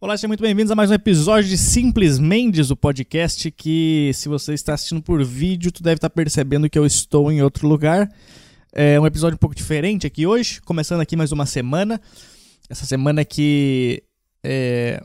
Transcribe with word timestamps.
Olá, 0.00 0.16
sejam 0.16 0.28
muito 0.28 0.42
bem-vindos 0.42 0.70
a 0.70 0.76
mais 0.76 0.92
um 0.92 0.94
episódio 0.94 1.50
de 1.50 1.58
Simples 1.58 2.20
Mendes, 2.20 2.70
o 2.70 2.76
podcast 2.76 3.50
que, 3.50 4.12
se 4.14 4.28
você 4.28 4.54
está 4.54 4.74
assistindo 4.74 5.02
por 5.02 5.24
vídeo, 5.24 5.72
tu 5.72 5.82
deve 5.82 5.96
estar 5.96 6.08
percebendo 6.08 6.70
que 6.70 6.78
eu 6.78 6.86
estou 6.86 7.32
em 7.32 7.42
outro 7.42 7.66
lugar. 7.66 8.08
É 8.72 9.00
um 9.00 9.04
episódio 9.04 9.34
um 9.34 9.38
pouco 9.38 9.56
diferente 9.56 10.06
aqui 10.06 10.24
hoje, 10.24 10.60
começando 10.60 11.00
aqui 11.00 11.16
mais 11.16 11.32
uma 11.32 11.46
semana. 11.46 12.00
Essa 12.70 12.86
semana 12.86 13.24
que 13.24 14.04
é, 14.44 15.02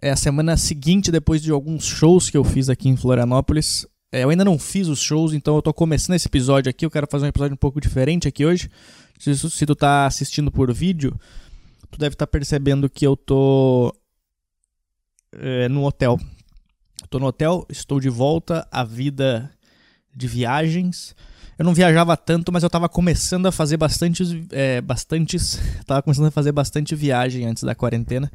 é 0.00 0.10
a 0.10 0.16
semana 0.16 0.56
seguinte 0.56 1.12
depois 1.12 1.42
de 1.42 1.50
alguns 1.50 1.84
shows 1.84 2.30
que 2.30 2.38
eu 2.38 2.42
fiz 2.42 2.70
aqui 2.70 2.88
em 2.88 2.96
Florianópolis. 2.96 3.86
É, 4.10 4.24
eu 4.24 4.30
ainda 4.30 4.46
não 4.46 4.58
fiz 4.58 4.88
os 4.88 4.98
shows, 4.98 5.34
então 5.34 5.56
eu 5.56 5.58
estou 5.58 5.74
começando 5.74 6.16
esse 6.16 6.26
episódio 6.26 6.70
aqui. 6.70 6.86
Eu 6.86 6.90
quero 6.90 7.06
fazer 7.06 7.26
um 7.26 7.28
episódio 7.28 7.52
um 7.52 7.58
pouco 7.58 7.78
diferente 7.78 8.26
aqui 8.26 8.46
hoje. 8.46 8.70
Se, 9.18 9.36
se 9.36 9.66
tu 9.66 9.74
está 9.74 10.06
assistindo 10.06 10.50
por 10.50 10.72
vídeo, 10.72 11.14
tu 11.90 11.98
deve 11.98 12.14
estar 12.14 12.26
tá 12.26 12.30
percebendo 12.30 12.88
que 12.88 13.06
eu 13.06 13.16
tô 13.16 13.94
é, 15.32 15.68
no 15.68 15.84
hotel. 15.84 16.18
Tô 17.08 17.18
no 17.18 17.26
hotel, 17.26 17.66
estou 17.68 18.00
de 18.00 18.08
volta 18.08 18.66
à 18.70 18.84
vida 18.84 19.50
de 20.14 20.26
viagens. 20.26 21.14
Eu 21.58 21.64
não 21.64 21.74
viajava 21.74 22.16
tanto, 22.16 22.52
mas 22.52 22.62
eu 22.62 22.68
estava 22.68 22.88
começando 22.88 23.46
a 23.46 23.52
fazer 23.52 23.76
bastantes, 23.76 24.30
é, 24.50 24.80
bastantes, 24.80 25.60
tava 25.86 26.02
começando 26.02 26.26
a 26.26 26.30
fazer 26.30 26.52
bastante 26.52 26.94
viagem 26.94 27.46
antes 27.46 27.62
da 27.62 27.74
quarentena. 27.74 28.30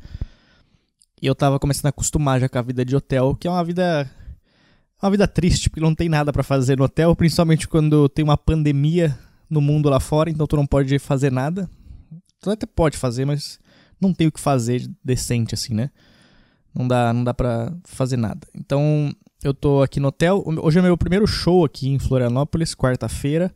E 1.22 1.28
eu 1.28 1.34
estava 1.34 1.60
começando 1.60 1.88
a 1.88 1.90
acostumar 1.90 2.40
já 2.40 2.50
com 2.50 2.58
a 2.58 2.62
vida 2.62 2.84
de 2.84 2.96
hotel, 2.96 3.36
que 3.36 3.48
é 3.48 3.52
uma 3.52 3.64
vida 3.64 4.10
uma 5.02 5.12
vida 5.12 5.28
triste, 5.28 5.70
porque 5.70 5.82
não 5.82 5.94
tem 5.94 6.10
nada 6.10 6.34
para 6.34 6.44
fazer 6.44 6.78
no 6.78 6.86
hotel, 6.86 7.16
principalmente 7.16 7.68
quando 7.68 8.10
tem 8.10 8.24
uma 8.24 8.38
pandemia 8.38 9.18
no 9.50 9.62
mundo 9.62 9.90
lá 9.90 10.00
fora, 10.00 10.30
então 10.30 10.48
tu 10.48 10.56
não 10.56 10.66
pode 10.66 10.98
fazer 11.00 11.32
nada. 11.32 11.70
Tu 12.46 12.52
até 12.52 12.68
pode 12.68 12.96
fazer, 12.96 13.26
mas 13.26 13.58
não 14.00 14.14
tem 14.14 14.28
o 14.28 14.32
que 14.32 14.40
fazer 14.40 14.88
decente 15.04 15.56
assim, 15.56 15.74
né? 15.74 15.90
Não 16.76 16.88
dá, 16.88 17.12
não 17.12 17.24
dá 17.24 17.34
pra 17.34 17.74
fazer 17.84 18.18
nada. 18.18 18.48
Então, 18.54 19.12
eu 19.44 19.52
tô 19.52 19.82
aqui 19.82 20.00
no 20.00 20.10
hotel. 20.10 20.44
Hoje 20.62 20.78
é 20.78 20.82
meu 20.84 20.96
primeiro 20.96 21.26
show 21.26 21.66
aqui 21.66 21.90
em 21.90 21.98
Florianópolis, 21.98 22.76
quarta-feira. 22.76 23.52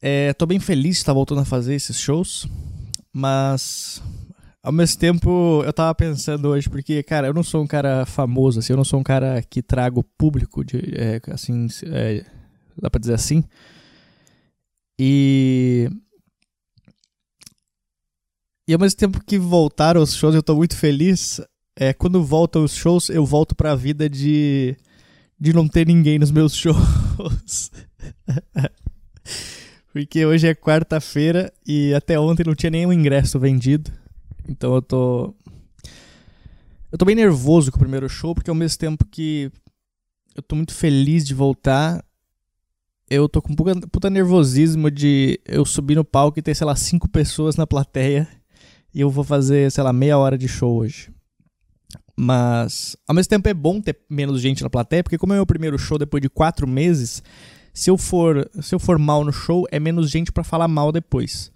É, 0.00 0.32
tô 0.32 0.44
bem 0.44 0.58
feliz 0.58 0.96
de 0.96 1.02
estar 1.02 1.12
voltando 1.12 1.42
a 1.42 1.44
fazer 1.44 1.76
esses 1.76 2.00
shows, 2.00 2.48
mas 3.12 4.02
ao 4.60 4.72
mesmo 4.72 4.98
tempo 4.98 5.62
eu 5.64 5.72
tava 5.72 5.94
pensando 5.94 6.48
hoje, 6.48 6.68
porque, 6.68 7.00
cara, 7.04 7.28
eu 7.28 7.34
não 7.34 7.44
sou 7.44 7.62
um 7.62 7.66
cara 7.68 8.04
famoso, 8.04 8.58
assim, 8.58 8.72
eu 8.72 8.76
não 8.76 8.84
sou 8.84 8.98
um 8.98 9.04
cara 9.04 9.40
que 9.40 9.62
trago 9.62 10.02
público, 10.18 10.64
de, 10.64 10.78
é, 10.96 11.20
assim, 11.30 11.68
é, 11.92 12.24
dá 12.76 12.90
pra 12.90 12.98
dizer 12.98 13.14
assim. 13.14 13.44
E 14.98 15.88
e 18.66 18.72
ao 18.72 18.78
mesmo 18.78 18.98
tempo 18.98 19.24
que 19.24 19.38
voltaram 19.38 20.00
os 20.00 20.14
shows, 20.14 20.34
eu 20.34 20.42
tô 20.42 20.54
muito 20.54 20.76
feliz. 20.76 21.40
É, 21.74 21.92
quando 21.92 22.22
voltam 22.22 22.62
os 22.62 22.74
shows, 22.74 23.08
eu 23.08 23.26
volto 23.26 23.56
pra 23.56 23.74
vida 23.74 24.08
de, 24.08 24.76
de 25.38 25.52
não 25.52 25.66
ter 25.66 25.86
ninguém 25.86 26.18
nos 26.18 26.30
meus 26.30 26.54
shows. 26.54 27.70
Porque 29.92 30.24
hoje 30.24 30.46
é 30.46 30.54
quarta-feira 30.54 31.52
e 31.66 31.92
até 31.92 32.18
ontem 32.18 32.44
não 32.46 32.54
tinha 32.54 32.70
nenhum 32.70 32.92
ingresso 32.92 33.38
vendido. 33.38 33.90
Então 34.48 34.74
eu 34.74 34.82
tô. 34.82 35.34
Eu 36.90 36.98
tô 36.98 37.04
bem 37.04 37.16
nervoso 37.16 37.70
com 37.70 37.78
o 37.78 37.80
primeiro 37.80 38.08
show, 38.08 38.34
porque 38.34 38.50
ao 38.50 38.56
mesmo 38.56 38.78
tempo 38.78 39.04
que 39.06 39.50
eu 40.36 40.42
tô 40.42 40.54
muito 40.54 40.74
feliz 40.74 41.26
de 41.26 41.34
voltar, 41.34 42.04
eu 43.08 43.28
tô 43.28 43.42
com 43.42 43.54
puta, 43.54 43.88
puta 43.88 44.10
nervosismo 44.10 44.90
de 44.90 45.40
eu 45.44 45.64
subir 45.64 45.94
no 45.94 46.04
palco 46.04 46.38
e 46.38 46.42
ter, 46.42 46.54
sei 46.54 46.66
lá, 46.66 46.76
cinco 46.76 47.08
pessoas 47.08 47.56
na 47.56 47.66
plateia 47.66 48.28
e 48.94 49.00
eu 49.00 49.10
vou 49.10 49.24
fazer, 49.24 49.70
sei 49.70 49.82
lá, 49.82 49.92
meia 49.92 50.18
hora 50.18 50.36
de 50.36 50.46
show 50.48 50.76
hoje. 50.76 51.10
Mas, 52.16 52.96
ao 53.06 53.14
mesmo 53.14 53.30
tempo, 53.30 53.48
é 53.48 53.54
bom 53.54 53.80
ter 53.80 53.98
menos 54.08 54.40
gente 54.40 54.62
na 54.62 54.70
plateia, 54.70 55.02
porque 55.02 55.18
como 55.18 55.32
é 55.32 55.36
o 55.36 55.38
meu 55.38 55.46
primeiro 55.46 55.78
show 55.78 55.98
depois 55.98 56.20
de 56.20 56.28
quatro 56.28 56.66
meses, 56.66 57.22
se 57.72 57.90
eu 57.90 57.96
for, 57.96 58.50
se 58.60 58.74
eu 58.74 58.78
for 58.78 58.98
mal 58.98 59.24
no 59.24 59.32
show, 59.32 59.66
é 59.70 59.80
menos 59.80 60.10
gente 60.10 60.30
para 60.30 60.44
falar 60.44 60.68
mal 60.68 60.92
depois. 60.92 61.50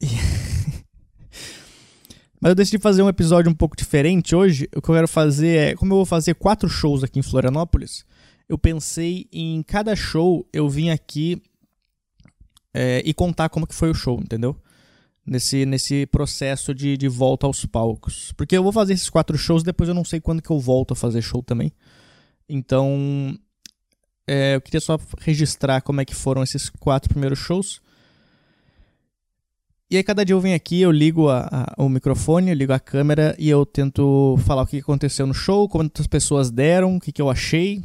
E... 0.00 0.06
Mas 2.40 2.50
eu 2.50 2.54
decidi 2.54 2.78
fazer 2.78 3.02
um 3.02 3.08
episódio 3.08 3.50
um 3.50 3.54
pouco 3.54 3.76
diferente 3.76 4.36
hoje. 4.36 4.68
O 4.76 4.82
que 4.82 4.88
eu 4.90 4.94
quero 4.94 5.08
fazer 5.08 5.56
é, 5.56 5.74
como 5.74 5.92
eu 5.92 5.96
vou 5.96 6.06
fazer 6.06 6.34
quatro 6.34 6.68
shows 6.68 7.02
aqui 7.02 7.18
em 7.18 7.22
Florianópolis, 7.22 8.04
eu 8.48 8.56
pensei 8.56 9.26
em 9.32 9.62
cada 9.62 9.96
show 9.96 10.48
eu 10.52 10.68
vim 10.68 10.90
aqui 10.90 11.42
é, 12.72 13.02
e 13.04 13.12
contar 13.12 13.48
como 13.48 13.66
que 13.66 13.74
foi 13.74 13.90
o 13.90 13.94
show, 13.94 14.20
entendeu? 14.20 14.54
Nesse, 15.26 15.66
nesse 15.66 16.06
processo 16.06 16.74
de, 16.74 16.96
de 16.96 17.08
volta 17.08 17.46
aos 17.46 17.66
palcos. 17.66 18.32
Porque 18.36 18.56
eu 18.56 18.62
vou 18.62 18.72
fazer 18.72 18.92
esses 18.92 19.10
quatro 19.10 19.36
shows, 19.36 19.62
depois 19.62 19.88
eu 19.88 19.94
não 19.94 20.04
sei 20.04 20.20
quando 20.20 20.42
que 20.42 20.50
eu 20.50 20.58
volto 20.58 20.92
a 20.92 20.96
fazer 20.96 21.22
show 21.22 21.42
também. 21.42 21.72
Então, 22.48 23.36
é, 24.26 24.54
eu 24.54 24.60
queria 24.60 24.80
só 24.80 24.98
registrar 25.18 25.80
como 25.80 26.00
é 26.00 26.04
que 26.04 26.14
foram 26.14 26.42
esses 26.42 26.68
quatro 26.68 27.08
primeiros 27.08 27.38
shows. 27.38 27.80
E 29.88 29.96
aí 29.96 30.02
cada 30.02 30.24
dia 30.24 30.34
eu 30.34 30.40
venho 30.40 30.56
aqui, 30.56 30.80
eu 30.80 30.90
ligo 30.90 31.28
a, 31.28 31.46
a, 31.78 31.82
o 31.82 31.88
microfone, 31.88 32.50
eu 32.50 32.56
ligo 32.56 32.72
a 32.72 32.80
câmera 32.80 33.36
e 33.38 33.48
eu 33.48 33.64
tento 33.64 34.36
falar 34.44 34.62
o 34.62 34.66
que 34.66 34.78
aconteceu 34.78 35.28
no 35.28 35.34
show, 35.34 35.68
quantas 35.68 36.08
pessoas 36.08 36.50
deram, 36.50 36.96
o 36.96 37.00
que, 37.00 37.12
que 37.12 37.22
eu 37.22 37.30
achei 37.30 37.84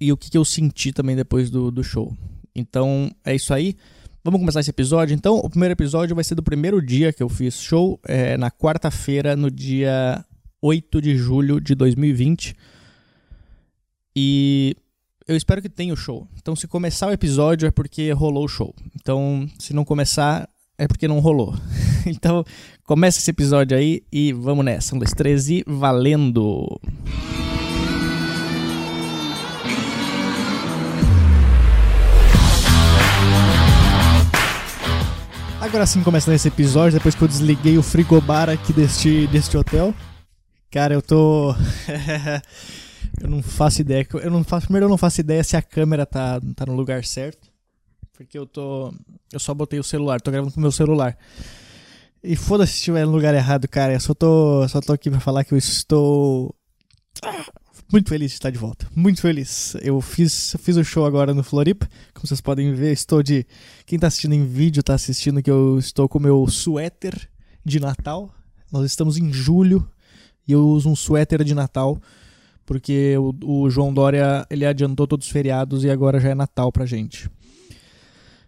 e 0.00 0.12
o 0.12 0.16
que, 0.16 0.30
que 0.30 0.36
eu 0.36 0.44
senti 0.44 0.92
também 0.92 1.14
depois 1.14 1.48
do, 1.48 1.70
do 1.70 1.84
show. 1.84 2.12
Então 2.52 3.08
é 3.24 3.36
isso 3.36 3.54
aí. 3.54 3.76
Vamos 4.24 4.40
começar 4.40 4.60
esse 4.60 4.70
episódio? 4.70 5.14
Então, 5.14 5.36
o 5.36 5.50
primeiro 5.50 5.74
episódio 5.74 6.14
vai 6.14 6.24
ser 6.24 6.34
do 6.34 6.42
primeiro 6.42 6.80
dia 6.80 7.12
que 7.12 7.22
eu 7.22 7.28
fiz 7.28 7.60
show, 7.60 8.00
é, 8.08 8.38
na 8.38 8.50
quarta-feira, 8.50 9.36
no 9.36 9.50
dia 9.50 10.24
8 10.62 11.02
de 11.02 11.14
julho 11.14 11.60
de 11.60 11.74
2020. 11.74 12.56
E 14.16 14.74
eu 15.28 15.36
espero 15.36 15.60
que 15.60 15.68
tenha 15.68 15.92
o 15.92 15.96
show. 15.96 16.26
Então, 16.38 16.56
se 16.56 16.66
começar 16.66 17.08
o 17.08 17.12
episódio 17.12 17.66
é 17.66 17.70
porque 17.70 18.10
rolou 18.12 18.46
o 18.46 18.48
show. 18.48 18.74
Então, 18.96 19.46
se 19.58 19.74
não 19.74 19.84
começar, 19.84 20.48
é 20.78 20.88
porque 20.88 21.06
não 21.06 21.18
rolou. 21.18 21.54
então, 22.06 22.46
começa 22.84 23.18
esse 23.18 23.30
episódio 23.30 23.76
aí 23.76 24.02
e 24.10 24.32
vamos 24.32 24.64
nessa. 24.64 24.96
Um, 24.96 24.98
dois, 24.98 25.12
três 25.12 25.50
e 25.50 25.62
valendo! 25.66 26.80
Agora 35.64 35.86
sim, 35.86 36.02
começando 36.02 36.34
esse 36.34 36.46
episódio, 36.46 36.98
depois 36.98 37.14
que 37.14 37.22
eu 37.22 37.26
desliguei 37.26 37.78
o 37.78 37.82
frigobar 37.82 38.50
aqui 38.50 38.70
deste, 38.70 39.26
deste 39.28 39.56
hotel. 39.56 39.94
Cara, 40.70 40.92
eu 40.92 41.00
tô. 41.00 41.54
eu 43.18 43.30
não 43.30 43.42
faço 43.42 43.80
ideia. 43.80 44.06
Eu 44.22 44.30
não 44.30 44.44
faço, 44.44 44.66
primeiro, 44.66 44.84
eu 44.84 44.90
não 44.90 44.98
faço 44.98 45.22
ideia 45.22 45.42
se 45.42 45.56
a 45.56 45.62
câmera 45.62 46.04
tá, 46.04 46.38
tá 46.54 46.66
no 46.66 46.74
lugar 46.74 47.02
certo. 47.02 47.50
Porque 48.12 48.38
eu 48.38 48.44
tô. 48.44 48.92
Eu 49.32 49.40
só 49.40 49.54
botei 49.54 49.80
o 49.80 49.82
celular, 49.82 50.20
tô 50.20 50.30
gravando 50.30 50.52
com 50.52 50.60
o 50.60 50.62
meu 50.62 50.70
celular. 50.70 51.16
E 52.22 52.36
foda-se 52.36 52.72
se 52.72 52.78
estiver 52.80 53.06
no 53.06 53.12
lugar 53.12 53.34
errado, 53.34 53.66
cara. 53.66 53.94
Eu 53.94 54.00
só 54.00 54.12
tô, 54.12 54.68
só 54.68 54.82
tô 54.82 54.92
aqui 54.92 55.10
pra 55.10 55.18
falar 55.18 55.44
que 55.44 55.54
eu 55.54 55.58
estou 55.58 56.54
muito 57.90 58.08
feliz 58.08 58.30
de 58.30 58.34
estar 58.34 58.50
de 58.50 58.58
volta. 58.58 58.86
Muito 58.94 59.20
feliz. 59.20 59.76
Eu 59.82 60.00
fiz, 60.00 60.56
fiz 60.58 60.76
o 60.76 60.84
show 60.84 61.04
agora 61.04 61.32
no 61.34 61.42
Floripa. 61.42 61.88
Como 62.12 62.26
vocês 62.26 62.40
podem 62.40 62.72
ver, 62.74 62.92
estou 62.92 63.22
de. 63.22 63.46
Quem 63.86 63.96
está 63.96 64.08
assistindo 64.08 64.34
em 64.34 64.44
vídeo 64.44 64.80
está 64.80 64.94
assistindo 64.94 65.42
que 65.42 65.50
eu 65.50 65.78
estou 65.78 66.08
com 66.08 66.18
o 66.18 66.22
meu 66.22 66.46
suéter 66.48 67.28
de 67.64 67.80
Natal. 67.80 68.34
Nós 68.72 68.84
estamos 68.84 69.16
em 69.16 69.32
julho 69.32 69.88
e 70.46 70.52
eu 70.52 70.66
uso 70.66 70.88
um 70.88 70.96
suéter 70.96 71.44
de 71.44 71.54
Natal 71.54 72.00
porque 72.66 73.14
o, 73.18 73.64
o 73.64 73.70
João 73.70 73.92
Dória 73.92 74.46
ele 74.50 74.64
adiantou 74.64 75.06
todos 75.06 75.26
os 75.26 75.32
feriados 75.32 75.84
e 75.84 75.90
agora 75.90 76.18
já 76.18 76.30
é 76.30 76.34
Natal 76.34 76.72
pra 76.72 76.86
gente. 76.86 77.30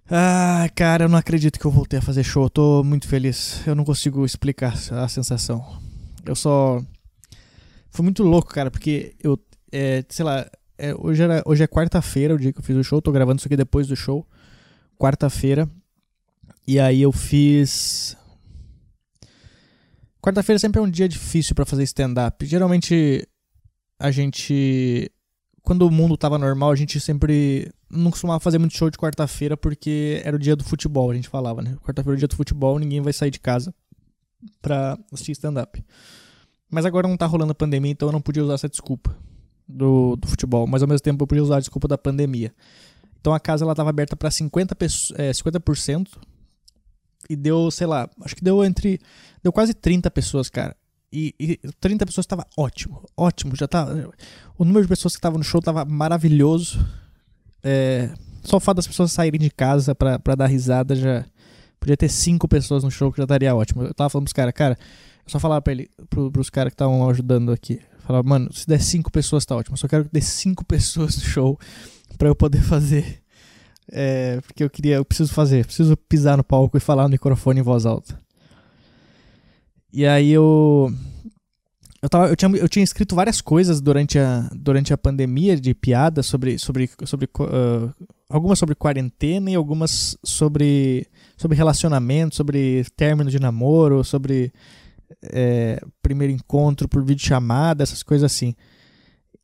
Ah, 0.09 0.69
cara, 0.75 1.05
eu 1.05 1.09
não 1.09 1.19
acredito 1.19 1.59
que 1.59 1.65
eu 1.65 1.71
voltei 1.71 1.99
a 1.99 2.03
fazer 2.03 2.23
show. 2.23 2.45
Eu 2.45 2.51
tô 2.51 2.85
muito 2.85 3.09
feliz. 3.09 3.61
Eu 3.67 3.75
não 3.75 3.85
consigo 3.85 4.25
explicar 4.25 4.75
a 4.93 5.09
sensação. 5.09 5.65
Eu 6.25 6.37
só 6.37 6.81
foi 7.97 8.05
muito 8.05 8.23
louco, 8.23 8.53
cara, 8.53 8.71
porque 8.71 9.15
eu, 9.23 9.39
é, 9.73 10.05
sei 10.09 10.25
lá, 10.25 10.49
é, 10.79 10.95
hoje, 10.95 11.23
era, 11.23 11.43
hoje 11.47 11.63
é 11.63 11.67
quarta-feira, 11.67 12.35
o 12.35 12.39
dia 12.39 12.53
que 12.53 12.59
eu 12.59 12.63
fiz 12.63 12.77
o 12.77 12.85
show, 12.85 13.01
tô 13.01 13.11
gravando 13.11 13.39
isso 13.39 13.49
aqui 13.49 13.57
depois 13.57 13.87
do 13.87 13.97
show. 13.97 14.27
Quarta-feira. 14.99 15.69
E 16.67 16.79
aí 16.79 17.03
eu 17.03 17.13
fiz. 17.13 18.17
Quarta-feira 20.21 20.59
sempre 20.59 20.81
é 20.81 20.83
um 20.83 20.91
dia 20.91 21.09
difícil 21.09 21.55
para 21.55 21.65
fazer 21.65 21.85
stand-up. 21.85 22.45
Geralmente 22.45 23.27
a 23.99 24.11
gente. 24.11 25.11
Quando 25.63 25.83
o 25.83 25.91
mundo 25.91 26.17
tava 26.17 26.39
normal, 26.39 26.71
a 26.71 26.77
gente 26.77 27.01
sempre 27.01 27.73
não 27.91 28.11
costumava 28.11 28.41
fazer 28.41 28.59
muito 28.59 28.77
show 28.77 28.91
de 28.91 28.99
quarta-feira 28.99 29.57
porque 29.57 30.21
era 30.25 30.37
o 30.37 30.39
dia 30.39 30.55
do 30.55 30.65
futebol, 30.65 31.11
a 31.11 31.15
gente 31.15 31.29
falava, 31.29 31.63
né? 31.63 31.77
Quarta-feira 31.83 32.15
é 32.15 32.17
o 32.17 32.19
dia 32.19 32.29
do 32.29 32.37
futebol, 32.37 32.79
ninguém 32.79 33.01
vai 33.01 33.13
sair 33.13 33.31
de 33.31 33.41
casa 33.41 33.75
pra 34.61 34.99
assistir 35.13 35.33
stand-up. 35.33 35.83
Mas 36.71 36.85
agora 36.85 37.07
não 37.09 37.17
tá 37.17 37.27
rolando 37.27 37.53
a 37.53 37.55
pandemia, 37.55 37.93
então 37.93 38.09
eu 38.09 38.13
não 38.13 38.21
podia 38.21 38.43
usar 38.43 38.55
essa 38.55 38.69
desculpa 38.69 39.17
do, 39.69 40.17
do 40.17 40.27
futebol. 40.27 40.67
Mas 40.67 40.83
ao 40.83 40.89
mesmo 40.89 41.01
tempo 41.01 41.23
eu 41.23 41.27
podia 41.27 41.43
usar 41.43 41.57
a 41.57 41.61
desculpa 41.61 41.89
da 41.89 41.99
pandemia. 41.99 42.53
Então 43.21 43.35
a 43.35 43.41
casa 43.41 43.65
ela 43.65 43.75
tava 43.75 43.91
aberta 43.91 44.17
para 44.17 44.29
50%, 44.29 45.15
é, 45.17 45.31
50% 45.31 46.09
E 47.29 47.35
deu, 47.35 47.71
sei 47.71 47.87
lá, 47.87 48.09
acho 48.25 48.37
que 48.37 48.45
deu 48.45 48.65
entre. 48.65 49.01
Deu 49.43 49.53
quase 49.53 49.75
30 49.75 50.11
pessoas, 50.11 50.49
cara. 50.49 50.77
E, 51.13 51.35
e 51.39 51.57
30 51.81 52.05
pessoas 52.05 52.25
estava 52.25 52.47
ótimo, 52.57 53.05
ótimo. 53.17 53.55
Já 53.57 53.67
tá. 53.67 53.87
O 54.59 54.65
número 54.65 54.83
de 54.83 54.89
pessoas 54.89 55.15
que 55.15 55.19
estavam 55.19 55.39
no 55.39 55.45
show 55.45 55.61
tava 55.61 55.85
maravilhoso. 55.85 56.79
É, 57.63 58.11
só 58.43 58.59
o 58.59 58.61
fato 58.61 58.77
das 58.77 58.87
pessoas 58.87 59.11
saírem 59.13 59.41
de 59.41 59.51
casa 59.51 59.95
pra 59.95 60.35
dar 60.37 60.47
risada 60.47 60.95
já. 60.95 61.25
Podia 61.81 61.97
ter 61.97 62.09
cinco 62.09 62.49
pessoas 62.49 62.83
no 62.83 62.91
show 62.91 63.11
que 63.11 63.19
já 63.19 63.25
estaria 63.25 63.55
ótimo. 63.55 63.83
Eu 63.83 63.95
tava 63.95 64.11
falando 64.11 64.25
pros 64.25 64.33
caras, 64.33 64.53
cara, 64.55 64.77
eu 64.77 65.16
só 65.27 65.39
falava 65.39 65.63
pra 65.63 65.73
ele, 65.73 65.91
pro, 66.09 66.31
pros 66.31 66.51
caras 66.51 66.71
que 66.71 66.75
estavam 66.75 67.09
ajudando 67.09 67.53
aqui. 67.53 67.81
Falava, 68.01 68.29
mano, 68.29 68.53
se 68.53 68.67
der 68.67 68.81
cinco 68.81 69.11
pessoas 69.11 69.45
tá 69.45 69.57
ótimo. 69.57 69.77
Só 69.77 69.89
quero 69.89 70.05
que 70.05 70.11
dê 70.13 70.21
cinco 70.21 70.65
pessoas 70.67 71.17
no 71.17 71.23
show 71.23 71.59
pra 72.17 72.29
eu 72.29 72.35
poder 72.35 72.63
fazer. 72.63 73.23
É, 73.91 74.41
porque 74.41 74.65
eu 74.65 74.71
queria, 74.71 74.97
eu 74.97 75.05
preciso 75.05 75.33
fazer, 75.33 75.65
preciso 75.65 75.97
pisar 75.97 76.37
no 76.37 76.45
palco 76.45 76.77
e 76.77 76.81
falar 76.81 77.05
no 77.05 77.11
microfone 77.11 77.61
em 77.61 77.63
voz 77.63 77.87
alta. 77.87 78.19
E 79.93 80.05
aí 80.05 80.31
eu 80.31 80.93
eu, 82.03 82.09
tava, 82.09 82.29
eu, 82.29 82.37
tinha, 82.37 82.51
eu 82.51 82.69
tinha 82.69 82.85
escrito 82.85 83.17
várias 83.17 83.41
coisas 83.41 83.81
durante 83.81 84.19
a, 84.19 84.49
durante 84.55 84.93
a 84.93 84.99
pandemia 84.99 85.57
de 85.59 85.75
piadas 85.75 86.27
sobre, 86.27 86.59
sobre, 86.59 86.89
sobre 87.05 87.27
uh, 87.41 87.93
algumas 88.29 88.59
sobre 88.59 88.75
quarentena 88.75 89.51
e 89.51 89.55
algumas 89.55 90.17
sobre, 90.23 91.07
sobre 91.37 91.57
relacionamento, 91.57 92.37
sobre 92.37 92.85
término 92.97 93.31
de 93.31 93.41
namoro, 93.41 94.05
sobre 94.05 94.53
é, 95.23 95.81
primeiro 96.03 96.33
encontro 96.33 96.89
por 96.89 97.03
videochamada, 97.05 97.83
essas 97.83 98.03
coisas 98.03 98.33
assim. 98.33 98.55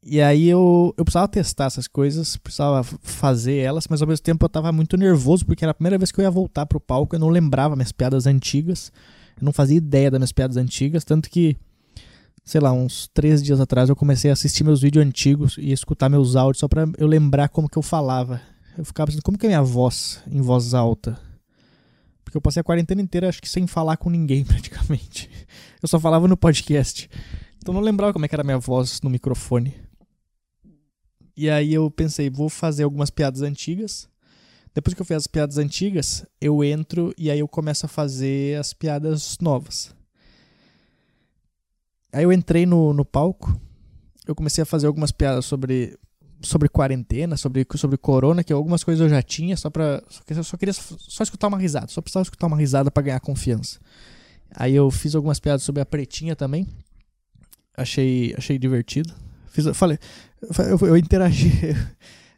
E 0.04 0.20
aí 0.20 0.48
eu, 0.48 0.92
eu 0.96 1.04
precisava 1.04 1.28
testar 1.28 1.66
essas 1.66 1.86
coisas, 1.86 2.36
precisava 2.36 2.82
fazer 2.82 3.58
elas, 3.58 3.86
mas 3.88 4.02
ao 4.02 4.08
mesmo 4.08 4.24
tempo 4.24 4.44
eu 4.44 4.48
tava 4.48 4.72
muito 4.72 4.96
nervoso, 4.96 5.46
porque 5.46 5.64
era 5.64 5.70
a 5.70 5.74
primeira 5.74 5.96
vez 5.96 6.10
que 6.10 6.20
eu 6.20 6.24
ia 6.24 6.30
voltar 6.30 6.66
pro 6.66 6.80
palco, 6.80 7.14
eu 7.14 7.20
não 7.20 7.28
lembrava 7.28 7.76
minhas 7.76 7.92
piadas 7.92 8.26
antigas. 8.26 8.90
Eu 9.40 9.44
não 9.44 9.52
fazia 9.52 9.76
ideia 9.76 10.10
das 10.10 10.18
minhas 10.18 10.32
piadas 10.32 10.56
antigas, 10.56 11.04
tanto 11.04 11.30
que, 11.30 11.56
sei 12.44 12.60
lá, 12.60 12.72
uns 12.72 13.08
três 13.14 13.42
dias 13.42 13.60
atrás 13.60 13.88
eu 13.88 13.96
comecei 13.96 14.30
a 14.30 14.32
assistir 14.32 14.64
meus 14.64 14.80
vídeos 14.80 15.06
antigos 15.06 15.56
e 15.56 15.70
escutar 15.70 16.08
meus 16.08 16.34
áudios 16.34 16.58
só 16.58 16.66
pra 16.66 16.84
eu 16.98 17.06
lembrar 17.06 17.48
como 17.48 17.68
que 17.68 17.78
eu 17.78 17.82
falava. 17.82 18.40
Eu 18.76 18.84
ficava 18.84 19.06
pensando, 19.06 19.22
como 19.22 19.38
que 19.38 19.46
é 19.46 19.50
minha 19.50 19.62
voz 19.62 20.20
em 20.26 20.40
voz 20.40 20.74
alta? 20.74 21.16
Porque 22.32 22.38
eu 22.38 22.42
passei 22.42 22.60
a 22.60 22.64
quarentena 22.64 23.02
inteira, 23.02 23.28
acho 23.28 23.42
que 23.42 23.48
sem 23.48 23.66
falar 23.66 23.98
com 23.98 24.08
ninguém 24.08 24.42
praticamente. 24.46 25.30
Eu 25.82 25.88
só 25.88 26.00
falava 26.00 26.26
no 26.26 26.36
podcast. 26.36 27.10
Então 27.58 27.74
não 27.74 27.82
lembrava 27.82 28.14
como 28.14 28.24
é 28.24 28.28
que 28.28 28.34
era 28.34 28.42
a 28.42 28.44
minha 28.44 28.58
voz 28.58 29.02
no 29.02 29.10
microfone. 29.10 29.76
E 31.36 31.50
aí 31.50 31.74
eu 31.74 31.90
pensei, 31.90 32.30
vou 32.30 32.48
fazer 32.48 32.84
algumas 32.84 33.10
piadas 33.10 33.42
antigas 33.42 34.10
depois 34.74 34.94
que 34.94 35.02
eu 35.02 35.06
fiz 35.06 35.18
as 35.18 35.26
piadas 35.26 35.58
antigas, 35.58 36.24
eu 36.40 36.64
entro 36.64 37.12
e 37.18 37.30
aí 37.30 37.40
eu 37.40 37.48
começo 37.48 37.84
a 37.84 37.88
fazer 37.88 38.58
as 38.58 38.72
piadas 38.72 39.36
novas. 39.38 39.94
Aí 42.10 42.24
eu 42.24 42.32
entrei 42.32 42.64
no, 42.64 42.94
no 42.94 43.04
palco, 43.04 43.54
eu 44.26 44.34
comecei 44.34 44.62
a 44.62 44.66
fazer 44.66 44.86
algumas 44.86 45.12
piadas 45.12 45.44
sobre, 45.44 45.98
sobre 46.42 46.68
quarentena, 46.68 47.36
sobre, 47.36 47.66
sobre 47.76 47.96
corona, 47.96 48.44
que 48.44 48.52
algumas 48.52 48.84
coisas 48.84 49.02
eu 49.02 49.08
já 49.08 49.22
tinha, 49.22 49.56
só 49.56 49.70
pra. 49.70 50.02
Só, 50.08 50.42
só 50.42 50.56
queria 50.56 50.72
só 50.72 51.22
escutar 51.22 51.48
uma 51.48 51.58
risada, 51.58 51.88
só 51.88 52.00
precisava 52.00 52.22
escutar 52.22 52.46
uma 52.46 52.56
risada 52.56 52.90
para 52.90 53.02
ganhar 53.02 53.20
confiança. 53.20 53.78
Aí 54.54 54.74
eu 54.74 54.90
fiz 54.90 55.14
algumas 55.14 55.40
piadas 55.40 55.62
sobre 55.62 55.80
a 55.80 55.86
pretinha 55.86 56.36
também. 56.36 56.66
Achei, 57.76 58.34
achei 58.36 58.58
divertido. 58.58 59.14
Fiz, 59.48 59.66
falei, 59.74 59.98
eu, 60.68 60.88
eu 60.88 60.96
interagi. 60.96 61.50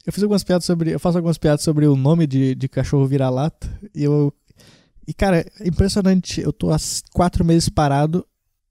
Eu 0.07 0.13
fiz 0.13 0.23
algumas 0.23 0.45
piadas 0.45 0.67
sobre. 0.67 0.91
Eu 0.91 1.01
faço 1.01 1.17
algumas 1.17 1.39
piadas 1.39 1.63
sobre 1.63 1.87
o 1.87 1.97
nome 1.97 2.27
de, 2.27 2.55
de 2.55 2.69
cachorro 2.69 3.07
vira-lata. 3.07 3.67
E 3.95 4.05
eu. 4.05 4.31
E, 5.09 5.15
cara, 5.15 5.39
é 5.59 5.67
impressionante. 5.67 6.43
Eu 6.43 6.53
tô 6.53 6.71
há 6.71 6.77
quatro 7.11 7.43
meses 7.43 7.71
parado 7.71 8.23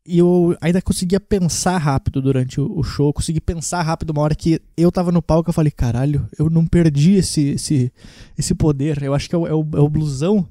e 0.05 0.17
eu 0.17 0.55
ainda 0.59 0.81
conseguia 0.81 1.19
pensar 1.19 1.77
rápido 1.77 2.21
durante 2.21 2.59
o, 2.59 2.83
show. 2.83 3.13
Consegui 3.13 3.39
pensar 3.39 3.81
rápido 3.81 4.09
uma 4.09 4.21
hora 4.21 4.35
que 4.35 4.61
eu 4.75 4.91
tava 4.91 5.11
no 5.11 5.21
palco. 5.21 5.50
Eu 5.50 5.53
falei, 5.53 5.71
caralho, 5.71 6.27
eu 6.38 6.50
não 6.50 6.65
perdi 6.65 7.13
esse, 7.13 7.51
esse, 7.51 7.91
esse 8.38 8.53
poder. 8.53 9.01
Eu 9.01 9.13
acho 9.13 9.29
que 9.29 9.35
é 9.35 9.38
o, 9.38 9.47
é 9.47 9.53
o, 9.53 9.65
é 9.75 9.79
o 9.79 9.89
blusão. 9.89 10.47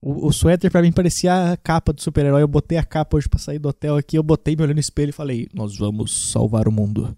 O, 0.00 0.28
o 0.28 0.32
suéter 0.32 0.70
pra 0.70 0.82
mim 0.82 0.92
parecia 0.92 1.52
a 1.52 1.56
capa 1.56 1.92
do 1.92 2.00
super-herói. 2.00 2.42
Eu 2.42 2.48
botei 2.48 2.78
a 2.78 2.84
capa 2.84 3.16
hoje 3.16 3.28
pra 3.28 3.40
sair 3.40 3.58
do 3.58 3.68
hotel 3.68 3.96
aqui. 3.96 4.16
Eu 4.16 4.22
botei, 4.22 4.54
me 4.54 4.62
olhando 4.62 4.76
no 4.76 4.80
espelho 4.80 5.10
e 5.10 5.12
falei: 5.12 5.48
Nós 5.52 5.76
vamos 5.76 6.30
salvar 6.30 6.68
o 6.68 6.72
mundo 6.72 7.16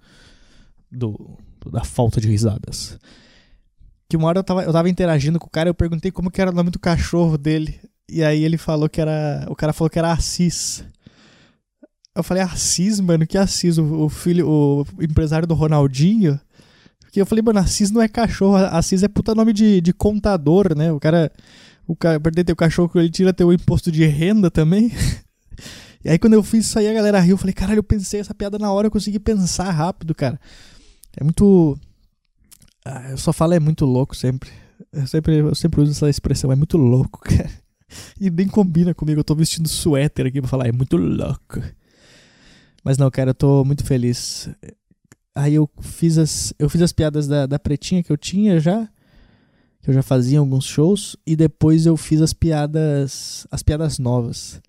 do, 0.90 1.36
da 1.70 1.84
falta 1.84 2.18
de 2.18 2.28
risadas. 2.28 2.98
Que 4.08 4.16
uma 4.16 4.28
hora 4.28 4.38
eu 4.38 4.44
tava, 4.44 4.64
eu 4.64 4.72
tava 4.72 4.88
interagindo 4.88 5.38
com 5.38 5.46
o 5.48 5.50
cara, 5.50 5.68
eu 5.68 5.74
perguntei 5.74 6.10
como 6.10 6.30
que 6.30 6.40
era 6.40 6.50
o 6.50 6.54
nome 6.54 6.70
do 6.70 6.78
cachorro 6.78 7.36
dele. 7.36 7.78
E 8.08 8.22
aí 8.22 8.44
ele 8.44 8.58
falou 8.58 8.88
que 8.88 9.00
era. 9.00 9.46
O 9.48 9.56
cara 9.56 9.72
falou 9.72 9.90
que 9.90 9.98
era 9.98 10.12
Assis. 10.12 10.84
Eu 12.14 12.22
falei, 12.22 12.42
Assis, 12.42 13.00
mano, 13.00 13.26
que 13.26 13.36
Assis? 13.36 13.78
O, 13.78 14.08
filho, 14.08 14.48
o 14.48 14.86
empresário 15.00 15.48
do 15.48 15.54
Ronaldinho? 15.54 16.38
Porque 17.00 17.20
eu 17.20 17.26
falei, 17.26 17.42
mano, 17.42 17.58
Assis 17.58 17.90
não 17.90 18.00
é 18.00 18.08
cachorro, 18.08 18.56
Assis 18.56 19.02
é 19.02 19.08
puta 19.08 19.34
nome 19.34 19.52
de, 19.52 19.80
de 19.80 19.92
contador, 19.92 20.76
né? 20.76 20.92
O 20.92 21.00
cara. 21.00 21.32
O 21.86 21.94
cara, 21.94 22.18
perder 22.18 22.44
teu 22.44 22.56
cachorro 22.56 22.90
ele 22.94 23.10
tira 23.10 23.30
teu 23.30 23.52
imposto 23.52 23.92
de 23.92 24.06
renda 24.06 24.50
também. 24.50 24.90
e 26.02 26.08
aí 26.08 26.18
quando 26.18 26.32
eu 26.32 26.42
fiz 26.42 26.66
isso 26.66 26.78
aí, 26.78 26.88
a 26.88 26.94
galera 26.94 27.20
riu. 27.20 27.34
Eu 27.34 27.38
falei, 27.38 27.52
caralho, 27.52 27.80
eu 27.80 27.84
pensei 27.84 28.20
essa 28.20 28.34
piada 28.34 28.58
na 28.58 28.72
hora, 28.72 28.86
eu 28.86 28.90
consegui 28.90 29.18
pensar 29.18 29.70
rápido, 29.70 30.14
cara. 30.14 30.40
É 31.16 31.22
muito. 31.22 31.78
Ah, 32.84 33.10
eu 33.10 33.18
só 33.18 33.32
falo 33.32 33.54
é 33.54 33.60
muito 33.60 33.84
louco 33.84 34.16
sempre. 34.16 34.50
Eu 34.92 35.06
sempre, 35.06 35.36
eu 35.38 35.54
sempre 35.54 35.80
uso 35.80 35.92
essa 35.92 36.08
expressão, 36.08 36.50
é 36.52 36.56
muito 36.56 36.78
louco, 36.78 37.20
cara. 37.24 37.63
E 38.20 38.30
nem 38.30 38.46
combina 38.48 38.94
comigo, 38.94 39.20
eu 39.20 39.24
tô 39.24 39.34
vestindo 39.34 39.68
suéter 39.68 40.26
aqui 40.26 40.40
pra 40.40 40.48
falar, 40.48 40.68
é 40.68 40.72
muito 40.72 40.96
louco. 40.96 41.60
Mas 42.84 42.98
não, 42.98 43.10
cara, 43.10 43.30
eu 43.30 43.34
tô 43.34 43.64
muito 43.64 43.84
feliz. 43.84 44.48
Aí 45.34 45.54
eu 45.54 45.68
fiz 45.80 46.18
as, 46.18 46.54
eu 46.58 46.68
fiz 46.68 46.82
as 46.82 46.92
piadas 46.92 47.26
da, 47.26 47.46
da 47.46 47.58
pretinha 47.58 48.02
que 48.02 48.12
eu 48.12 48.16
tinha 48.16 48.60
já. 48.60 48.86
Que 49.82 49.90
eu 49.90 49.94
já 49.94 50.02
fazia 50.02 50.38
alguns 50.38 50.64
shows. 50.64 51.16
E 51.26 51.34
depois 51.34 51.86
eu 51.86 51.96
fiz 51.96 52.20
as 52.20 52.34
piadas. 52.34 53.46
As 53.50 53.62
piadas 53.62 53.98
novas. 53.98 54.60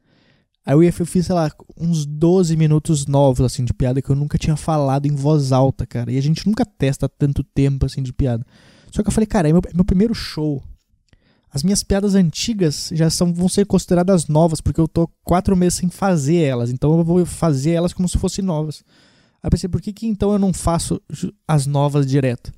Aí 0.65 0.73
eu, 0.73 0.81
eu 0.81 1.05
fiz, 1.05 1.27
sei 1.27 1.35
lá, 1.35 1.51
uns 1.77 2.05
12 2.05 2.55
minutos 2.57 3.05
novos, 3.05 3.45
assim, 3.45 3.63
de 3.63 3.73
piada 3.73 4.01
que 4.01 4.09
eu 4.09 4.15
nunca 4.15 4.37
tinha 4.37 4.55
falado 4.55 5.05
em 5.05 5.13
voz 5.13 5.51
alta, 5.51 5.85
cara. 5.85 6.11
E 6.11 6.17
a 6.17 6.21
gente 6.21 6.47
nunca 6.47 6.65
testa 6.65 7.07
tanto 7.07 7.43
tempo, 7.43 7.85
assim, 7.85 8.01
de 8.01 8.11
piada. 8.11 8.43
Só 8.91 9.03
que 9.03 9.09
eu 9.09 9.13
falei, 9.13 9.27
cara, 9.27 9.47
é 9.47 9.51
meu, 9.51 9.61
é 9.69 9.73
meu 9.75 9.85
primeiro 9.85 10.15
show. 10.15 10.63
As 11.55 11.63
minhas 11.63 11.83
piadas 11.83 12.15
antigas 12.15 12.89
já 12.91 13.09
são, 13.09 13.33
vão 13.33 13.47
ser 13.47 13.65
consideradas 13.65 14.27
novas, 14.27 14.59
porque 14.59 14.81
eu 14.81 14.89
tô 14.89 15.09
quatro 15.23 15.55
meses 15.55 15.75
sem 15.75 15.89
fazer 15.89 16.35
elas. 16.35 16.69
Então 16.69 16.97
eu 16.97 17.01
vou 17.01 17.25
fazer 17.25 17.71
elas 17.71 17.93
como 17.93 18.09
se 18.09 18.17
fossem 18.17 18.43
novas. 18.43 18.83
Aí 19.41 19.49
pensei, 19.49 19.69
por 19.69 19.79
que, 19.79 19.93
que 19.93 20.05
então 20.05 20.33
eu 20.33 20.37
não 20.37 20.51
faço 20.51 21.01
as 21.47 21.65
novas 21.65 22.05
direto? 22.05 22.51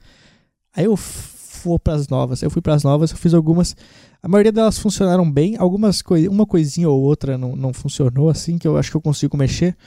Aí 0.75 0.85
eu 0.85 0.97
fui 0.97 1.77
pras 1.77 2.07
novas. 2.07 2.41
Eu 2.41 2.49
fui 2.49 2.59
pras 2.59 2.81
novas, 2.81 3.11
eu 3.11 3.17
fiz 3.17 3.35
algumas. 3.35 3.75
A 4.19 4.27
maioria 4.27 4.51
delas 4.51 4.79
funcionaram 4.79 5.31
bem, 5.31 5.55
algumas 5.57 6.01
coi 6.01 6.27
uma 6.27 6.47
coisinha 6.47 6.89
ou 6.89 6.99
outra 6.99 7.37
não, 7.37 7.55
não 7.55 7.73
funcionou 7.73 8.29
assim, 8.29 8.57
que 8.57 8.67
eu 8.67 8.77
acho 8.77 8.89
que 8.89 8.97
eu 8.97 9.01
consigo 9.01 9.37
mexer, 9.37 9.77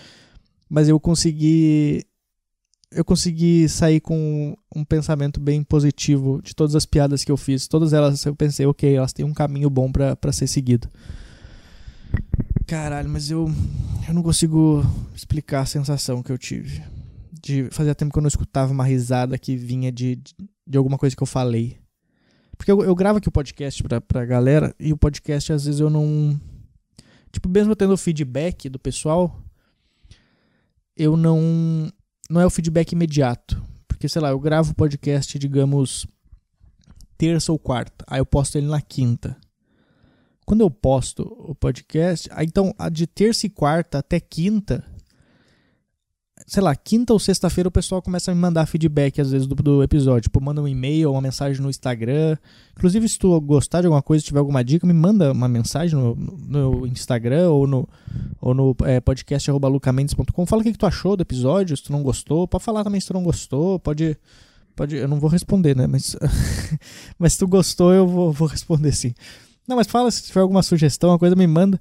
mas 0.68 0.88
eu 0.88 1.00
consegui 1.00 2.04
eu 2.92 3.04
consegui 3.04 3.68
sair 3.68 4.00
com 4.00 4.56
um 4.74 4.84
pensamento 4.84 5.38
bem 5.38 5.62
positivo 5.62 6.40
de 6.42 6.54
todas 6.54 6.74
as 6.74 6.84
piadas 6.84 7.22
que 7.22 7.30
eu 7.30 7.36
fiz. 7.36 7.68
Todas 7.68 7.92
elas 7.92 8.24
eu 8.24 8.34
pensei, 8.34 8.66
ok, 8.66 8.96
elas 8.96 9.12
têm 9.12 9.24
um 9.24 9.32
caminho 9.32 9.70
bom 9.70 9.90
para 9.90 10.32
ser 10.32 10.46
seguido. 10.46 10.88
Caralho, 12.66 13.08
mas 13.08 13.30
eu, 13.30 13.50
eu 14.06 14.14
não 14.14 14.22
consigo 14.22 14.84
explicar 15.14 15.60
a 15.60 15.66
sensação 15.66 16.22
que 16.22 16.32
eu 16.32 16.38
tive. 16.38 16.82
De 17.42 17.68
fazia 17.70 17.94
tempo 17.94 18.12
que 18.12 18.18
eu 18.18 18.22
não 18.22 18.28
escutava 18.28 18.72
uma 18.72 18.84
risada 18.84 19.38
que 19.38 19.56
vinha 19.56 19.90
de, 19.90 20.16
de, 20.16 20.34
de 20.66 20.78
alguma 20.78 20.98
coisa 20.98 21.16
que 21.16 21.22
eu 21.22 21.26
falei. 21.26 21.78
Porque 22.56 22.70
eu, 22.70 22.82
eu 22.84 22.94
gravo 22.94 23.18
aqui 23.18 23.28
o 23.28 23.32
podcast 23.32 23.82
pra, 23.82 24.00
pra 24.00 24.24
galera 24.24 24.74
e 24.78 24.92
o 24.92 24.96
podcast 24.96 25.52
às 25.52 25.64
vezes 25.64 25.80
eu 25.80 25.88
não. 25.88 26.38
Tipo, 27.32 27.48
mesmo 27.48 27.74
tendo 27.74 27.96
feedback 27.96 28.68
do 28.68 28.78
pessoal, 28.78 29.40
eu 30.96 31.16
não. 31.16 31.90
Não 32.30 32.40
é 32.40 32.46
o 32.46 32.50
feedback 32.50 32.92
imediato. 32.92 33.60
Porque, 33.88 34.08
sei 34.08 34.22
lá, 34.22 34.30
eu 34.30 34.38
gravo 34.38 34.70
o 34.70 34.74
podcast, 34.74 35.36
digamos, 35.36 36.06
terça 37.18 37.50
ou 37.50 37.58
quarta. 37.58 38.04
Aí 38.06 38.20
eu 38.20 38.24
posto 38.24 38.56
ele 38.56 38.68
na 38.68 38.80
quinta. 38.80 39.36
Quando 40.46 40.62
eu 40.62 40.70
posto 40.70 41.22
o 41.22 41.54
podcast, 41.54 42.28
aí 42.32 42.46
então 42.46 42.74
de 42.90 43.06
terça 43.06 43.46
e 43.46 43.50
quarta 43.50 43.98
até 43.98 44.18
quinta 44.18 44.84
sei 46.46 46.62
lá, 46.62 46.74
quinta 46.74 47.12
ou 47.12 47.18
sexta-feira 47.18 47.68
o 47.68 47.72
pessoal 47.72 48.02
começa 48.02 48.30
a 48.30 48.34
me 48.34 48.40
mandar 48.40 48.66
feedback 48.66 49.20
às 49.20 49.30
vezes 49.30 49.46
do, 49.46 49.54
do 49.54 49.82
episódio. 49.82 50.22
Tipo, 50.22 50.40
manda 50.40 50.60
um 50.60 50.68
e-mail, 50.68 51.12
uma 51.12 51.20
mensagem 51.20 51.62
no 51.62 51.70
Instagram. 51.70 52.36
Inclusive, 52.76 53.08
se 53.08 53.18
tu 53.18 53.40
gostar 53.40 53.80
de 53.80 53.86
alguma 53.86 54.02
coisa, 54.02 54.24
tiver 54.24 54.38
alguma 54.38 54.64
dica, 54.64 54.86
me 54.86 54.92
manda 54.92 55.32
uma 55.32 55.48
mensagem 55.48 55.98
no, 55.98 56.14
no 56.14 56.86
Instagram 56.86 57.50
ou 57.50 57.66
no, 57.66 57.88
ou 58.40 58.54
no 58.54 58.76
é, 58.84 59.00
podcast.lucamendes.com. 59.00 60.46
Fala 60.46 60.62
o 60.62 60.64
que, 60.64 60.72
que 60.72 60.78
tu 60.78 60.86
achou 60.86 61.16
do 61.16 61.22
episódio, 61.22 61.76
se 61.76 61.84
tu 61.84 61.92
não 61.92 62.02
gostou. 62.02 62.48
Pode 62.48 62.64
falar 62.64 62.84
também 62.84 63.00
se 63.00 63.06
tu 63.06 63.14
não 63.14 63.22
gostou. 63.22 63.78
Pode. 63.78 64.16
pode 64.74 64.96
eu 64.96 65.08
não 65.08 65.20
vou 65.20 65.30
responder, 65.30 65.76
né? 65.76 65.86
Mas, 65.86 66.16
mas 67.18 67.34
se 67.34 67.38
tu 67.38 67.46
gostou, 67.46 67.92
eu 67.92 68.06
vou, 68.06 68.32
vou 68.32 68.48
responder 68.48 68.92
sim. 68.92 69.14
Não, 69.68 69.76
mas 69.76 69.86
fala 69.86 70.10
se 70.10 70.24
tiver 70.24 70.40
alguma 70.40 70.62
sugestão, 70.62 71.10
uma 71.10 71.18
coisa, 71.18 71.36
me 71.36 71.46
manda. 71.46 71.80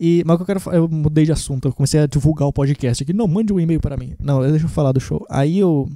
E, 0.00 0.22
mas 0.24 0.34
o 0.34 0.38
que 0.38 0.42
eu 0.42 0.46
quero 0.46 0.60
falar, 0.60 0.76
eu 0.76 0.88
mudei 0.88 1.24
de 1.24 1.32
assunto, 1.32 1.66
eu 1.66 1.72
comecei 1.72 1.98
a 1.98 2.06
divulgar 2.06 2.46
o 2.46 2.52
podcast 2.52 3.02
aqui. 3.02 3.12
Não, 3.12 3.26
mande 3.26 3.52
um 3.52 3.58
e-mail 3.58 3.80
para 3.80 3.96
mim. 3.96 4.14
Não, 4.20 4.40
deixa 4.48 4.66
eu 4.66 4.70
falar 4.70 4.92
do 4.92 5.00
show. 5.00 5.26
Aí 5.28 5.58
eu. 5.58 5.88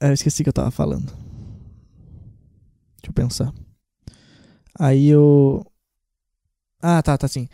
eu 0.00 0.12
esqueci 0.14 0.42
o 0.42 0.44
que 0.44 0.48
eu 0.48 0.54
tava 0.54 0.70
falando. 0.70 1.06
Deixa 2.96 3.08
eu 3.08 3.12
pensar. 3.12 3.52
Aí 4.78 5.08
eu. 5.08 5.66
Ah, 6.80 7.02
tá, 7.02 7.18
tá 7.18 7.26
sim. 7.26 7.48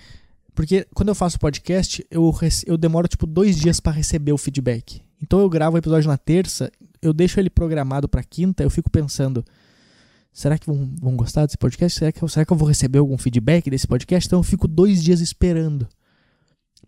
Porque 0.55 0.87
quando 0.95 1.09
eu 1.09 1.15
faço 1.15 1.39
podcast, 1.39 2.07
eu, 2.11 2.33
eu 2.67 2.77
demoro 2.77 3.09
tipo 3.09 3.27
dois 3.27 3.57
dias 3.57 3.81
para 3.81 3.93
receber 3.93 4.33
o 4.33 4.39
feedback. 4.39 5.03
Então 5.23 5.41
eu 5.41 5.49
gravo 5.49 5.77
o 5.77 5.79
episódio 5.79 6.09
na 6.09 6.19
terça, 6.19 6.71
eu 7.01 7.13
deixo 7.13 7.41
ele 7.41 7.51
programado 7.51 8.09
para 8.09 8.23
quinta, 8.23 8.63
eu 8.63 8.71
fico 8.71 8.91
pensando, 8.91 9.45
será 10.37 10.59
que 10.59 10.67
vão, 10.67 10.95
vão 11.01 11.17
gostar 11.17 11.47
desse 11.47 11.57
podcast? 11.57 11.99
Será 11.99 12.13
que, 12.13 12.23
eu, 12.23 12.29
será 12.29 12.45
que 12.45 12.53
eu 12.53 12.57
vou 12.59 12.69
receber 12.69 12.99
algum 12.99 13.17
feedback 13.17 13.71
desse 13.71 13.87
podcast? 13.87 14.27
Então 14.27 14.39
eu 14.39 14.43
fico 14.43 14.69
dois 14.69 15.03
dias 15.03 15.21
esperando. 15.21 15.89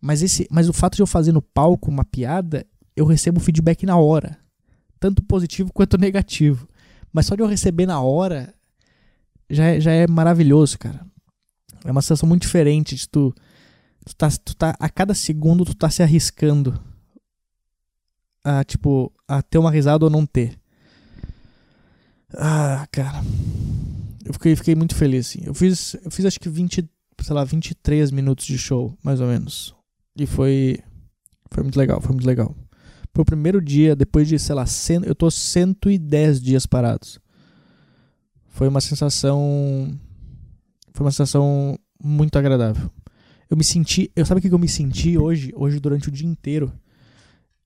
Mas, 0.03 0.23
esse, 0.23 0.47
mas 0.51 0.69
o 0.69 0.73
fato 0.75 0.97
de 0.97 1.03
eu 1.03 1.07
fazer 1.07 1.33
no 1.33 1.41
palco 1.41 1.91
uma 1.91 2.05
piada, 2.05 2.67
eu 2.95 3.07
recebo 3.07 3.41
feedback 3.41 3.87
na 3.87 3.97
hora. 3.97 4.39
Tanto 5.01 5.23
positivo 5.23 5.73
quanto 5.73 5.97
negativo. 5.97 6.69
Mas 7.11 7.25
só 7.25 7.35
de 7.35 7.43
eu 7.43 7.47
receber 7.47 7.87
na 7.87 8.03
hora 8.03 8.53
já 9.49 9.65
é, 9.65 9.81
já 9.81 9.93
é 9.93 10.07
maravilhoso, 10.07 10.79
cara. 10.79 11.01
É 11.87 11.91
uma 11.91 12.03
sensação 12.03 12.29
muito 12.29 12.43
diferente 12.43 12.97
de 12.97 13.09
tu, 13.09 13.35
tu, 14.05 14.15
tá, 14.15 14.29
tu 14.31 14.55
tá. 14.55 14.77
A 14.79 14.91
cada 14.91 15.15
segundo 15.15 15.65
tu 15.65 15.75
tá 15.75 15.89
se 15.89 16.03
arriscando 16.03 16.79
a, 18.45 18.63
tipo, 18.63 19.11
a 19.27 19.41
ter 19.41 19.57
uma 19.57 19.71
risada 19.71 20.05
ou 20.05 20.11
não 20.11 20.27
ter. 20.27 20.58
Ah, 22.35 22.87
cara. 22.91 23.23
Eu 24.25 24.33
fiquei, 24.33 24.55
fiquei 24.57 24.75
muito 24.75 24.95
feliz, 24.95 25.29
assim. 25.29 25.41
Eu 25.45 25.55
fiz, 25.55 25.95
eu 26.05 26.11
fiz 26.11 26.27
acho 26.27 26.39
que 26.39 26.49
20, 26.49 26.89
sei 27.23 27.35
lá, 27.35 27.45
23 27.45 28.11
minutos 28.11 28.47
de 28.47 28.59
show, 28.59 28.97
mais 29.03 29.21
ou 29.21 29.27
menos. 29.27 29.75
E 30.17 30.27
foi. 30.27 30.79
Foi 31.51 31.63
muito 31.63 31.79
legal, 31.79 32.01
foi 32.01 32.13
muito 32.13 32.27
legal. 32.27 32.55
Foi 33.15 33.23
o 33.23 33.25
primeiro 33.27 33.61
dia, 33.61 33.97
depois 33.97 34.29
de, 34.29 34.39
sei 34.39 34.55
lá, 34.55 34.67
cento, 34.67 35.07
eu 35.07 35.15
tô 35.15 35.31
110 35.31 36.41
dias 36.43 36.67
parados. 36.67 37.19
Foi 38.49 38.69
uma 38.69 38.81
sensação. 38.81 39.99
Foi 40.93 41.07
uma 41.07 41.11
sensação 41.11 41.79
muito 42.03 42.39
agradável. 42.39 42.91
Eu 43.49 43.57
me 43.57 43.65
senti. 43.65 44.11
Eu 44.15 44.27
sabe 44.27 44.41
o 44.41 44.43
que 44.43 44.53
eu 44.53 44.59
me 44.59 44.69
senti 44.69 45.17
hoje? 45.17 45.53
Hoje 45.57 45.81
durante 45.81 46.09
o 46.09 46.13
dia 46.13 46.29
inteiro 46.29 46.73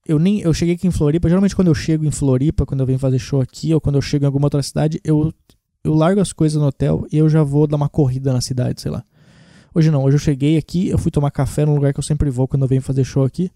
eu 0.05 0.19
nem 0.19 0.41
eu 0.41 0.53
cheguei 0.53 0.75
aqui 0.75 0.87
em 0.87 0.91
Floripa, 0.91 1.29
geralmente 1.29 1.55
quando 1.55 1.69
eu 1.69 1.75
chego 1.75 2.05
em 2.05 2.11
Floripa, 2.11 2.65
quando 2.65 2.81
eu 2.81 2.85
venho 2.85 2.99
fazer 2.99 3.19
show 3.19 3.41
aqui 3.41 3.73
ou 3.73 3.79
quando 3.79 3.95
eu 3.95 4.01
chego 4.01 4.25
em 4.25 4.27
alguma 4.27 4.47
outra 4.47 4.61
cidade, 4.61 4.99
eu 5.03 5.33
eu 5.83 5.93
largo 5.93 6.21
as 6.21 6.31
coisas 6.31 6.61
no 6.61 6.67
hotel 6.67 7.05
e 7.11 7.17
eu 7.17 7.29
já 7.29 7.43
vou 7.43 7.67
dar 7.67 7.75
uma 7.75 7.89
corrida 7.89 8.31
na 8.31 8.39
cidade, 8.39 8.81
sei 8.81 8.91
lá. 8.91 9.03
Hoje 9.75 9.91
não, 9.91 10.03
hoje 10.03 10.15
eu 10.15 10.19
cheguei 10.19 10.57
aqui, 10.57 10.87
eu 10.87 10.97
fui 10.97 11.11
tomar 11.11 11.31
café 11.31 11.65
num 11.65 11.75
lugar 11.75 11.93
que 11.93 11.99
eu 11.99 12.03
sempre 12.03 12.29
vou 12.29 12.47
quando 12.47 12.61
eu 12.61 12.67
venho 12.67 12.81
fazer 12.81 13.03
show 13.03 13.23
aqui. 13.25 13.51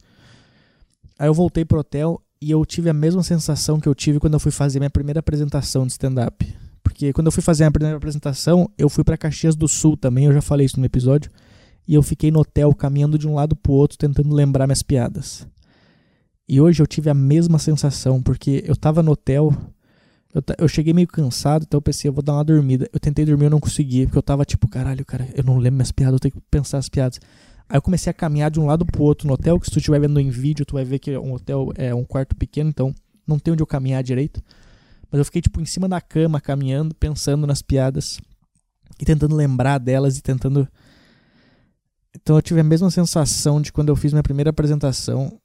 Aí 1.17 1.27
eu 1.27 1.33
voltei 1.33 1.63
pro 1.63 1.79
hotel 1.79 2.21
e 2.41 2.51
eu 2.51 2.65
tive 2.65 2.89
a 2.89 2.93
mesma 2.93 3.23
sensação 3.23 3.79
que 3.79 3.87
eu 3.87 3.95
tive 3.95 4.19
quando 4.19 4.33
eu 4.33 4.39
fui 4.39 4.51
fazer 4.51 4.79
minha 4.79 4.89
primeira 4.89 5.19
apresentação 5.19 5.85
de 5.85 5.93
stand-up. 5.93 6.53
Porque 6.83 7.13
quando 7.13 7.27
eu 7.27 7.31
fui 7.31 7.43
fazer 7.43 7.63
a 7.63 7.71
primeira 7.71 7.97
apresentação, 7.97 8.69
eu 8.77 8.89
fui 8.89 9.03
para 9.03 9.17
Caxias 9.17 9.55
do 9.55 9.67
Sul 9.67 9.95
também, 9.95 10.25
eu 10.25 10.33
já 10.33 10.41
falei 10.41 10.65
isso 10.65 10.79
no 10.79 10.85
episódio. 10.85 11.31
E 11.87 11.93
eu 11.93 12.03
fiquei 12.03 12.31
no 12.31 12.39
hotel 12.39 12.73
caminhando 12.73 13.17
de 13.17 13.27
um 13.27 13.35
lado 13.35 13.55
pro 13.55 13.71
outro 13.71 13.97
tentando 13.97 14.33
lembrar 14.33 14.67
minhas 14.67 14.83
piadas. 14.83 15.47
E 16.47 16.61
hoje 16.61 16.81
eu 16.81 16.87
tive 16.87 17.09
a 17.09 17.13
mesma 17.13 17.59
sensação, 17.59 18.21
porque 18.21 18.63
eu 18.65 18.75
tava 18.75 19.03
no 19.03 19.11
hotel, 19.11 19.53
eu, 20.33 20.41
eu 20.57 20.67
cheguei 20.67 20.93
meio 20.93 21.07
cansado, 21.07 21.63
então 21.63 21.77
eu 21.77 21.81
pensei, 21.81 22.07
eu 22.07 22.13
vou 22.13 22.23
dar 22.23 22.33
uma 22.33 22.43
dormida. 22.43 22.89
Eu 22.93 22.99
tentei 22.99 23.25
dormir, 23.25 23.45
eu 23.45 23.49
não 23.49 23.59
consegui, 23.59 24.05
porque 24.05 24.17
eu 24.17 24.23
tava 24.23 24.45
tipo, 24.45 24.67
caralho, 24.67 25.05
cara, 25.05 25.27
eu 25.35 25.43
não 25.43 25.57
lembro 25.57 25.77
minhas 25.77 25.91
piadas, 25.91 26.13
eu 26.13 26.19
tenho 26.19 26.33
que 26.33 26.41
pensar 26.49 26.77
as 26.77 26.87
piadas. 26.87 27.19
Aí 27.67 27.77
eu 27.77 27.81
comecei 27.81 28.09
a 28.09 28.13
caminhar 28.13 28.49
de 28.49 28.59
um 28.59 28.65
lado 28.65 28.85
pro 28.85 29.03
outro 29.03 29.27
no 29.27 29.33
hotel, 29.33 29.59
que 29.59 29.65
se 29.65 29.71
tu 29.71 29.79
estiver 29.79 29.99
vendo 29.99 30.19
em 30.19 30.29
vídeo, 30.29 30.65
tu 30.65 30.75
vai 30.75 30.85
ver 30.85 30.99
que 30.99 31.17
um 31.17 31.33
hotel 31.33 31.71
é 31.75 31.93
um 31.93 32.05
quarto 32.05 32.33
pequeno, 32.35 32.69
então 32.69 32.95
não 33.27 33.37
tem 33.37 33.51
onde 33.51 33.61
eu 33.61 33.67
caminhar 33.67 34.01
direito. 34.01 34.41
Mas 35.11 35.19
eu 35.19 35.25
fiquei 35.25 35.41
tipo 35.41 35.59
em 35.59 35.65
cima 35.65 35.89
da 35.89 35.99
cama, 35.99 36.39
caminhando, 36.39 36.95
pensando 36.95 37.45
nas 37.45 37.61
piadas 37.61 38.21
e 38.99 39.03
tentando 39.03 39.35
lembrar 39.35 39.79
delas 39.79 40.17
e 40.17 40.21
tentando 40.21 40.67
então 42.15 42.35
eu 42.35 42.41
tive 42.41 42.59
a 42.59 42.63
mesma 42.63 42.89
sensação 42.89 43.61
de 43.61 43.71
quando 43.71 43.89
eu 43.89 43.95
fiz 43.95 44.11
minha 44.11 44.23
primeira 44.23 44.49
apresentação 44.49 45.39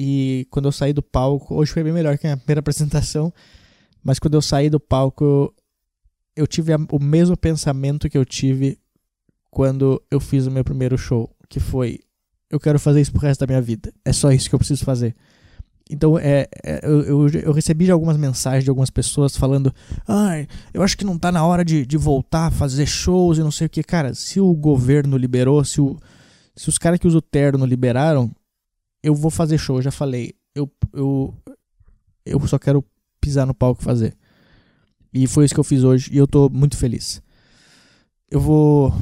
e 0.00 0.46
quando 0.48 0.66
eu 0.66 0.72
saí 0.72 0.92
do 0.92 1.02
palco, 1.02 1.56
hoje 1.56 1.72
foi 1.72 1.82
bem 1.82 1.92
melhor 1.92 2.16
que 2.16 2.28
a 2.28 2.36
primeira 2.36 2.60
apresentação, 2.62 3.32
mas 4.00 4.20
quando 4.20 4.34
eu 4.34 4.40
saí 4.40 4.70
do 4.70 4.78
palco, 4.78 5.52
eu, 6.36 6.46
tive 6.46 6.72
o 6.92 7.00
mesmo 7.00 7.36
pensamento 7.36 8.08
que 8.08 8.16
eu 8.16 8.24
tive 8.24 8.78
quando 9.50 10.00
eu 10.08 10.20
fiz 10.20 10.46
o 10.46 10.52
meu 10.52 10.62
primeiro 10.62 10.96
show, 10.96 11.28
que 11.48 11.58
foi: 11.58 11.98
eu 12.48 12.60
quero 12.60 12.78
fazer 12.78 13.00
isso 13.00 13.10
pro 13.10 13.20
resto 13.20 13.40
da 13.40 13.48
minha 13.48 13.60
vida. 13.60 13.92
É 14.04 14.12
só 14.12 14.30
isso 14.30 14.48
que 14.48 14.54
eu 14.54 14.58
preciso 14.60 14.84
fazer. 14.84 15.16
Então, 15.90 16.16
é, 16.16 16.46
é 16.62 16.80
eu, 16.84 17.02
eu, 17.02 17.28
eu, 17.30 17.52
recebi 17.52 17.90
algumas 17.90 18.16
mensagens 18.16 18.62
de 18.62 18.70
algumas 18.70 18.90
pessoas 18.90 19.36
falando: 19.36 19.74
Ai, 20.06 20.46
eu 20.72 20.80
acho 20.80 20.96
que 20.96 21.04
não 21.04 21.18
tá 21.18 21.32
na 21.32 21.44
hora 21.44 21.64
de, 21.64 21.84
de 21.84 21.96
voltar 21.96 22.46
a 22.46 22.50
fazer 22.52 22.86
shows 22.86 23.36
e 23.36 23.42
não 23.42 23.50
sei 23.50 23.66
o 23.66 23.70
que. 23.70 23.82
Cara, 23.82 24.14
se 24.14 24.38
o 24.38 24.54
governo 24.54 25.16
liberou, 25.16 25.64
se, 25.64 25.80
o, 25.80 25.98
se 26.54 26.68
os 26.68 26.78
caras 26.78 27.00
que 27.00 27.08
usam 27.08 27.20
terno 27.20 27.66
liberaram, 27.66 28.30
eu 29.02 29.14
vou 29.14 29.30
fazer 29.30 29.58
show, 29.58 29.76
eu 29.76 29.82
já 29.82 29.90
falei. 29.90 30.34
Eu, 30.54 30.70
eu, 30.92 31.34
eu 32.24 32.46
só 32.46 32.58
quero 32.58 32.84
pisar 33.20 33.46
no 33.46 33.54
palco 33.54 33.80
e 33.80 33.84
fazer. 33.84 34.16
E 35.12 35.26
foi 35.26 35.44
isso 35.44 35.54
que 35.54 35.60
eu 35.60 35.64
fiz 35.64 35.84
hoje 35.84 36.10
e 36.12 36.18
eu 36.18 36.26
tô 36.26 36.48
muito 36.48 36.76
feliz. 36.76 37.22
Eu 38.30 38.40
vou. 38.40 38.92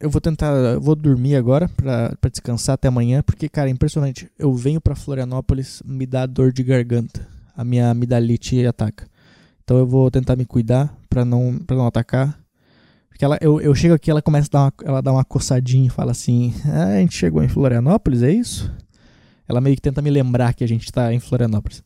Eu 0.00 0.10
vou 0.10 0.20
tentar. 0.20 0.52
Eu 0.52 0.80
vou 0.80 0.96
dormir 0.96 1.36
agora 1.36 1.68
pra, 1.68 2.14
pra 2.20 2.30
descansar 2.30 2.74
até 2.74 2.88
amanhã, 2.88 3.22
porque, 3.22 3.48
cara, 3.48 3.68
é 3.68 3.72
impressionante. 3.72 4.30
Eu 4.38 4.52
venho 4.52 4.80
pra 4.80 4.96
Florianópolis, 4.96 5.82
me 5.84 6.06
dá 6.06 6.26
dor 6.26 6.52
de 6.52 6.62
garganta. 6.62 7.26
A 7.56 7.64
minha 7.64 7.90
amidalite 7.90 8.66
ataca. 8.66 9.08
Então 9.62 9.78
eu 9.78 9.86
vou 9.86 10.10
tentar 10.10 10.36
me 10.36 10.44
cuidar 10.44 10.94
pra 11.08 11.24
não, 11.24 11.58
pra 11.58 11.76
não 11.76 11.86
atacar. 11.86 12.38
Porque 13.08 13.24
ela, 13.24 13.38
eu, 13.40 13.60
eu 13.60 13.74
chego 13.74 13.94
aqui, 13.94 14.10
ela 14.10 14.20
começa 14.20 14.48
a 14.48 14.52
dar 14.52 14.60
uma, 14.60 14.72
ela 14.84 15.00
dá 15.00 15.12
uma 15.12 15.24
coçadinha 15.24 15.86
e 15.86 15.90
fala 15.90 16.12
assim: 16.12 16.52
ah, 16.66 16.96
a 16.96 17.00
gente 17.00 17.16
chegou 17.16 17.42
em 17.42 17.48
Florianópolis, 17.48 18.22
é 18.22 18.30
isso? 18.30 18.70
Ela 19.48 19.60
meio 19.60 19.76
que 19.76 19.82
tenta 19.82 20.02
me 20.02 20.10
lembrar 20.10 20.54
que 20.54 20.64
a 20.64 20.68
gente 20.68 20.90
tá 20.90 21.12
em 21.12 21.20
Florianópolis. 21.20 21.82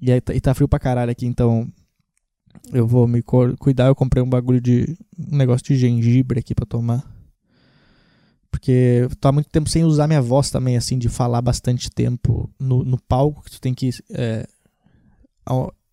E, 0.00 0.10
aí, 0.10 0.20
tá, 0.20 0.34
e 0.34 0.40
tá 0.40 0.54
frio 0.54 0.68
pra 0.68 0.78
caralho 0.78 1.10
aqui, 1.10 1.26
então 1.26 1.70
eu 2.72 2.86
vou 2.86 3.06
me 3.06 3.22
cuidar. 3.22 3.86
Eu 3.86 3.94
comprei 3.94 4.22
um 4.22 4.28
bagulho 4.28 4.60
de. 4.60 4.96
um 5.18 5.36
negócio 5.36 5.66
de 5.66 5.76
gengibre 5.76 6.40
aqui 6.40 6.54
pra 6.54 6.66
tomar. 6.66 7.10
Porque 8.50 9.08
tô 9.18 9.28
há 9.28 9.32
muito 9.32 9.48
tempo 9.48 9.68
sem 9.68 9.82
usar 9.82 10.06
minha 10.06 10.20
voz 10.20 10.50
também, 10.50 10.76
assim, 10.76 10.98
de 10.98 11.08
falar 11.08 11.40
bastante 11.40 11.90
tempo 11.90 12.50
no, 12.60 12.84
no 12.84 13.00
palco, 13.00 13.42
que 13.42 13.50
tu 13.50 13.60
tem 13.60 13.72
que 13.72 13.90
é, 14.10 14.46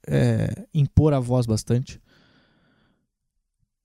é, 0.05 0.65
impor 0.73 1.13
a 1.13 1.19
voz 1.19 1.45
bastante. 1.45 2.01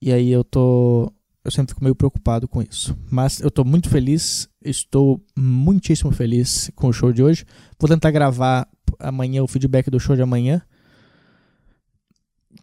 E 0.03 0.13
aí 0.13 0.31
eu 0.31 0.43
tô 0.43 1.11
eu 1.45 1.51
sempre 1.51 1.75
fico 1.75 1.85
meio 1.85 1.95
preocupado 1.95 2.49
com 2.49 2.63
isso. 2.63 2.97
Mas 3.11 3.41
eu 3.41 3.49
estou 3.49 3.65
muito 3.65 3.91
feliz, 3.91 4.49
estou 4.65 5.23
muitíssimo 5.37 6.11
feliz 6.11 6.71
com 6.75 6.89
o 6.89 6.93
show 6.93 7.13
de 7.13 7.23
hoje. 7.23 7.45
Vou 7.79 7.89
tentar 7.89 8.11
gravar 8.11 8.67
amanhã 8.99 9.43
o 9.43 9.47
feedback 9.47 9.91
do 9.91 10.01
show 10.01 10.17
de 10.17 10.23
amanhã. 10.23 10.63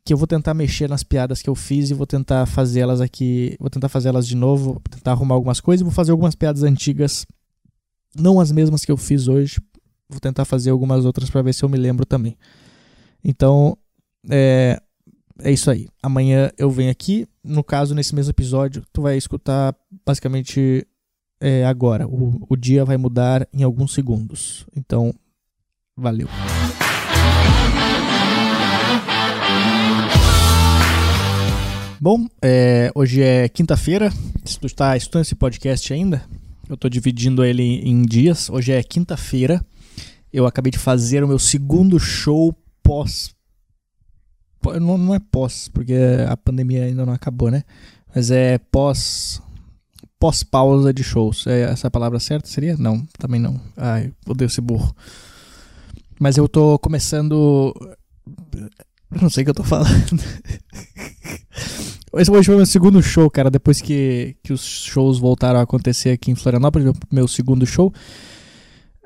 Que 0.04 0.14
eu 0.14 0.18
vou 0.18 0.26
tentar 0.26 0.56
mexer 0.56 0.90
nas 0.90 1.04
piadas 1.04 1.44
que 1.44 1.50
eu 1.50 1.54
fiz 1.54 1.92
e 1.92 1.94
vou 1.94 2.08
tentar 2.08 2.48
fazê-las 2.48 3.02
aqui. 3.02 3.56
Vou 3.60 3.70
tentar 3.70 3.88
fazê-las 3.88 4.28
de 4.28 4.36
novo, 4.36 4.82
tentar 4.90 5.12
arrumar 5.12 5.36
algumas 5.36 5.60
coisas 5.60 5.82
e 5.82 5.84
vou 5.84 5.94
fazer 5.94 6.12
algumas 6.12 6.34
piadas 6.34 6.64
antigas. 6.64 7.28
Não 8.18 8.40
as 8.40 8.52
mesmas 8.52 8.84
que 8.84 8.92
eu 8.92 8.98
fiz 8.98 9.28
hoje. 9.28 9.62
Vou 10.10 10.20
tentar 10.20 10.44
fazer 10.44 10.72
algumas 10.72 11.06
outras 11.06 11.30
para 11.30 11.44
ver 11.44 11.54
se 11.54 11.64
eu 11.64 11.70
me 11.70 11.78
lembro 11.78 12.04
também. 12.04 12.36
Então, 13.24 13.78
é, 14.28 14.82
é 15.40 15.52
isso 15.52 15.70
aí. 15.70 15.88
Amanhã 16.02 16.52
eu 16.58 16.70
venho 16.70 16.92
aqui. 16.92 17.28
No 17.44 17.64
caso, 17.64 17.96
nesse 17.96 18.14
mesmo 18.14 18.32
episódio, 18.32 18.84
tu 18.94 19.02
vai 19.02 19.18
escutar 19.18 19.76
basicamente 20.06 20.86
é, 21.40 21.66
agora. 21.66 22.08
O, 22.08 22.46
o 22.50 22.56
dia 22.56 22.86
vai 22.86 22.98
mudar 22.98 23.48
em 23.54 23.64
alguns 23.64 23.94
segundos. 23.94 24.66
Então, 24.76 25.14
valeu. 25.98 26.28
Bom, 32.00 32.28
é, 32.42 32.92
hoje 32.96 33.22
é 33.22 33.48
quinta-feira. 33.48 34.12
Se 34.44 34.60
tu 34.60 34.66
está 34.66 34.98
estudando 34.98 35.24
esse 35.24 35.36
podcast 35.36 35.94
ainda, 35.94 36.24
eu 36.68 36.76
estou 36.76 36.90
dividindo 36.90 37.44
ele 37.44 37.64
em 37.64 38.02
dias. 38.02 38.50
Hoje 38.50 38.72
é 38.72 38.82
quinta-feira. 38.82 39.64
Eu 40.34 40.48
acabei 40.48 40.72
de 40.72 40.80
fazer 40.80 41.24
o 41.24 41.28
meu 41.28 41.38
segundo 41.38 42.00
show 42.00 42.56
pós 42.82 43.36
não, 44.80 44.98
não 44.98 45.16
é 45.16 45.20
pós, 45.20 45.68
porque 45.68 45.96
a 46.28 46.36
pandemia 46.38 46.86
ainda 46.86 47.06
não 47.06 47.14
acabou, 47.14 47.50
né? 47.50 47.64
Mas 48.14 48.32
é 48.32 48.58
pós. 48.58 49.42
Pós-pausa 50.20 50.94
de 50.94 51.04
shows. 51.04 51.48
É 51.48 51.62
essa 51.62 51.88
a 51.88 51.92
palavra 51.92 52.20
certa? 52.20 52.48
Seria? 52.48 52.78
Não, 52.78 53.04
também 53.18 53.40
não. 53.40 53.60
Ai, 53.76 54.14
odeio 54.28 54.50
ser 54.50 54.62
burro. 54.62 54.96
Mas 56.20 56.38
eu 56.38 56.48
tô 56.48 56.78
começando. 56.78 57.74
Não 59.10 59.30
sei 59.30 59.42
o 59.42 59.46
que 59.46 59.50
eu 59.50 59.56
tô 59.56 59.64
falando. 59.64 59.90
Esse 62.14 62.30
hoje 62.30 62.46
foi 62.46 62.56
meu 62.58 62.66
segundo 62.66 63.02
show, 63.02 63.32
cara, 63.32 63.50
depois 63.50 63.82
que, 63.82 64.36
que 64.44 64.52
os 64.52 64.62
shows 64.62 65.18
voltaram 65.18 65.60
a 65.60 65.64
acontecer 65.64 66.10
aqui 66.12 66.30
em 66.30 66.36
Florianópolis, 66.36 66.94
meu 67.10 67.28
segundo 67.28 67.66
show. 67.66 67.94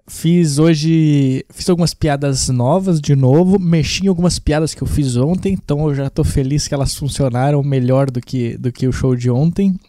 Fiz 0.07 0.59
hoje. 0.59 1.43
Fiz 1.50 1.67
algumas 1.69 1.93
piadas 1.93 2.47
novas 2.50 3.01
de 3.01 3.15
novo. 3.15 3.59
Mexi 3.59 4.05
em 4.05 4.07
algumas 4.07 4.38
piadas 4.38 4.74
que 4.74 4.83
eu 4.83 4.88
fiz 4.88 5.15
ontem. 5.17 5.53
Então 5.53 5.88
eu 5.88 5.95
já 5.95 6.09
tô 6.09 6.24
feliz 6.24 6.67
que 6.67 6.74
elas 6.74 6.93
funcionaram 6.95 7.63
melhor 7.63 8.12
do 8.12 8.21
que, 8.21 8.57
do 8.57 8.71
que 8.71 8.88
o 8.88 8.91
show 8.91 9.15
de 9.15 9.31
ontem. 9.31 9.79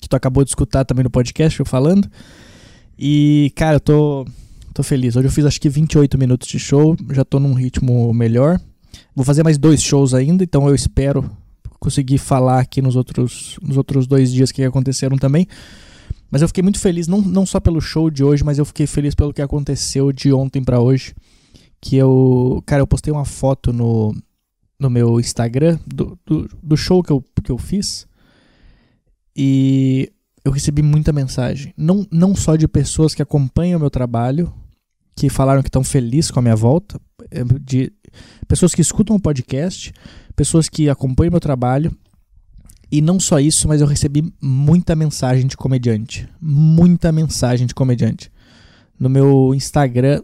Que 0.00 0.08
tu 0.08 0.16
acabou 0.16 0.44
de 0.44 0.50
escutar 0.50 0.84
também 0.84 1.04
no 1.04 1.10
podcast 1.10 1.60
eu 1.60 1.66
falando. 1.66 2.10
E, 2.98 3.52
cara, 3.54 3.76
eu 3.76 3.80
tô, 3.80 4.26
tô 4.72 4.82
feliz. 4.82 5.14
Hoje 5.14 5.28
eu 5.28 5.32
fiz 5.32 5.44
acho 5.44 5.60
que 5.60 5.68
28 5.68 6.16
minutos 6.16 6.48
de 6.48 6.58
show. 6.58 6.96
Já 7.12 7.24
tô 7.24 7.38
num 7.38 7.52
ritmo 7.52 8.14
melhor. 8.14 8.58
Vou 9.14 9.24
fazer 9.24 9.42
mais 9.42 9.58
dois 9.58 9.82
shows 9.82 10.14
ainda, 10.14 10.42
então 10.42 10.68
eu 10.68 10.74
espero 10.74 11.30
conseguir 11.78 12.18
falar 12.18 12.60
aqui 12.60 12.80
nos 12.80 12.96
outros, 12.96 13.58
nos 13.60 13.76
outros 13.76 14.06
dois 14.06 14.32
dias 14.32 14.50
que 14.50 14.62
aconteceram 14.62 15.18
também. 15.18 15.46
Mas 16.34 16.42
eu 16.42 16.48
fiquei 16.48 16.64
muito 16.64 16.80
feliz, 16.80 17.06
não, 17.06 17.20
não 17.20 17.46
só 17.46 17.60
pelo 17.60 17.80
show 17.80 18.10
de 18.10 18.24
hoje, 18.24 18.42
mas 18.42 18.58
eu 18.58 18.64
fiquei 18.64 18.88
feliz 18.88 19.14
pelo 19.14 19.32
que 19.32 19.40
aconteceu 19.40 20.10
de 20.10 20.32
ontem 20.32 20.64
para 20.64 20.80
hoje. 20.80 21.14
Que 21.80 21.94
eu. 21.94 22.60
Cara, 22.66 22.82
eu 22.82 22.88
postei 22.88 23.12
uma 23.12 23.24
foto 23.24 23.72
no, 23.72 24.12
no 24.76 24.90
meu 24.90 25.20
Instagram 25.20 25.78
do, 25.86 26.18
do, 26.26 26.50
do 26.60 26.76
show 26.76 27.04
que 27.04 27.12
eu, 27.12 27.24
que 27.44 27.52
eu 27.52 27.56
fiz. 27.56 28.04
E 29.36 30.10
eu 30.44 30.50
recebi 30.50 30.82
muita 30.82 31.12
mensagem. 31.12 31.72
Não, 31.76 32.04
não 32.10 32.34
só 32.34 32.56
de 32.56 32.66
pessoas 32.66 33.14
que 33.14 33.22
acompanham 33.22 33.76
o 33.76 33.80
meu 33.80 33.90
trabalho, 33.90 34.52
que 35.14 35.28
falaram 35.28 35.62
que 35.62 35.68
estão 35.68 35.84
felizes 35.84 36.32
com 36.32 36.40
a 36.40 36.42
minha 36.42 36.56
volta, 36.56 37.00
é, 37.30 37.44
de 37.60 37.92
pessoas 38.48 38.74
que 38.74 38.80
escutam 38.80 39.14
o 39.14 39.20
podcast, 39.20 39.92
pessoas 40.34 40.68
que 40.68 40.90
acompanham 40.90 41.30
meu 41.30 41.38
trabalho. 41.38 41.96
E 42.90 43.00
não 43.00 43.18
só 43.18 43.40
isso, 43.40 43.66
mas 43.66 43.80
eu 43.80 43.86
recebi 43.86 44.32
muita 44.40 44.94
mensagem 44.94 45.46
de 45.46 45.56
comediante. 45.56 46.28
Muita 46.40 47.10
mensagem 47.10 47.66
de 47.66 47.74
comediante. 47.74 48.30
No 48.98 49.08
meu 49.08 49.52
Instagram, 49.54 50.22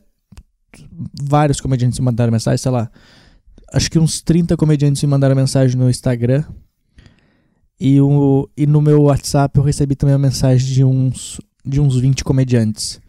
vários 1.23 1.61
comediantes 1.61 1.99
me 1.99 2.05
mandaram 2.05 2.33
mensagem, 2.33 2.59
sei 2.59 2.71
lá. 2.71 2.91
Acho 3.73 3.91
que 3.91 3.99
uns 3.99 4.21
30 4.21 4.57
comediantes 4.57 5.03
me 5.03 5.09
mandaram 5.09 5.35
mensagem 5.35 5.77
no 5.77 5.89
Instagram. 5.89 6.45
E, 7.79 8.01
o, 8.01 8.49
e 8.57 8.67
no 8.67 8.83
meu 8.83 9.03
WhatsApp 9.03 9.59
eu 9.59 9.65
recebi 9.65 9.97
também 9.97 10.15
uma 10.15 10.19
mensagem 10.19 10.67
de 10.73 10.85
uns, 10.85 11.41
de 11.65 11.81
uns 11.81 11.99
20 11.99 12.23
comediantes. 12.25 13.01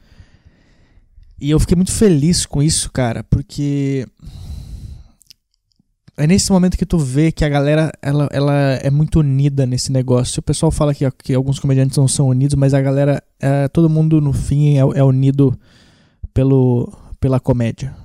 E 1.40 1.50
eu 1.50 1.60
fiquei 1.60 1.76
muito 1.76 1.92
feliz 1.92 2.46
com 2.46 2.62
isso, 2.62 2.92
cara, 2.92 3.24
porque 3.24 4.06
é 6.18 6.28
nesse 6.28 6.52
momento 6.52 6.78
que 6.78 6.86
tu 6.86 6.98
vê 6.98 7.32
que 7.32 7.46
a 7.46 7.50
galera 7.50 7.92
ela, 8.02 8.28
ela 8.32 8.54
é 8.54 8.90
muito 8.90 9.20
unida 9.20 9.66
nesse 9.66 9.92
negócio. 9.92 10.40
O 10.40 10.44
pessoal 10.44 10.72
fala 10.72 10.94
que, 10.94 11.10
que 11.12 11.34
alguns 11.34 11.60
comediantes 11.60 11.98
não 11.98 12.08
são 12.08 12.28
unidos, 12.28 12.56
mas 12.56 12.74
a 12.74 12.82
galera, 12.82 13.24
é, 13.40 13.68
todo 13.68 13.90
mundo 13.90 14.20
no 14.20 14.34
fim 14.34 14.78
é, 14.78 14.80
é 14.80 15.04
unido 15.04 15.58
pelo, 16.34 16.92
pela 17.20 17.40
comédia. 17.40 17.96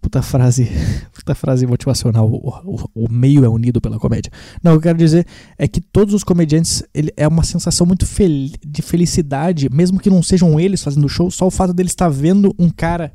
Puta 0.00 0.20
frase, 0.20 0.68
puta 1.14 1.34
frase 1.34 1.66
motivacional. 1.66 2.28
O, 2.28 2.48
o, 2.64 3.06
o, 3.06 3.10
meio 3.10 3.44
é 3.44 3.48
unido 3.48 3.80
pela 3.80 3.98
comédia. 3.98 4.30
Não, 4.62 4.72
o 4.72 4.74
que 4.74 4.80
eu 4.80 4.90
quero 4.90 4.98
dizer 4.98 5.26
é 5.56 5.66
que 5.66 5.80
todos 5.80 6.12
os 6.12 6.22
comediantes 6.22 6.82
ele, 6.92 7.12
é 7.16 7.26
uma 7.26 7.44
sensação 7.44 7.86
muito 7.86 8.04
fel 8.04 8.50
de 8.64 8.82
felicidade, 8.82 9.70
mesmo 9.70 9.98
que 9.98 10.10
não 10.10 10.22
sejam 10.22 10.60
eles 10.60 10.82
fazendo 10.82 11.08
show, 11.08 11.30
só 11.30 11.46
o 11.46 11.50
fato 11.50 11.72
deles 11.72 11.92
estar 11.92 12.08
vendo 12.08 12.54
um 12.58 12.68
cara 12.68 13.12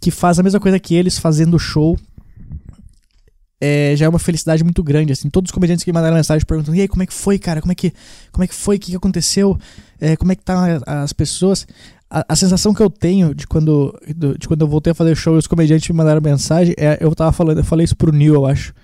que 0.00 0.10
faz 0.10 0.38
a 0.38 0.42
mesma 0.42 0.60
coisa 0.60 0.78
que 0.78 0.94
eles 0.94 1.16
fazendo 1.16 1.58
show 1.58 1.96
é, 3.60 3.94
já 3.96 4.06
é 4.06 4.08
uma 4.08 4.18
felicidade 4.18 4.62
muito 4.62 4.82
grande, 4.82 5.12
assim. 5.12 5.30
Todos 5.30 5.48
os 5.48 5.52
comediantes 5.52 5.84
que 5.84 5.92
mandaram 5.92 6.16
mensagem 6.16 6.44
perguntando, 6.46 6.76
e 6.76 6.80
aí, 6.80 6.88
como 6.88 7.02
é 7.02 7.06
que 7.06 7.14
foi, 7.14 7.38
cara? 7.38 7.60
Como 7.60 7.72
é 7.72 7.74
que, 7.74 7.92
como 8.32 8.44
é 8.44 8.46
que 8.46 8.54
foi? 8.54 8.76
O 8.76 8.80
que, 8.80 8.90
que 8.90 8.96
aconteceu? 8.96 9.58
É, 10.00 10.16
como 10.16 10.32
é 10.32 10.34
que 10.34 10.42
tá 10.42 10.80
as 10.86 11.12
pessoas? 11.12 11.66
A, 12.10 12.24
a, 12.28 12.36
sensação 12.36 12.74
que 12.74 12.82
eu 12.82 12.90
tenho 12.90 13.34
de 13.34 13.46
quando, 13.46 13.98
de 14.38 14.46
quando 14.46 14.60
eu 14.60 14.68
voltei 14.68 14.90
a 14.90 14.94
fazer 14.94 15.16
show 15.16 15.34
e 15.34 15.38
os 15.38 15.46
comediantes 15.46 15.88
me 15.88 15.96
mandaram 15.96 16.20
mensagem, 16.20 16.74
é, 16.76 16.98
eu 17.00 17.14
tava 17.14 17.32
falando, 17.32 17.58
eu 17.58 17.64
falei 17.64 17.84
isso 17.84 17.96
pro 17.96 18.12
Neil, 18.12 18.34
eu 18.34 18.46
acho, 18.46 18.74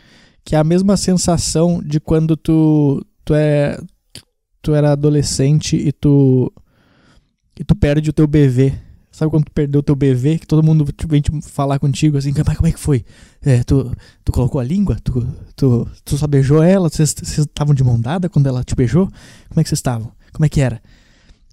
que 0.44 0.56
é 0.56 0.58
a 0.58 0.64
mesma 0.64 0.96
sensação 0.96 1.82
de 1.84 2.00
quando 2.00 2.36
tu, 2.36 3.04
tu 3.24 3.34
é 3.34 3.78
tu 4.62 4.74
era 4.74 4.92
adolescente 4.92 5.76
e 5.76 5.92
tu 5.92 6.52
e 7.58 7.64
tu 7.64 7.74
perde 7.74 8.10
o 8.10 8.12
teu 8.12 8.26
bebê 8.26 8.74
Sabe 9.20 9.30
quando 9.30 9.44
tu 9.44 9.52
perdeu 9.52 9.82
teu 9.82 9.94
BV, 9.94 10.38
que 10.38 10.46
todo 10.46 10.62
mundo 10.62 10.82
vem 11.06 11.20
te 11.20 11.30
falar 11.42 11.78
contigo 11.78 12.16
assim, 12.16 12.32
mas 12.34 12.56
como 12.56 12.66
é 12.66 12.72
que 12.72 12.80
foi? 12.80 13.04
É, 13.42 13.62
tu, 13.62 13.94
tu 14.24 14.32
colocou 14.32 14.58
a 14.58 14.64
língua? 14.64 14.96
Tu, 15.04 15.28
tu, 15.54 15.86
tu 16.02 16.16
só 16.16 16.26
beijou 16.26 16.62
ela? 16.62 16.88
Vocês 16.88 17.14
estavam 17.20 17.74
de 17.74 17.84
mão 17.84 18.00
dada 18.00 18.30
quando 18.30 18.46
ela 18.46 18.64
te 18.64 18.74
beijou? 18.74 19.08
Como 19.50 19.60
é 19.60 19.62
que 19.62 19.68
vocês 19.68 19.78
estavam? 19.78 20.10
Como 20.32 20.46
é 20.46 20.48
que 20.48 20.62
era? 20.62 20.80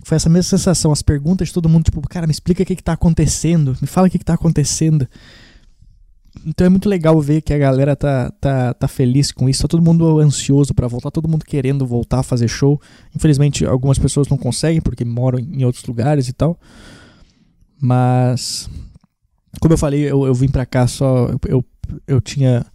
Foi 0.01 0.15
essa 0.15 0.29
mesma 0.29 0.43
sensação, 0.57 0.93
as 0.93 1.01
perguntas 1.01 1.49
de 1.49 1.53
todo 1.53 1.67
mundo, 1.67 1.83
tipo, 1.83 1.99
cara, 2.07 2.25
me 2.25 2.31
explica 2.31 2.63
o 2.63 2.65
que, 2.65 2.73
que 2.73 2.81
tá 2.81 2.93
acontecendo, 2.93 3.75
me 3.81 3.87
fala 3.87 4.07
o 4.07 4.09
que, 4.09 4.17
que 4.17 4.23
tá 4.23 4.35
acontecendo. 4.35 5.05
Então 6.45 6.65
é 6.65 6.69
muito 6.69 6.87
legal 6.87 7.19
ver 7.19 7.41
que 7.41 7.53
a 7.53 7.57
galera 7.57 7.97
tá, 7.97 8.31
tá, 8.39 8.73
tá 8.75 8.87
feliz 8.87 9.33
com 9.33 9.49
isso, 9.49 9.63
tá 9.63 9.67
todo 9.67 9.83
mundo 9.83 10.19
ansioso 10.19 10.73
para 10.73 10.87
voltar, 10.87 11.11
todo 11.11 11.27
mundo 11.27 11.43
querendo 11.43 11.85
voltar 11.85 12.19
a 12.19 12.23
fazer 12.23 12.47
show. 12.47 12.79
Infelizmente, 13.13 13.65
algumas 13.65 13.99
pessoas 13.99 14.29
não 14.29 14.37
conseguem 14.37 14.79
porque 14.79 15.03
moram 15.03 15.37
em 15.37 15.65
outros 15.65 15.83
lugares 15.83 16.29
e 16.29 16.33
tal. 16.33 16.57
Mas, 17.79 18.69
como 19.59 19.73
eu 19.73 19.77
falei, 19.77 20.01
eu, 20.01 20.25
eu 20.25 20.33
vim 20.33 20.49
pra 20.49 20.65
cá 20.65 20.87
só. 20.87 21.29
Eu, 21.47 21.63
eu, 22.07 22.21
tinha. 22.21 22.65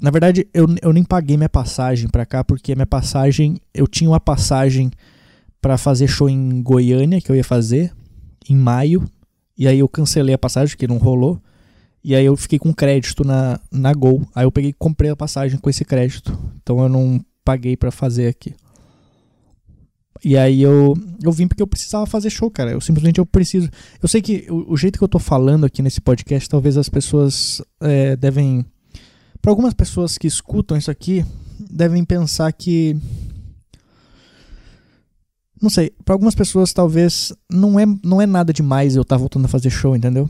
Na 0.00 0.10
verdade, 0.10 0.46
eu, 0.52 0.66
eu 0.82 0.92
nem 0.92 1.04
paguei 1.04 1.36
minha 1.36 1.48
passagem 1.48 2.08
pra 2.08 2.26
cá, 2.26 2.42
porque 2.42 2.74
minha 2.74 2.86
passagem. 2.86 3.58
Eu 3.72 3.86
tinha 3.86 4.10
uma 4.10 4.20
passagem 4.20 4.90
para 5.60 5.78
fazer 5.78 6.08
show 6.08 6.28
em 6.28 6.62
Goiânia, 6.62 7.20
que 7.20 7.30
eu 7.30 7.36
ia 7.36 7.44
fazer, 7.44 7.92
em 8.48 8.56
maio. 8.56 9.08
E 9.56 9.68
aí 9.68 9.78
eu 9.78 9.88
cancelei 9.88 10.34
a 10.34 10.38
passagem, 10.38 10.76
que 10.76 10.86
não 10.86 10.98
rolou. 10.98 11.40
E 12.02 12.14
aí 12.14 12.26
eu 12.26 12.36
fiquei 12.36 12.58
com 12.58 12.74
crédito 12.74 13.24
na, 13.24 13.58
na 13.72 13.94
Gol. 13.94 14.26
Aí 14.34 14.44
eu 14.44 14.52
peguei 14.52 14.74
comprei 14.74 15.10
a 15.10 15.16
passagem 15.16 15.58
com 15.58 15.70
esse 15.70 15.84
crédito. 15.84 16.38
Então 16.62 16.80
eu 16.82 16.88
não 16.88 17.24
paguei 17.44 17.76
para 17.76 17.90
fazer 17.90 18.26
aqui. 18.26 18.54
E 20.22 20.36
aí 20.36 20.62
eu, 20.62 20.94
eu 21.22 21.32
vim 21.32 21.48
porque 21.48 21.62
eu 21.62 21.66
precisava 21.66 22.06
fazer 22.06 22.30
show, 22.30 22.50
cara. 22.50 22.70
Eu 22.70 22.80
simplesmente 22.80 23.18
eu 23.18 23.26
preciso. 23.26 23.68
Eu 24.02 24.08
sei 24.08 24.22
que 24.22 24.46
o, 24.48 24.72
o 24.72 24.76
jeito 24.76 24.98
que 24.98 25.04
eu 25.04 25.08
tô 25.08 25.18
falando 25.18 25.64
aqui 25.64 25.82
nesse 25.82 26.00
podcast, 26.00 26.48
talvez 26.48 26.76
as 26.76 26.88
pessoas 26.88 27.62
é, 27.80 28.16
devem. 28.16 28.64
Para 29.42 29.50
algumas 29.50 29.74
pessoas 29.74 30.16
que 30.16 30.26
escutam 30.26 30.76
isso 30.76 30.90
aqui, 30.90 31.24
devem 31.58 32.04
pensar 32.04 32.52
que. 32.52 32.96
Não 35.60 35.70
sei, 35.70 35.92
para 36.04 36.14
algumas 36.14 36.34
pessoas 36.34 36.72
talvez 36.72 37.32
não 37.50 37.80
é, 37.80 37.86
não 38.04 38.20
é 38.20 38.26
nada 38.26 38.52
demais 38.52 38.96
eu 38.96 39.02
estar 39.02 39.16
tá 39.16 39.20
voltando 39.20 39.46
a 39.46 39.48
fazer 39.48 39.70
show, 39.70 39.96
entendeu? 39.96 40.28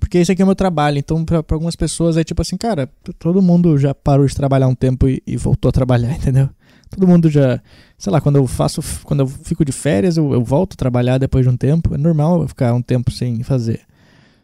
Porque 0.00 0.18
esse 0.18 0.32
aqui 0.32 0.42
é 0.42 0.44
o 0.44 0.48
meu 0.48 0.56
trabalho, 0.56 0.98
então 0.98 1.24
para 1.24 1.44
algumas 1.52 1.76
pessoas 1.76 2.16
é 2.16 2.24
tipo 2.24 2.42
assim, 2.42 2.56
cara, 2.56 2.90
todo 3.20 3.40
mundo 3.40 3.78
já 3.78 3.94
parou 3.94 4.26
de 4.26 4.34
trabalhar 4.34 4.66
um 4.66 4.74
tempo 4.74 5.08
e, 5.08 5.22
e 5.24 5.36
voltou 5.36 5.68
a 5.68 5.72
trabalhar, 5.72 6.10
entendeu? 6.18 6.50
Todo 6.90 7.06
mundo 7.06 7.30
já, 7.30 7.62
sei 7.96 8.12
lá, 8.12 8.20
quando 8.20 8.36
eu 8.36 8.46
faço, 8.48 8.82
quando 9.04 9.20
eu 9.20 9.26
fico 9.28 9.64
de 9.64 9.70
férias, 9.70 10.16
eu, 10.16 10.32
eu 10.32 10.42
volto 10.42 10.74
a 10.74 10.76
trabalhar 10.76 11.18
depois 11.18 11.44
de 11.44 11.48
um 11.48 11.56
tempo. 11.56 11.94
É 11.94 11.98
normal 11.98 12.42
eu 12.42 12.48
ficar 12.48 12.74
um 12.74 12.82
tempo 12.82 13.12
sem 13.12 13.42
fazer. 13.44 13.80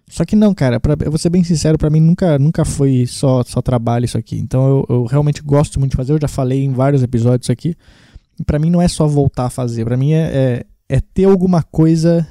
Só 0.09 0.25
que 0.25 0.37
não, 0.37 0.55
cara, 0.55 0.79
pra, 0.79 0.95
eu 1.05 1.11
vou 1.11 1.19
ser 1.19 1.31
bem 1.31 1.43
sincero, 1.43 1.77
para 1.77 1.91
mim 1.91 1.99
nunca, 1.99 2.39
nunca 2.39 2.65
foi 2.65 3.05
só, 3.07 3.43
só 3.43 3.61
trabalho 3.61 4.05
isso 4.05 4.17
aqui. 4.17 4.39
Então 4.39 4.69
eu, 4.69 4.87
eu 4.89 5.05
realmente 5.05 5.43
gosto 5.43 5.81
muito 5.81 5.91
de 5.93 5.97
fazer, 5.97 6.13
eu 6.13 6.21
já 6.21 6.29
falei 6.29 6.65
em 6.65 6.73
vários 6.73 7.03
episódios 7.03 7.51
aqui. 7.51 7.75
Pra 8.47 8.61
mim 8.61 8.71
não 8.71 8.81
é 8.81 8.87
só 8.87 9.09
voltar 9.09 9.47
a 9.47 9.51
fazer, 9.51 9.85
para 9.85 9.97
mim 9.97 10.13
é, 10.13 10.65
é, 10.89 10.97
é, 10.97 11.01
ter 11.01 11.25
alguma 11.25 11.63
coisa 11.63 12.27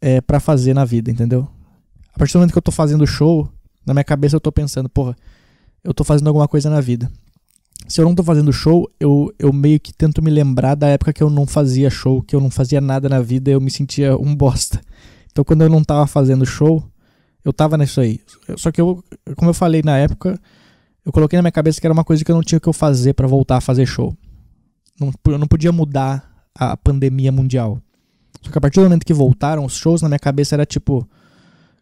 é, 0.00 0.20
para 0.20 0.38
fazer 0.38 0.74
na 0.74 0.84
vida, 0.84 1.10
entendeu? 1.10 1.48
A 2.14 2.18
partir 2.18 2.34
do 2.34 2.38
momento 2.38 2.52
que 2.52 2.58
eu 2.58 2.62
tô 2.62 2.70
fazendo 2.70 3.04
show, 3.06 3.50
na 3.84 3.92
minha 3.92 4.04
cabeça 4.04 4.36
eu 4.36 4.40
tô 4.40 4.52
pensando, 4.52 4.88
porra, 4.88 5.16
eu 5.82 5.92
tô 5.92 6.04
fazendo 6.04 6.28
alguma 6.28 6.46
coisa 6.46 6.70
na 6.70 6.80
vida 6.80 7.10
se 7.88 8.00
eu 8.00 8.04
não 8.04 8.14
tô 8.14 8.22
fazendo 8.22 8.52
show, 8.52 8.90
eu, 8.98 9.32
eu 9.38 9.52
meio 9.52 9.78
que 9.78 9.92
tento 9.92 10.22
me 10.22 10.30
lembrar 10.30 10.74
da 10.74 10.88
época 10.88 11.12
que 11.12 11.22
eu 11.22 11.30
não 11.30 11.46
fazia 11.46 11.88
show, 11.90 12.22
que 12.22 12.34
eu 12.34 12.40
não 12.40 12.50
fazia 12.50 12.80
nada 12.80 13.08
na 13.08 13.20
vida, 13.20 13.50
eu 13.50 13.60
me 13.60 13.70
sentia 13.70 14.16
um 14.16 14.34
bosta. 14.34 14.80
Então 15.30 15.44
quando 15.44 15.62
eu 15.62 15.68
não 15.68 15.84
tava 15.84 16.06
fazendo 16.06 16.44
show, 16.44 16.82
eu 17.44 17.52
tava 17.52 17.76
nisso 17.76 18.00
aí. 18.00 18.20
Só 18.56 18.72
que 18.72 18.80
eu, 18.80 19.04
como 19.36 19.50
eu 19.50 19.54
falei 19.54 19.82
na 19.84 19.96
época, 19.98 20.38
eu 21.04 21.12
coloquei 21.12 21.36
na 21.36 21.42
minha 21.42 21.52
cabeça 21.52 21.80
que 21.80 21.86
era 21.86 21.94
uma 21.94 22.04
coisa 22.04 22.24
que 22.24 22.30
eu 22.30 22.34
não 22.34 22.42
tinha 22.42 22.58
que 22.58 22.68
eu 22.68 22.72
fazer 22.72 23.14
para 23.14 23.28
voltar 23.28 23.58
a 23.58 23.60
fazer 23.60 23.86
show. 23.86 24.16
Não, 24.98 25.12
eu 25.26 25.38
não 25.38 25.46
podia 25.46 25.70
mudar 25.70 26.48
a 26.54 26.76
pandemia 26.76 27.30
mundial. 27.30 27.80
Só 28.42 28.50
que 28.50 28.58
a 28.58 28.60
partir 28.60 28.80
do 28.80 28.84
momento 28.84 29.04
que 29.04 29.14
voltaram 29.14 29.64
os 29.64 29.76
shows, 29.76 30.02
na 30.02 30.08
minha 30.08 30.18
cabeça 30.18 30.56
era 30.56 30.66
tipo, 30.66 31.08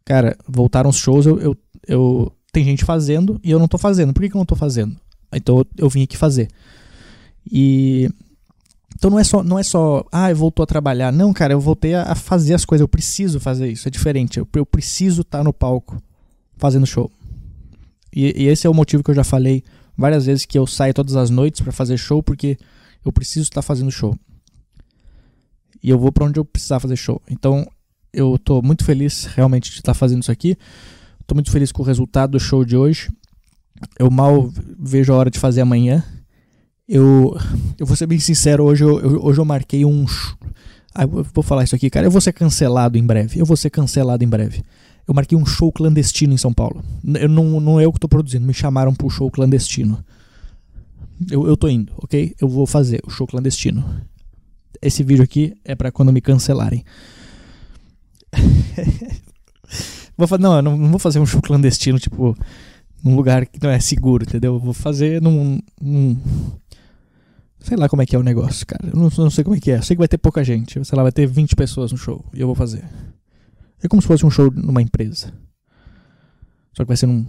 cara, 0.05 0.37
voltaram 0.47 0.91
os 0.91 0.97
shows, 0.97 1.25
eu, 1.25 1.41
eu, 1.41 1.57
eu 1.87 2.33
tem 2.53 2.65
gente 2.65 2.85
fazendo 2.85 3.41
e 3.43 3.51
eu 3.51 3.59
não 3.59 3.67
tô 3.67 3.79
fazendo. 3.79 4.13
Por 4.13 4.21
que, 4.21 4.29
que 4.29 4.37
eu 4.37 4.41
não 4.41 4.47
tô 4.47 4.57
fazendo? 4.57 4.97
Então 5.37 5.65
eu 5.77 5.89
vim 5.89 6.03
aqui 6.03 6.17
fazer. 6.17 6.49
E 7.51 8.09
então 8.97 9.11
não 9.11 9.19
é 9.19 9.25
só, 9.25 9.43
não 9.43 9.59
é 9.59 9.63
só, 9.63 10.07
ah, 10.11 10.31
eu 10.31 10.37
voltou 10.37 10.63
a 10.63 10.67
trabalhar. 10.67 11.13
Não, 11.13 11.33
cara, 11.33 11.53
eu 11.53 11.61
voltei 11.61 11.95
a, 11.95 12.15
fazer 12.15 12.55
as 12.55 12.65
coisas. 12.65 12.81
Eu 12.81 12.89
preciso 12.89 13.41
fazer 13.41 13.71
isso. 13.71 13.87
É 13.89 13.91
diferente. 13.91 14.39
Eu, 14.39 14.49
eu 14.55 14.65
preciso 14.65 15.23
estar 15.23 15.39
tá 15.39 15.45
no 15.45 15.53
palco 15.53 16.03
fazendo 16.57 16.87
show. 16.87 17.11
E, 18.15 18.45
e 18.45 18.47
esse 18.47 18.67
é 18.67 18.71
o 18.71 18.75
motivo 18.75 19.03
que 19.03 19.11
eu 19.11 19.15
já 19.15 19.25
falei 19.25 19.63
várias 19.97 20.27
vezes 20.27 20.45
que 20.45 20.59
eu 20.59 20.67
saio 20.67 20.95
todas 20.95 21.17
as 21.17 21.31
noites 21.31 21.61
para 21.61 21.73
fazer 21.73 21.97
show 21.97 22.23
porque 22.23 22.57
eu 23.05 23.13
preciso 23.13 23.45
estar 23.45 23.63
fazendo 23.63 23.91
show. 23.91 24.17
E 25.83 25.91
eu 25.91 25.99
vou 25.99 26.11
para 26.11 26.25
onde 26.25 26.41
eu 26.41 26.45
precisar 26.45 26.81
fazer 26.81 26.97
show. 26.97 27.21
Então, 27.29 27.69
eu 28.11 28.39
tô 28.39 28.63
muito 28.63 28.85
feliz 28.85 29.25
realmente 29.27 29.71
de 29.71 29.77
estar 29.77 29.93
fazendo 29.93 30.23
isso 30.23 30.33
aqui. 30.33 30.57
Tô 31.27 31.35
muito 31.35 31.51
feliz 31.51 31.73
com 31.73 31.83
o 31.83 31.85
resultado 31.85 32.31
do 32.31 32.41
show 32.41 32.65
de 32.65 32.77
hoje. 32.77 33.11
Eu 33.99 34.11
mal 34.11 34.51
vejo 34.79 35.13
a 35.13 35.17
hora 35.17 35.31
de 35.31 35.39
fazer 35.39 35.61
amanhã. 35.61 36.05
Eu, 36.89 37.37
eu 37.79 37.87
vou 37.87 37.97
ser 37.97 38.07
bem 38.07 38.19
sincero, 38.19 38.65
hoje 38.65 38.85
eu, 38.85 39.01
eu 39.01 39.25
hoje 39.25 39.41
eu 39.41 39.45
marquei 39.45 39.85
um. 39.85 40.05
Ah, 40.95 41.07
vou 41.07 41.43
falar 41.43 41.65
isso 41.65 41.75
aqui, 41.75 41.91
cara. 41.91 42.07
Eu 42.07 42.11
vou 42.11 42.21
ser 42.21 42.33
cancelado 42.33 42.99
em 42.99 43.05
breve. 43.05 43.41
Eu 43.41 43.47
vou 43.47 43.57
ser 43.57 43.71
cancelado 43.71 44.23
em 44.23 44.29
breve. 44.29 44.63
Eu 45.07 45.15
marquei 45.15 45.37
um 45.37 45.45
show 45.45 45.71
clandestino 45.73 46.33
em 46.33 46.37
São 46.37 46.53
Paulo. 46.53 46.83
Eu 47.21 47.29
não, 47.29 47.61
não 47.61 47.81
é 47.81 47.85
eu 47.85 47.93
que 47.93 47.99
estou 47.99 48.09
produzindo, 48.09 48.47
me 48.47 48.55
chamaram 48.55 48.95
para 48.95 49.07
o 49.07 49.11
show 49.11 49.31
clandestino. 49.31 50.03
Eu, 51.31 51.47
eu 51.47 51.57
tô 51.57 51.69
indo, 51.69 51.93
ok? 51.97 52.35
Eu 52.41 52.49
vou 52.49 52.67
fazer 52.67 53.01
o 53.07 53.11
show 53.11 53.27
clandestino. 53.27 53.85
Esse 54.81 55.03
vídeo 55.03 55.25
aqui 55.25 55.55
é 55.65 55.75
para 55.75 55.91
quando 55.91 56.13
me 56.13 56.21
cancelarem. 56.21 56.85
vou 60.17 60.39
não, 60.39 60.57
eu 60.57 60.63
não, 60.63 60.77
não 60.77 60.91
vou 60.91 60.99
fazer 60.99 61.19
um 61.19 61.27
show 61.27 61.41
clandestino, 61.43 61.99
tipo, 61.99 62.37
num 63.05 63.15
lugar 63.15 63.45
que 63.45 63.63
não 63.63 63.71
é 63.71 63.79
seguro, 63.79 64.25
entendeu? 64.25 64.55
Eu 64.55 64.59
vou 64.59 64.73
fazer 64.73 65.21
num, 65.21 65.61
num. 65.81 66.17
Sei 67.61 67.77
lá 67.77 67.89
como 67.89 68.01
é 68.01 68.07
que 68.07 68.17
é 68.17 68.19
o 68.19 68.23
negócio, 68.23 68.67
cara. 68.67 68.89
Eu 68.89 68.99
não, 68.99 69.11
não 69.17 69.31
sei 69.31 69.45
como 69.45 69.55
é 69.55 69.61
que 69.61 69.71
é. 69.71 69.77
Eu 69.77 69.83
sei 69.83 69.95
que 69.95 70.01
vai 70.01 70.09
ter 70.09 70.17
pouca 70.19 70.43
gente. 70.43 70.83
Sei 70.85 70.97
lá, 70.97 71.03
vai 71.03 71.13
ter 71.13 71.27
20 71.27 71.55
pessoas 71.55 71.93
no 71.93 71.99
show. 71.99 72.25
E 72.33 72.41
eu 72.41 72.47
vou 72.47 72.57
fazer. 72.57 72.83
É 73.83 73.89
como 73.89 74.01
se 74.01 74.09
fosse 74.09 74.25
um 74.25 74.31
show 74.31 74.51
numa 74.51 74.81
empresa. 74.81 75.33
Só 76.73 76.83
que 76.83 76.89
vai 76.89 76.97
ser 76.97 77.07
num. 77.07 77.27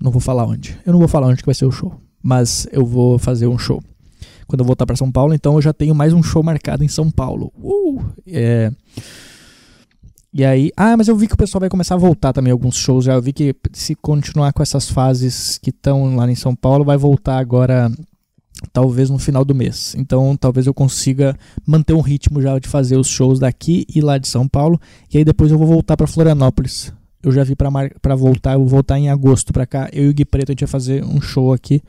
Não 0.00 0.10
vou 0.10 0.20
falar 0.20 0.46
onde. 0.46 0.78
Eu 0.86 0.92
não 0.92 0.98
vou 0.98 1.08
falar 1.08 1.26
onde 1.26 1.40
que 1.40 1.46
vai 1.46 1.54
ser 1.54 1.66
o 1.66 1.70
show. 1.70 2.00
Mas 2.22 2.66
eu 2.72 2.86
vou 2.86 3.18
fazer 3.18 3.46
um 3.46 3.58
show. 3.58 3.82
Quando 4.46 4.60
eu 4.60 4.66
voltar 4.66 4.86
para 4.86 4.96
São 4.96 5.12
Paulo, 5.12 5.34
então 5.34 5.54
eu 5.54 5.62
já 5.62 5.72
tenho 5.72 5.94
mais 5.94 6.14
um 6.14 6.22
show 6.22 6.42
marcado 6.42 6.82
em 6.82 6.88
São 6.88 7.10
Paulo. 7.10 7.52
Uh! 7.56 8.02
É. 8.26 8.72
E 10.36 10.44
aí, 10.44 10.72
ah, 10.76 10.96
mas 10.96 11.06
eu 11.06 11.16
vi 11.16 11.28
que 11.28 11.34
o 11.34 11.36
pessoal 11.36 11.60
vai 11.60 11.68
começar 11.68 11.94
a 11.94 11.98
voltar 11.98 12.32
também 12.32 12.50
alguns 12.50 12.74
shows. 12.74 13.04
Já 13.04 13.14
eu 13.14 13.22
vi 13.22 13.32
que 13.32 13.54
se 13.72 13.94
continuar 13.94 14.52
com 14.52 14.64
essas 14.64 14.90
fases 14.90 15.58
que 15.58 15.70
estão 15.70 16.16
lá 16.16 16.28
em 16.28 16.34
São 16.34 16.56
Paulo, 16.56 16.84
vai 16.84 16.96
voltar 16.96 17.38
agora 17.38 17.88
talvez 18.72 19.10
no 19.10 19.18
final 19.18 19.44
do 19.44 19.54
mês. 19.54 19.94
Então, 19.96 20.36
talvez 20.36 20.66
eu 20.66 20.74
consiga 20.74 21.36
manter 21.64 21.92
um 21.92 22.00
ritmo 22.00 22.42
já 22.42 22.58
de 22.58 22.68
fazer 22.68 22.96
os 22.96 23.06
shows 23.06 23.38
daqui 23.38 23.86
e 23.94 24.00
lá 24.00 24.18
de 24.18 24.26
São 24.26 24.48
Paulo. 24.48 24.80
E 25.12 25.18
aí 25.18 25.24
depois 25.24 25.52
eu 25.52 25.58
vou 25.58 25.68
voltar 25.68 25.96
para 25.96 26.08
Florianópolis. 26.08 26.92
Eu 27.22 27.30
já 27.30 27.44
vi 27.44 27.54
para 27.54 28.16
voltar, 28.16 28.54
eu 28.54 28.58
vou 28.58 28.68
voltar 28.68 28.98
em 28.98 29.08
agosto 29.10 29.52
para 29.52 29.64
cá. 29.64 29.88
Eu 29.92 30.06
e 30.06 30.08
o 30.08 30.14
Gui 30.14 30.24
Preto 30.24 30.50
a 30.50 30.52
gente 30.52 30.64
vai 30.64 30.68
fazer 30.68 31.04
um 31.04 31.20
show 31.20 31.52
aqui. 31.52 31.80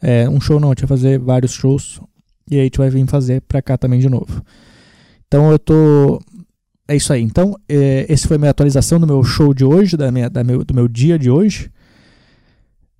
É, 0.00 0.28
um 0.28 0.40
show 0.40 0.60
não, 0.60 0.68
a 0.68 0.70
gente 0.70 0.86
vai 0.86 0.88
fazer 0.96 1.18
vários 1.18 1.52
shows. 1.52 2.00
E 2.48 2.54
aí 2.54 2.60
a 2.60 2.64
gente 2.64 2.78
vai 2.78 2.88
vir 2.88 3.04
fazer 3.08 3.40
para 3.42 3.60
cá 3.60 3.76
também 3.76 3.98
de 3.98 4.08
novo. 4.08 4.42
Então 5.26 5.50
eu 5.50 5.58
tô. 5.58 6.20
É 6.86 6.96
isso 6.96 7.12
aí. 7.12 7.22
Então, 7.22 7.56
é, 7.68 8.06
esse 8.08 8.26
foi 8.26 8.36
a 8.36 8.38
minha 8.38 8.50
atualização 8.50 9.00
do 9.00 9.06
meu 9.06 9.22
show 9.24 9.54
de 9.54 9.64
hoje, 9.64 9.96
da 9.96 10.12
minha, 10.12 10.28
da 10.28 10.44
meu, 10.44 10.64
do 10.64 10.74
meu 10.74 10.86
dia 10.88 11.18
de 11.18 11.30
hoje 11.30 11.70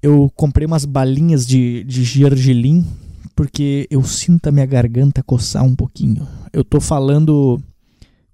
eu 0.05 0.31
comprei 0.37 0.67
umas 0.67 0.85
balinhas 0.85 1.47
de, 1.47 1.83
de 1.85 2.05
gergelim 2.05 2.87
porque 3.35 3.89
eu 3.91 4.03
sinto 4.05 4.47
a 4.47 4.53
minha 4.53 4.67
garganta 4.67 5.23
coçar 5.23 5.65
um 5.65 5.75
pouquinho. 5.75 6.29
Eu 6.53 6.63
tô 6.63 6.79
falando. 6.79 7.59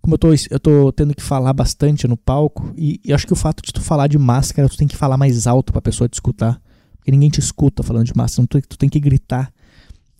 Como 0.02 0.14
eu 0.14 0.18
tô, 0.18 0.28
eu 0.50 0.58
tô 0.58 0.92
tendo 0.92 1.14
que 1.14 1.22
falar 1.22 1.52
bastante 1.52 2.08
no 2.08 2.16
palco, 2.16 2.72
e, 2.76 3.00
e 3.04 3.12
acho 3.12 3.26
que 3.26 3.32
o 3.32 3.36
fato 3.36 3.62
de 3.62 3.72
tu 3.72 3.80
falar 3.80 4.08
de 4.08 4.18
máscara, 4.18 4.68
tu 4.68 4.76
tem 4.76 4.88
que 4.88 4.96
falar 4.96 5.16
mais 5.16 5.46
alto 5.46 5.72
pra 5.72 5.80
pessoa 5.80 6.08
te 6.08 6.14
escutar. 6.14 6.60
Porque 6.96 7.12
ninguém 7.12 7.30
te 7.30 7.38
escuta 7.38 7.82
falando 7.84 8.06
de 8.06 8.16
máscara, 8.16 8.48
tu, 8.48 8.60
tu 8.62 8.76
tem 8.76 8.88
que 8.88 8.98
gritar. 8.98 9.52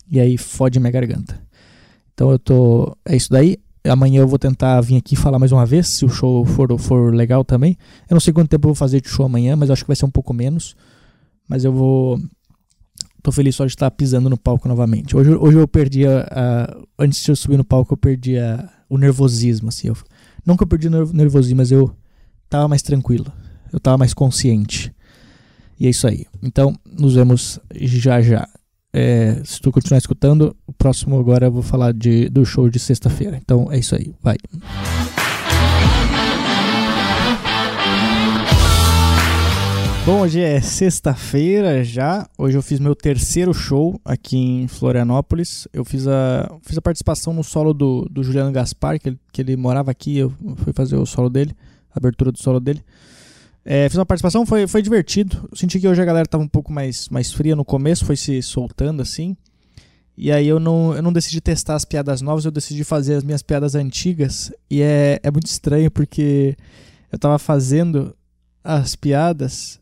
E 0.09 0.21
aí 0.21 0.37
fode 0.37 0.79
minha 0.79 0.91
garganta. 0.91 1.37
Então 2.13 2.31
eu 2.31 2.39
tô. 2.39 2.95
É 3.05 3.15
isso 3.15 3.29
daí. 3.29 3.57
Amanhã 3.83 4.21
eu 4.21 4.27
vou 4.27 4.37
tentar 4.37 4.79
vir 4.81 4.97
aqui 4.97 5.15
falar 5.15 5.39
mais 5.39 5.51
uma 5.51 5.65
vez, 5.65 5.87
se 5.87 6.05
o 6.05 6.09
show 6.09 6.45
for, 6.45 6.77
for 6.77 7.13
legal 7.13 7.43
também. 7.43 7.75
Eu 8.09 8.13
não 8.13 8.19
sei 8.19 8.31
quanto 8.31 8.49
tempo 8.49 8.67
eu 8.67 8.69
vou 8.69 8.75
fazer 8.75 9.01
de 9.01 9.09
show 9.09 9.25
amanhã, 9.25 9.55
mas 9.55 9.71
acho 9.71 9.83
que 9.83 9.87
vai 9.87 9.95
ser 9.95 10.05
um 10.05 10.11
pouco 10.11 10.33
menos. 10.33 10.75
Mas 11.47 11.65
eu 11.65 11.73
vou. 11.73 12.19
Tô 13.23 13.31
feliz 13.31 13.55
só 13.55 13.65
de 13.65 13.71
estar 13.71 13.89
pisando 13.91 14.29
no 14.29 14.37
palco 14.37 14.67
novamente. 14.67 15.15
Hoje, 15.15 15.31
hoje 15.31 15.57
eu 15.57 15.67
perdi 15.67 16.07
a, 16.07 16.27
a 16.31 16.77
Antes 17.03 17.23
de 17.23 17.31
eu 17.31 17.35
subir 17.35 17.57
no 17.57 17.63
palco, 17.63 17.93
eu 17.93 17.97
perdi 17.97 18.37
a, 18.37 18.69
o 18.89 18.97
nervosismo, 18.97 19.69
assim. 19.69 19.87
Eu, 19.87 19.95
que 19.95 20.63
eu 20.63 20.67
perdi 20.67 20.87
o 20.87 21.13
nervosismo, 21.13 21.57
mas 21.57 21.71
eu 21.71 21.95
tava 22.49 22.67
mais 22.67 22.81
tranquilo. 22.81 23.31
Eu 23.73 23.79
tava 23.79 23.97
mais 23.97 24.13
consciente. 24.13 24.93
E 25.79 25.87
é 25.87 25.89
isso 25.89 26.07
aí. 26.07 26.25
Então, 26.43 26.75
nos 26.85 27.15
vemos 27.15 27.59
já 27.73 28.21
já. 28.21 28.47
É, 28.93 29.41
se 29.45 29.61
tu 29.61 29.71
continuar 29.71 29.97
escutando, 29.97 30.55
o 30.67 30.73
próximo 30.73 31.17
agora 31.17 31.47
eu 31.47 31.51
vou 31.51 31.63
falar 31.63 31.93
de, 31.93 32.27
do 32.29 32.45
show 32.45 32.69
de 32.69 32.77
sexta-feira. 32.77 33.39
Então 33.41 33.71
é 33.71 33.77
isso 33.79 33.95
aí. 33.95 34.13
Vai. 34.21 34.35
Bom, 40.03 40.21
hoje 40.21 40.41
é 40.41 40.59
sexta-feira 40.59 41.83
já. 41.83 42.27
Hoje 42.37 42.57
eu 42.57 42.61
fiz 42.63 42.79
meu 42.79 42.95
terceiro 42.95 43.53
show 43.53 44.01
aqui 44.03 44.35
em 44.35 44.67
Florianópolis. 44.67 45.67
Eu 45.71 45.85
fiz 45.85 46.07
a, 46.07 46.51
fiz 46.63 46.77
a 46.77 46.81
participação 46.81 47.33
no 47.33 47.43
solo 47.43 47.71
do, 47.73 48.07
do 48.09 48.23
Juliano 48.23 48.51
Gaspar, 48.51 48.99
que 48.99 49.09
ele, 49.09 49.19
que 49.31 49.41
ele 49.41 49.55
morava 49.55 49.91
aqui. 49.91 50.17
Eu 50.17 50.33
fui 50.57 50.73
fazer 50.73 50.95
o 50.97 51.05
solo 51.05 51.29
dele, 51.29 51.55
a 51.93 51.99
abertura 51.99 52.31
do 52.31 52.39
solo 52.39 52.59
dele. 52.59 52.83
É, 53.63 53.87
fiz 53.87 53.97
uma 53.97 54.05
participação, 54.05 54.45
foi, 54.45 54.67
foi 54.67 54.81
divertido. 54.81 55.47
Eu 55.51 55.57
senti 55.57 55.79
que 55.79 55.87
hoje 55.87 56.01
a 56.01 56.05
galera 56.05 56.25
estava 56.25 56.43
um 56.43 56.47
pouco 56.47 56.71
mais, 56.71 57.07
mais 57.09 57.31
fria 57.31 57.55
no 57.55 57.63
começo, 57.63 58.05
foi 58.05 58.15
se 58.15 58.41
soltando 58.41 59.01
assim. 59.01 59.35
E 60.17 60.31
aí 60.31 60.47
eu 60.47 60.59
não, 60.59 60.93
eu 60.95 61.01
não 61.01 61.13
decidi 61.13 61.39
testar 61.39 61.75
as 61.75 61.85
piadas 61.85 62.21
novas, 62.21 62.45
eu 62.45 62.51
decidi 62.51 62.83
fazer 62.83 63.15
as 63.15 63.23
minhas 63.23 63.41
piadas 63.41 63.75
antigas. 63.75 64.51
E 64.69 64.81
é, 64.81 65.19
é 65.23 65.31
muito 65.31 65.47
estranho 65.47 65.89
porque 65.89 66.55
eu 67.11 67.19
tava 67.19 67.39
fazendo 67.39 68.15
as 68.63 68.95
piadas 68.95 69.79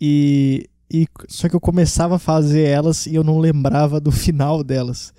e, 0.00 0.68
e 0.90 1.06
só 1.28 1.48
que 1.48 1.56
eu 1.56 1.60
começava 1.60 2.16
a 2.16 2.18
fazer 2.18 2.62
elas 2.62 3.06
e 3.06 3.14
eu 3.14 3.24
não 3.24 3.38
lembrava 3.38 4.00
do 4.00 4.12
final 4.12 4.62
delas. 4.62 5.12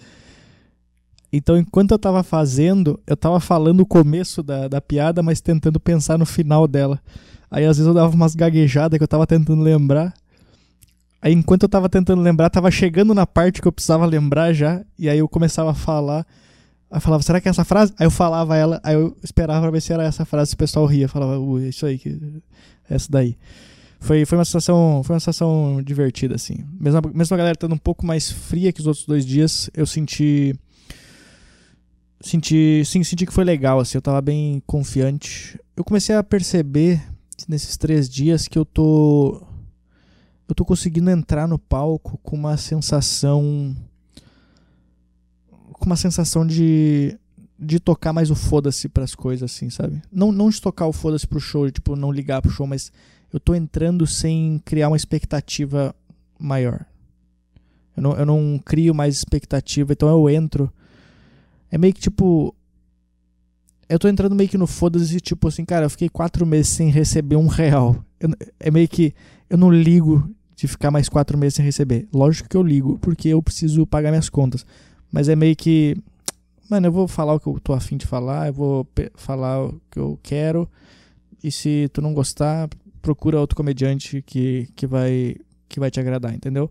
Então, 1.31 1.57
enquanto 1.57 1.91
eu 1.91 1.99
tava 1.99 2.23
fazendo, 2.23 2.99
eu 3.05 3.15
tava 3.15 3.39
falando 3.39 3.81
o 3.81 3.85
começo 3.85 4.41
da, 4.41 4.67
da 4.67 4.81
piada, 4.81 5.21
mas 5.21 5.39
tentando 5.41 5.79
pensar 5.79 6.17
no 6.17 6.25
final 6.25 6.67
dela. 6.67 6.99
Aí 7.49 7.65
às 7.65 7.77
vezes 7.77 7.87
eu 7.87 7.93
dava 7.93 8.13
umas 8.13 8.35
gaguejadas 8.35 8.97
que 8.97 9.03
eu 9.03 9.07
tava 9.07 9.25
tentando 9.25 9.61
lembrar. 9.61 10.13
Aí 11.21 11.33
enquanto 11.33 11.63
eu 11.63 11.69
tava 11.69 11.89
tentando 11.89 12.21
lembrar, 12.21 12.49
tava 12.49 12.71
chegando 12.71 13.13
na 13.13 13.25
parte 13.25 13.61
que 13.61 13.67
eu 13.67 13.71
precisava 13.71 14.05
lembrar 14.05 14.53
já. 14.53 14.81
E 14.97 15.09
aí 15.09 15.19
eu 15.19 15.27
começava 15.27 15.71
a 15.71 15.75
falar. 15.75 16.25
Aí 16.91 16.97
eu 16.97 17.01
falava, 17.01 17.23
será 17.23 17.39
que 17.41 17.47
é 17.47 17.51
essa 17.51 17.63
frase? 17.63 17.93
Aí 17.99 18.05
eu 18.05 18.11
falava 18.11 18.55
ela, 18.55 18.79
aí 18.83 18.95
eu 18.95 19.15
esperava 19.23 19.61
pra 19.61 19.71
ver 19.71 19.81
se 19.81 19.93
era 19.93 20.03
essa 20.03 20.25
frase, 20.25 20.49
se 20.49 20.55
o 20.55 20.57
pessoal 20.57 20.85
ria. 20.85 21.07
Falava, 21.07 21.39
uh, 21.39 21.59
isso 21.59 21.85
aí, 21.85 21.99
que, 21.99 22.09
é 22.89 22.95
essa 22.95 23.11
daí 23.11 23.37
foi, 23.99 24.25
foi 24.25 24.37
uma 24.37 24.45
sensação 24.45 25.01
foi 25.03 25.13
uma 25.15 25.19
sensação 25.19 25.81
divertida 25.83 26.35
assim 26.35 26.63
mesmo 26.79 27.01
mesmo 27.13 27.33
a 27.33 27.37
galera 27.37 27.53
estando 27.53 27.75
um 27.75 27.77
pouco 27.77 28.05
mais 28.05 28.31
fria 28.31 28.71
que 28.71 28.79
os 28.79 28.87
outros 28.87 29.05
dois 29.05 29.25
dias 29.25 29.69
eu 29.75 29.85
senti 29.85 30.55
senti 32.21 32.83
sim 32.85 33.03
senti 33.03 33.25
que 33.25 33.33
foi 33.33 33.43
legal 33.43 33.79
assim 33.79 33.97
eu 33.97 34.01
tava 34.01 34.21
bem 34.21 34.63
confiante 34.65 35.59
eu 35.75 35.83
comecei 35.83 36.15
a 36.15 36.23
perceber 36.23 37.01
nesses 37.47 37.77
três 37.77 38.09
dias 38.09 38.47
que 38.47 38.57
eu 38.57 38.65
tô 38.65 39.41
eu 40.47 40.55
tô 40.55 40.65
conseguindo 40.65 41.09
entrar 41.09 41.47
no 41.47 41.59
palco 41.59 42.17
com 42.23 42.35
uma 42.35 42.57
sensação 42.57 43.75
com 45.73 45.85
uma 45.85 45.95
sensação 45.95 46.45
de 46.45 47.17
de 47.57 47.79
tocar 47.79 48.13
mais 48.13 48.31
o 48.31 48.35
foda-se 48.35 48.87
pras 48.87 49.13
coisas 49.13 49.51
assim 49.51 49.69
sabe 49.69 50.01
não 50.11 50.31
não 50.31 50.49
de 50.49 50.61
tocar 50.61 50.87
o 50.87 50.93
foda-se 50.93 51.27
pro 51.27 51.39
show 51.39 51.69
tipo 51.69 51.95
não 51.95 52.11
ligar 52.11 52.41
pro 52.41 52.51
show 52.51 52.65
mas 52.65 52.91
eu 53.31 53.39
tô 53.39 53.53
entrando 53.53 54.07
sem 54.07 54.59
criar 54.65 54.87
uma 54.87 54.97
expectativa 54.97 55.95
maior. 56.39 56.85
Eu 57.95 58.03
não, 58.03 58.17
eu 58.17 58.25
não 58.25 58.61
crio 58.63 58.95
mais 58.95 59.15
expectativa, 59.15 59.93
então 59.93 60.09
eu 60.09 60.29
entro. 60.29 60.71
É 61.69 61.77
meio 61.77 61.93
que 61.93 62.01
tipo. 62.01 62.55
Eu 63.89 63.97
tô 63.97 64.07
entrando 64.07 64.35
meio 64.35 64.47
que 64.47 64.57
no 64.57 64.67
foda-se, 64.67 65.19
tipo 65.19 65.47
assim, 65.47 65.65
cara, 65.65 65.85
eu 65.85 65.89
fiquei 65.89 66.07
quatro 66.07 66.45
meses 66.45 66.67
sem 66.67 66.89
receber 66.89 67.35
um 67.35 67.47
real. 67.47 67.95
Eu, 68.19 68.29
é 68.59 68.69
meio 68.69 68.87
que. 68.87 69.15
Eu 69.49 69.57
não 69.57 69.71
ligo 69.71 70.29
de 70.55 70.67
ficar 70.67 70.91
mais 70.91 71.09
quatro 71.09 71.35
meses 71.37 71.55
sem 71.55 71.65
receber. 71.65 72.07
Lógico 72.13 72.47
que 72.47 72.55
eu 72.55 72.61
ligo, 72.61 72.99
porque 72.99 73.29
eu 73.29 73.41
preciso 73.41 73.87
pagar 73.87 74.11
minhas 74.11 74.29
contas. 74.29 74.63
Mas 75.11 75.27
é 75.27 75.35
meio 75.35 75.55
que. 75.55 75.97
Mano, 76.69 76.85
eu 76.85 76.91
vou 76.91 77.07
falar 77.07 77.33
o 77.33 77.39
que 77.39 77.47
eu 77.47 77.59
tô 77.59 77.73
afim 77.73 77.97
de 77.97 78.05
falar, 78.05 78.47
eu 78.47 78.53
vou 78.53 78.87
falar 79.15 79.65
o 79.65 79.81
que 79.89 79.97
eu 79.97 80.19
quero. 80.21 80.69
E 81.43 81.51
se 81.51 81.89
tu 81.91 81.99
não 81.99 82.13
gostar, 82.13 82.69
procura 83.01 83.39
outro 83.39 83.55
comediante 83.55 84.21
que, 84.21 84.69
que, 84.75 84.85
vai, 84.85 85.35
que 85.67 85.79
vai 85.79 85.89
te 85.89 85.99
agradar, 85.99 86.35
entendeu? 86.35 86.69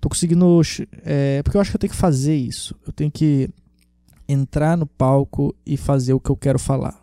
Tô 0.00 0.08
conseguindo. 0.08 0.60
É, 1.04 1.40
porque 1.44 1.56
eu 1.56 1.60
acho 1.60 1.70
que 1.70 1.76
eu 1.76 1.80
tenho 1.80 1.92
que 1.92 1.96
fazer 1.96 2.34
isso. 2.34 2.74
Eu 2.84 2.92
tenho 2.92 3.12
que 3.12 3.48
entrar 4.28 4.76
no 4.76 4.86
palco 4.86 5.54
e 5.64 5.76
fazer 5.76 6.14
o 6.14 6.20
que 6.20 6.30
eu 6.30 6.36
quero 6.36 6.58
falar. 6.58 7.02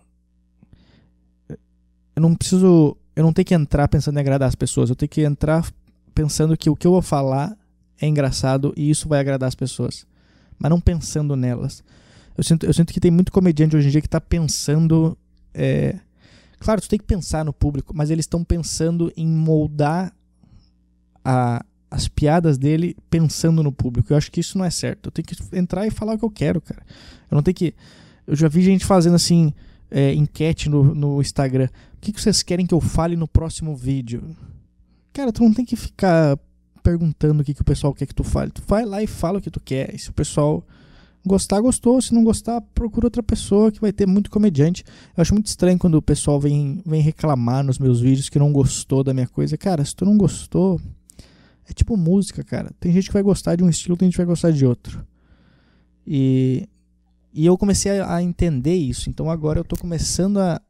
Eu 2.15 2.21
não 2.21 2.36
preciso. 2.36 2.97
eu 3.15 3.23
não 3.23 3.34
tenho 3.34 3.45
que 3.45 3.53
entrar 3.53 3.88
pensando 3.88 4.17
em 4.17 4.19
agradar 4.19 4.47
as 4.47 4.55
pessoas, 4.55 4.89
eu 4.89 4.95
tenho 4.95 5.10
que 5.10 5.21
entrar 5.21 5.65
pensando 6.13 6.57
que 6.57 6.69
o 6.69 6.75
que 6.75 6.86
eu 6.86 6.91
vou 6.91 7.01
falar 7.01 7.57
é 7.99 8.07
engraçado 8.07 8.73
e 8.75 8.89
isso 8.89 9.07
vai 9.07 9.19
agradar 9.19 9.47
as 9.47 9.55
pessoas, 9.55 10.05
mas 10.57 10.69
não 10.69 10.79
pensando 10.79 11.36
nelas. 11.36 11.84
Eu 12.38 12.43
sinto, 12.43 12.65
eu 12.65 12.73
sinto 12.73 12.93
que 12.93 12.99
tem 12.99 13.12
muito 13.12 13.31
comediante 13.31 13.75
hoje 13.75 13.88
em 13.88 13.91
dia 13.91 14.01
que 14.01 14.07
está 14.07 14.21
pensando. 14.21 15.17
É... 15.53 15.99
Claro, 16.60 16.81
tu 16.81 16.89
tem 16.89 16.99
que 16.99 17.05
pensar 17.05 17.43
no 17.43 17.53
público, 17.53 17.93
mas 17.95 18.10
eles 18.10 18.23
estão 18.23 18.43
pensando 18.43 19.12
em 19.17 19.27
moldar 19.27 20.13
a, 21.23 21.63
as 21.91 22.08
piadas 22.08 22.58
dele 22.58 22.95
pensando 23.10 23.62
no 23.62 23.71
público. 23.71 24.13
Eu 24.13 24.17
acho 24.17 24.32
que 24.32 24.39
isso 24.39 24.58
não 24.58 24.63
é 24.63 24.69
certo. 24.69 25.08
Eu 25.08 25.12
tenho 25.12 25.25
que 25.27 25.36
entrar 25.58 25.86
e 25.86 25.91
falar 25.91 26.13
o 26.13 26.17
que 26.17 26.23
eu 26.23 26.32
quero, 26.32 26.62
cara. 26.62 26.82
Eu 27.30 27.36
não 27.36 27.43
tenho 27.43 27.54
que. 27.54 27.75
Eu 28.25 28.34
já 28.34 28.47
vi 28.47 28.62
gente 28.62 28.86
fazendo 28.86 29.15
assim, 29.15 29.54
é, 29.89 30.13
enquete 30.13 30.69
no, 30.69 30.95
no 30.95 31.19
Instagram. 31.19 31.67
O 31.95 31.99
que, 31.99 32.13
vocês 32.13 32.41
querem 32.41 32.65
que 32.65 32.73
eu 32.73 32.80
fale 32.80 33.17
no 33.17 33.27
próximo 33.27 33.75
vídeo? 33.75 34.23
Cara, 35.12 35.34
tu 35.34 35.43
não 35.43 35.54
tem 35.54 35.65
que 35.65 35.75
ficar 35.75 36.39
perguntando 36.82 37.41
o 37.41 37.43
que, 37.43 37.54
que 37.54 37.62
o 37.62 37.65
pessoal 37.65 37.93
quer 37.93 38.06
que 38.06 38.15
tu 38.15 38.23
fale. 38.23 38.51
Tu 38.51 38.63
vai 38.65 38.86
lá 38.86 39.04
e 39.04 39.08
fala 39.08 39.39
o 39.39 39.41
que 39.41 39.51
tu 39.51 39.60
quer. 39.60 39.93
E 39.93 39.99
se 39.99 40.10
o 40.10 40.13
pessoal 40.13 40.65
gostar, 41.25 41.60
gostou. 41.60 42.01
Se 42.01 42.13
não 42.13 42.23
gostar, 42.23 42.62
procura 42.73 43.08
outra 43.08 43.21
pessoa 43.21 43.69
que 43.69 43.82
vai 43.82 43.91
ter 43.91 44.08
muito 44.08 44.32
comediante. 44.32 44.86
Eu 45.15 45.21
acho 45.21 45.34
muito 45.34 45.47
estranho 45.47 45.77
quando 45.77 45.95
o 45.95 46.01
pessoal 46.01 46.39
vem, 46.39 46.82
vem 46.86 47.01
reclamar 47.01 47.65
nos 47.65 47.77
meus 47.77 47.99
vídeos 47.99 48.30
que 48.30 48.39
não 48.39 48.54
gostou 48.54 49.04
da 49.04 49.13
minha 49.13 49.27
coisa. 49.27 49.58
Cara, 49.58 49.84
se 49.84 49.93
tu 49.93 50.06
não 50.06 50.17
gostou, 50.17 50.80
é 51.71 51.73
tipo 51.73 51.97
música, 51.97 52.43
cara. 52.43 52.71
Tem 52.79 52.91
gente 52.91 53.07
que 53.07 53.13
vai 53.13 53.23
gostar 53.23 53.55
de 53.55 53.63
um 53.63 53.69
estilo, 53.69 53.97
tem 53.97 54.07
gente 54.07 54.13
que 54.13 54.19
vai 54.19 54.25
gostar 54.25 54.51
de 54.51 54.65
outro. 54.65 55.05
E, 56.05 56.67
e 57.34 57.45
eu 57.45 57.57
comecei 57.57 57.99
a, 57.99 58.15
a 58.15 58.23
entender 58.23 58.75
isso. 58.75 59.10
Então 59.10 59.29
agora 59.29 59.60
eu 59.60 59.63
tô 59.63 59.75
começando 59.77 60.38
a, 60.38 60.62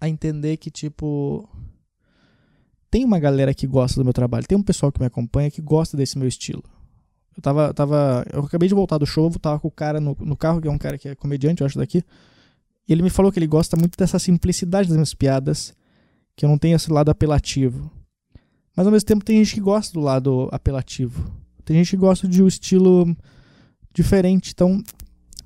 a 0.00 0.08
entender 0.08 0.56
que, 0.56 0.70
tipo. 0.70 1.48
Tem 2.90 3.04
uma 3.04 3.18
galera 3.18 3.54
que 3.54 3.66
gosta 3.66 3.98
do 3.98 4.04
meu 4.04 4.12
trabalho, 4.12 4.46
tem 4.46 4.58
um 4.58 4.62
pessoal 4.62 4.92
que 4.92 5.00
me 5.00 5.06
acompanha 5.06 5.50
que 5.50 5.62
gosta 5.62 5.96
desse 5.96 6.18
meu 6.18 6.28
estilo. 6.28 6.62
Eu 7.34 7.42
tava. 7.42 7.72
tava 7.72 8.26
eu 8.30 8.40
acabei 8.40 8.68
de 8.68 8.74
voltar 8.74 8.98
do 8.98 9.06
show, 9.06 9.30
tava 9.38 9.58
com 9.58 9.68
o 9.68 9.70
cara 9.70 10.00
no, 10.00 10.16
no 10.20 10.36
carro, 10.36 10.60
que 10.60 10.68
é 10.68 10.70
um 10.70 10.76
cara 10.76 10.98
que 10.98 11.08
é 11.08 11.14
comediante, 11.14 11.62
eu 11.62 11.66
acho, 11.66 11.78
daqui. 11.78 12.04
E 12.86 12.92
ele 12.92 13.02
me 13.02 13.10
falou 13.10 13.32
que 13.32 13.38
ele 13.38 13.46
gosta 13.46 13.76
muito 13.76 13.96
dessa 13.96 14.18
simplicidade 14.18 14.88
das 14.88 14.96
minhas 14.96 15.14
piadas, 15.14 15.72
que 16.36 16.44
eu 16.44 16.48
não 16.48 16.58
tenho 16.58 16.76
esse 16.76 16.92
lado 16.92 17.10
apelativo. 17.10 17.90
Mas 18.76 18.86
ao 18.86 18.92
mesmo 18.92 19.06
tempo 19.06 19.24
tem 19.24 19.38
gente 19.38 19.54
que 19.54 19.60
gosta 19.60 19.92
do 19.92 20.00
lado 20.00 20.48
apelativo. 20.50 21.30
Tem 21.64 21.76
gente 21.76 21.90
que 21.90 21.96
gosta 21.96 22.26
de 22.26 22.42
um 22.42 22.46
estilo 22.46 23.14
diferente. 23.92 24.52
Então, 24.52 24.82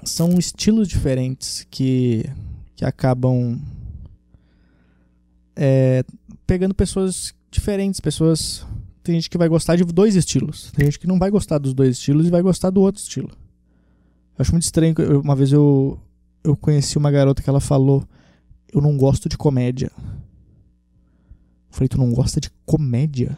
são 0.05 0.39
estilos 0.39 0.89
diferentes 0.89 1.67
que, 1.71 2.25
que 2.75 2.85
acabam 2.85 3.61
é, 5.55 6.05
pegando 6.47 6.75
pessoas 6.75 7.35
diferentes. 7.51 8.01
Pessoas. 8.01 8.65
Tem 9.03 9.17
gente 9.17 9.31
que 9.31 9.39
vai 9.39 9.49
gostar 9.49 9.77
de 9.77 9.85
dois 9.85 10.15
estilos. 10.17 10.73
Tem 10.73 10.87
gente 10.87 10.99
que 10.99 11.07
não 11.07 11.19
vai 11.19 11.31
gostar 11.31 11.59
dos 11.59 11.75
dois 11.75 11.97
estilos 11.97 12.27
e 12.27 12.31
vai 12.31 12.43
gostar 12.43 12.71
do 12.71 12.81
outro 12.81 13.01
estilo. 13.01 13.31
Eu 13.31 14.43
acho 14.43 14.53
muito 14.53 14.65
estranho. 14.65 14.95
Uma 15.23 15.35
vez 15.35 15.53
eu, 15.53 15.99
eu 16.45 16.57
conheci 16.57 16.97
uma 16.97 17.11
garota 17.11 17.43
que 17.43 17.51
ela 17.51 17.61
falou: 17.61 18.05
Eu 18.73 18.81
não 18.81 18.97
gosto 18.97 19.29
de 19.29 19.37
comédia. 19.37 19.91
Falei, 21.77 21.89
tu 21.89 21.99
não 21.99 22.11
gosta 22.11 22.41
de 22.41 22.51
comédia? 22.65 23.37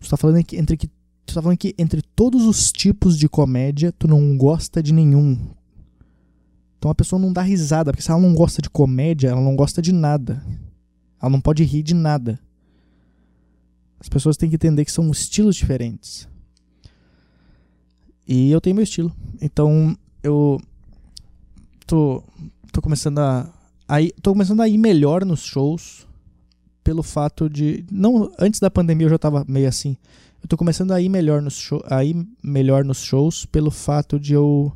Tu 0.00 0.10
tá 0.10 0.16
falando 0.16 0.42
que 0.42 0.56
entre 0.56 0.76
que 0.76 0.88
tu 1.24 1.32
tá 1.32 1.40
falando 1.40 1.56
que 1.56 1.72
entre 1.78 2.02
todos 2.02 2.44
os 2.44 2.72
tipos 2.72 3.16
de 3.16 3.28
comédia, 3.28 3.92
tu 3.92 4.08
não 4.08 4.36
gosta 4.36 4.82
de 4.82 4.92
nenhum. 4.92 5.38
Então 6.76 6.90
a 6.90 6.94
pessoa 6.94 7.22
não 7.22 7.32
dá 7.32 7.40
risada, 7.40 7.92
porque 7.92 8.02
se 8.02 8.10
ela 8.10 8.20
não 8.20 8.34
gosta 8.34 8.60
de 8.60 8.68
comédia, 8.68 9.28
ela 9.28 9.40
não 9.40 9.54
gosta 9.54 9.80
de 9.80 9.92
nada. 9.92 10.44
Ela 11.22 11.30
não 11.30 11.40
pode 11.40 11.62
rir 11.62 11.84
de 11.84 11.94
nada. 11.94 12.36
As 14.00 14.08
pessoas 14.08 14.36
têm 14.36 14.48
que 14.50 14.56
entender 14.56 14.84
que 14.84 14.90
são 14.90 15.08
estilos 15.12 15.54
diferentes. 15.54 16.28
E 18.26 18.50
eu 18.50 18.60
tenho 18.60 18.74
meu 18.74 18.82
estilo. 18.82 19.14
Então 19.40 19.96
eu 20.20 20.60
tô, 21.86 22.24
tô 22.72 22.82
começando 22.82 23.20
a, 23.20 23.54
a 23.86 24.02
ir, 24.02 24.12
tô 24.20 24.32
começando 24.32 24.62
a 24.62 24.68
ir 24.68 24.78
melhor 24.78 25.24
nos 25.24 25.44
shows 25.44 26.05
pelo 26.86 27.02
fato 27.02 27.50
de. 27.50 27.84
Não, 27.90 28.30
antes 28.38 28.60
da 28.60 28.70
pandemia 28.70 29.06
eu 29.06 29.10
já 29.10 29.16
estava 29.16 29.44
meio 29.48 29.68
assim. 29.68 29.96
Eu 30.40 30.48
tô 30.48 30.56
começando 30.56 30.92
a 30.92 31.00
ir 31.00 31.08
melhor 31.08 31.42
nos, 31.42 31.54
show, 31.54 31.82
a 31.84 31.98
melhor 32.40 32.84
nos 32.84 33.02
shows 33.02 33.44
pelo 33.44 33.72
fato 33.72 34.20
de 34.20 34.34
eu 34.34 34.72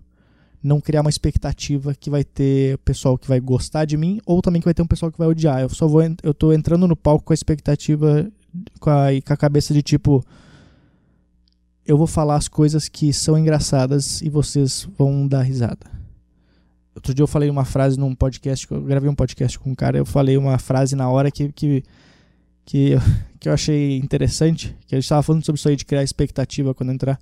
não 0.60 0.80
criar 0.80 1.02
uma 1.02 1.08
expectativa 1.08 1.94
que 1.94 2.10
vai 2.10 2.24
ter 2.24 2.78
pessoal 2.78 3.16
que 3.16 3.28
vai 3.28 3.38
gostar 3.38 3.84
de 3.84 3.96
mim 3.96 4.20
ou 4.26 4.42
também 4.42 4.60
que 4.60 4.64
vai 4.64 4.74
ter 4.74 4.82
um 4.82 4.88
pessoal 4.88 5.12
que 5.12 5.18
vai 5.18 5.28
odiar. 5.28 5.60
Eu 5.60 5.68
só 5.68 5.86
vou 5.86 6.02
eu 6.24 6.34
tô 6.34 6.52
entrando 6.52 6.88
no 6.88 6.96
palco 6.96 7.26
com 7.26 7.32
a 7.32 7.34
expectativa 7.34 8.28
com 8.80 8.90
a, 8.90 9.06
com 9.24 9.32
a 9.32 9.36
cabeça 9.36 9.72
de 9.72 9.80
tipo 9.80 10.24
eu 11.86 11.96
vou 11.96 12.08
falar 12.08 12.34
as 12.34 12.48
coisas 12.48 12.88
que 12.88 13.12
são 13.12 13.38
engraçadas 13.38 14.20
e 14.20 14.28
vocês 14.28 14.88
vão 14.98 15.28
dar 15.28 15.42
risada. 15.42 15.99
Outro 16.94 17.14
dia 17.14 17.22
eu 17.22 17.26
falei 17.26 17.48
uma 17.48 17.64
frase 17.64 17.98
num 17.98 18.14
podcast, 18.14 18.66
eu 18.70 18.82
gravei 18.82 19.08
um 19.08 19.14
podcast 19.14 19.58
com 19.58 19.70
um 19.70 19.74
cara, 19.74 19.96
eu 19.96 20.04
falei 20.04 20.36
uma 20.36 20.58
frase 20.58 20.96
na 20.96 21.08
hora 21.08 21.30
que, 21.30 21.52
que, 21.52 21.84
que, 22.64 22.90
eu, 22.90 23.00
que 23.38 23.48
eu 23.48 23.52
achei 23.52 23.96
interessante, 23.98 24.76
que 24.86 24.94
a 24.94 24.98
gente 24.98 25.04
estava 25.04 25.22
falando 25.22 25.44
sobre 25.44 25.58
isso 25.58 25.68
aí 25.68 25.76
de 25.76 25.84
criar 25.84 26.02
expectativa 26.02 26.74
quando 26.74 26.92
entrar. 26.92 27.18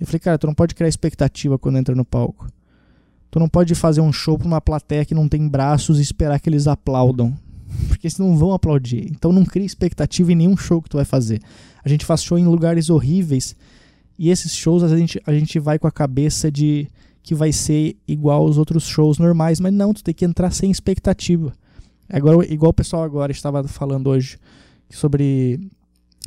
Eu 0.00 0.06
falei, 0.06 0.20
cara, 0.20 0.38
tu 0.38 0.46
não 0.46 0.54
pode 0.54 0.74
criar 0.74 0.88
expectativa 0.88 1.58
quando 1.58 1.78
entra 1.78 1.94
no 1.94 2.04
palco. 2.04 2.48
Tu 3.30 3.38
não 3.38 3.48
pode 3.48 3.74
fazer 3.74 4.00
um 4.00 4.12
show 4.12 4.38
pra 4.38 4.46
uma 4.46 4.60
plateia 4.60 5.04
que 5.04 5.14
não 5.14 5.28
tem 5.28 5.46
braços 5.46 5.98
e 5.98 6.02
esperar 6.02 6.40
que 6.40 6.48
eles 6.48 6.66
aplaudam. 6.66 7.36
Porque 7.88 8.06
eles 8.06 8.18
não 8.18 8.36
vão 8.36 8.52
aplaudir. 8.52 9.10
Então 9.10 9.32
não 9.32 9.44
cria 9.44 9.66
expectativa 9.66 10.32
em 10.32 10.36
nenhum 10.36 10.56
show 10.56 10.80
que 10.80 10.88
tu 10.88 10.96
vai 10.96 11.04
fazer. 11.04 11.40
A 11.84 11.88
gente 11.88 12.04
faz 12.04 12.22
show 12.22 12.38
em 12.38 12.46
lugares 12.46 12.88
horríveis. 12.88 13.54
E 14.18 14.30
esses 14.30 14.54
shows 14.54 14.82
a 14.82 14.96
gente, 14.96 15.20
a 15.26 15.32
gente 15.32 15.58
vai 15.58 15.78
com 15.78 15.86
a 15.86 15.92
cabeça 15.92 16.50
de 16.50 16.88
que 17.28 17.34
vai 17.34 17.52
ser 17.52 17.94
igual 18.08 18.40
aos 18.40 18.56
outros 18.56 18.84
shows 18.84 19.18
normais, 19.18 19.60
mas 19.60 19.70
não, 19.70 19.92
tu 19.92 20.02
tem 20.02 20.14
que 20.14 20.24
entrar 20.24 20.50
sem 20.50 20.70
expectativa. 20.70 21.52
Agora, 22.08 22.50
igual 22.50 22.70
o 22.70 22.72
pessoal 22.72 23.02
agora 23.02 23.30
estava 23.30 23.62
falando 23.64 24.06
hoje 24.06 24.38
sobre 24.88 25.60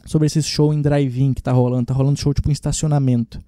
sobre 0.06 0.28
esse 0.28 0.44
show 0.44 0.72
em 0.72 0.80
drive-in 0.80 1.34
que 1.34 1.42
tá 1.42 1.52
rolando, 1.52 1.88
tá 1.88 1.94
rolando 1.96 2.20
show 2.20 2.32
tipo 2.36 2.50
em 2.50 2.52
estacionamento. 2.52 3.42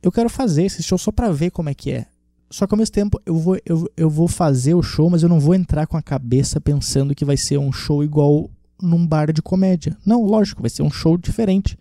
Eu 0.00 0.12
quero 0.12 0.30
fazer 0.30 0.66
esse 0.66 0.80
show 0.80 0.96
só 0.96 1.10
pra 1.10 1.32
ver 1.32 1.50
como 1.50 1.70
é 1.70 1.74
que 1.74 1.90
é. 1.90 2.06
Só 2.48 2.68
que 2.68 2.74
ao 2.74 2.78
mesmo 2.78 2.94
tempo 2.94 3.20
eu 3.26 3.36
vou, 3.36 3.58
eu, 3.66 3.90
eu 3.96 4.08
vou 4.08 4.28
fazer 4.28 4.74
o 4.74 4.84
show, 4.84 5.10
mas 5.10 5.24
eu 5.24 5.28
não 5.28 5.40
vou 5.40 5.56
entrar 5.56 5.88
com 5.88 5.96
a 5.96 6.02
cabeça 6.02 6.60
pensando 6.60 7.16
que 7.16 7.24
vai 7.24 7.36
ser 7.36 7.58
um 7.58 7.72
show 7.72 8.04
igual 8.04 8.48
num 8.80 9.04
bar 9.04 9.32
de 9.32 9.42
comédia. 9.42 9.96
Não, 10.06 10.22
lógico, 10.22 10.62
vai 10.62 10.70
ser 10.70 10.84
um 10.84 10.90
show 10.90 11.18
diferente. 11.18 11.76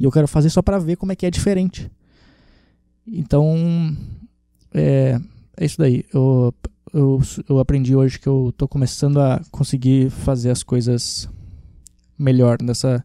E 0.00 0.02
eu 0.02 0.10
quero 0.10 0.26
fazer 0.26 0.50
só 0.50 0.62
pra 0.62 0.80
ver 0.80 0.96
como 0.96 1.12
é 1.12 1.14
que 1.14 1.24
é 1.24 1.30
diferente. 1.30 1.88
Então, 3.06 3.96
é, 4.74 5.18
é 5.56 5.64
isso 5.64 5.78
daí. 5.78 6.04
Eu, 6.12 6.52
eu, 6.92 7.22
eu 7.48 7.58
aprendi 7.58 7.94
hoje 7.94 8.18
que 8.18 8.26
eu 8.26 8.52
tô 8.56 8.66
começando 8.66 9.20
a 9.20 9.40
conseguir 9.50 10.10
fazer 10.10 10.50
as 10.50 10.62
coisas 10.62 11.28
melhor 12.18 12.60
nessa, 12.62 13.04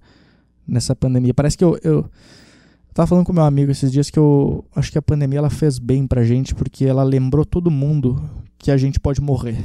nessa 0.68 0.96
pandemia. 0.96 1.34
Parece 1.34 1.58
que 1.58 1.64
eu, 1.64 1.78
eu 1.84 2.10
tava 2.94 3.08
falando 3.08 3.26
com 3.26 3.34
meu 3.34 3.44
amigo 3.44 3.72
esses 3.72 3.92
dias 3.92 4.10
que 4.10 4.20
eu 4.20 4.66
acho 4.76 4.92
que 4.92 4.98
a 4.98 5.02
pandemia 5.02 5.40
ela 5.40 5.50
fez 5.50 5.78
bem 5.78 6.08
pra 6.08 6.24
gente 6.24 6.56
porque 6.56 6.86
ela 6.86 7.04
lembrou 7.04 7.46
todo 7.46 7.70
mundo 7.70 8.22
que 8.58 8.72
a 8.72 8.78
gente 8.78 9.00
pode 9.00 9.22
morrer. 9.22 9.58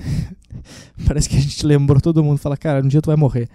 Parece 1.07 1.29
que 1.29 1.37
a 1.37 1.41
gente 1.41 1.65
lembrou 1.67 2.01
todo 2.01 2.25
mundo, 2.25 2.39
fala, 2.39 2.57
cara, 2.57 2.85
um 2.85 2.89
dia 2.89 3.03
tu 3.03 3.07
vai 3.07 3.17
morrer. 3.17 3.49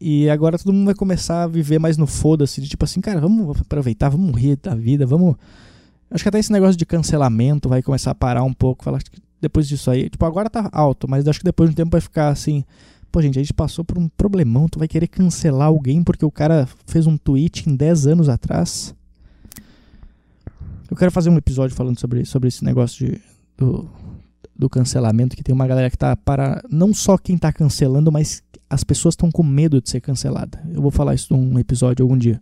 E 0.00 0.30
agora 0.30 0.58
todo 0.58 0.72
mundo 0.72 0.86
vai 0.86 0.94
começar 0.94 1.42
a 1.42 1.46
viver 1.46 1.78
mais 1.78 1.98
no 1.98 2.06
foda-se, 2.06 2.60
de 2.60 2.68
tipo 2.68 2.84
assim, 2.84 3.00
cara, 3.00 3.20
vamos 3.20 3.60
aproveitar, 3.60 4.08
vamos 4.08 4.30
morrer 4.30 4.56
da 4.56 4.74
vida, 4.74 5.04
vamos 5.06 5.36
Acho 6.10 6.24
que 6.24 6.28
até 6.28 6.38
esse 6.38 6.50
negócio 6.50 6.76
de 6.76 6.84
cancelamento 6.84 7.68
vai 7.68 7.82
começar 7.82 8.10
a 8.10 8.14
parar 8.14 8.42
um 8.42 8.52
pouco. 8.52 8.84
Falar 8.84 9.00
que 9.02 9.10
depois 9.40 9.68
disso 9.68 9.90
aí. 9.90 10.10
Tipo, 10.10 10.24
agora 10.26 10.50
tá 10.50 10.68
alto, 10.72 11.08
mas 11.08 11.26
acho 11.26 11.38
que 11.38 11.44
depois 11.44 11.70
de 11.70 11.72
um 11.72 11.76
tempo 11.76 11.92
vai 11.92 12.00
ficar 12.00 12.28
assim. 12.28 12.64
Pô, 13.10 13.22
gente, 13.22 13.38
a 13.38 13.42
gente 13.42 13.54
passou 13.54 13.84
por 13.84 13.98
um 13.98 14.08
problemão. 14.08 14.68
Tu 14.68 14.78
vai 14.78 14.88
querer 14.88 15.06
cancelar 15.06 15.68
alguém 15.68 16.02
porque 16.02 16.24
o 16.24 16.30
cara 16.30 16.68
fez 16.86 17.06
um 17.06 17.16
tweet 17.16 17.68
em 17.68 17.74
10 17.74 18.06
anos 18.08 18.28
atrás. 18.28 18.94
Eu 20.90 20.96
quero 20.96 21.12
fazer 21.12 21.30
um 21.30 21.36
episódio 21.36 21.76
falando 21.76 21.98
sobre, 21.98 22.24
sobre 22.24 22.48
esse 22.48 22.64
negócio 22.64 23.06
de, 23.06 23.20
do, 23.56 23.88
do 24.56 24.68
cancelamento. 24.68 25.36
Que 25.36 25.42
tem 25.42 25.54
uma 25.54 25.66
galera 25.66 25.90
que 25.90 25.98
tá 25.98 26.16
para. 26.16 26.62
Não 26.68 26.92
só 26.92 27.16
quem 27.16 27.38
tá 27.38 27.52
cancelando, 27.52 28.10
mas 28.10 28.42
as 28.68 28.84
pessoas 28.84 29.12
estão 29.12 29.30
com 29.30 29.42
medo 29.42 29.80
de 29.80 29.90
ser 29.90 30.00
cancelada. 30.00 30.60
Eu 30.72 30.82
vou 30.82 30.90
falar 30.90 31.14
isso 31.14 31.36
num 31.36 31.58
episódio 31.58 32.04
algum 32.04 32.16
dia. 32.16 32.40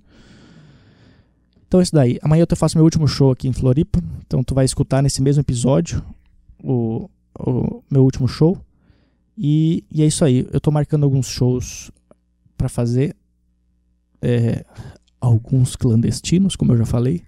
Então 1.68 1.80
é 1.80 1.82
isso 1.82 1.94
daí. 1.94 2.18
Amanhã 2.22 2.46
eu 2.48 2.56
faço 2.56 2.76
meu 2.76 2.84
último 2.84 3.06
show 3.06 3.30
aqui 3.30 3.46
em 3.46 3.52
Floripa. 3.52 4.00
Então 4.26 4.42
tu 4.42 4.54
vai 4.54 4.64
escutar 4.64 5.02
nesse 5.02 5.22
mesmo 5.22 5.42
episódio 5.42 6.02
o, 6.64 7.08
o 7.38 7.82
meu 7.90 8.02
último 8.02 8.26
show. 8.26 8.58
E, 9.36 9.84
e, 9.92 10.02
é 10.02 10.06
isso 10.06 10.24
aí. 10.24 10.48
Eu 10.50 10.60
tô 10.60 10.70
marcando 10.70 11.04
alguns 11.04 11.28
shows 11.28 11.92
para 12.56 12.68
fazer. 12.68 13.14
É, 14.20 14.64
alguns 15.20 15.76
clandestinos, 15.76 16.56
como 16.56 16.72
eu 16.72 16.78
já 16.78 16.86
falei. 16.86 17.22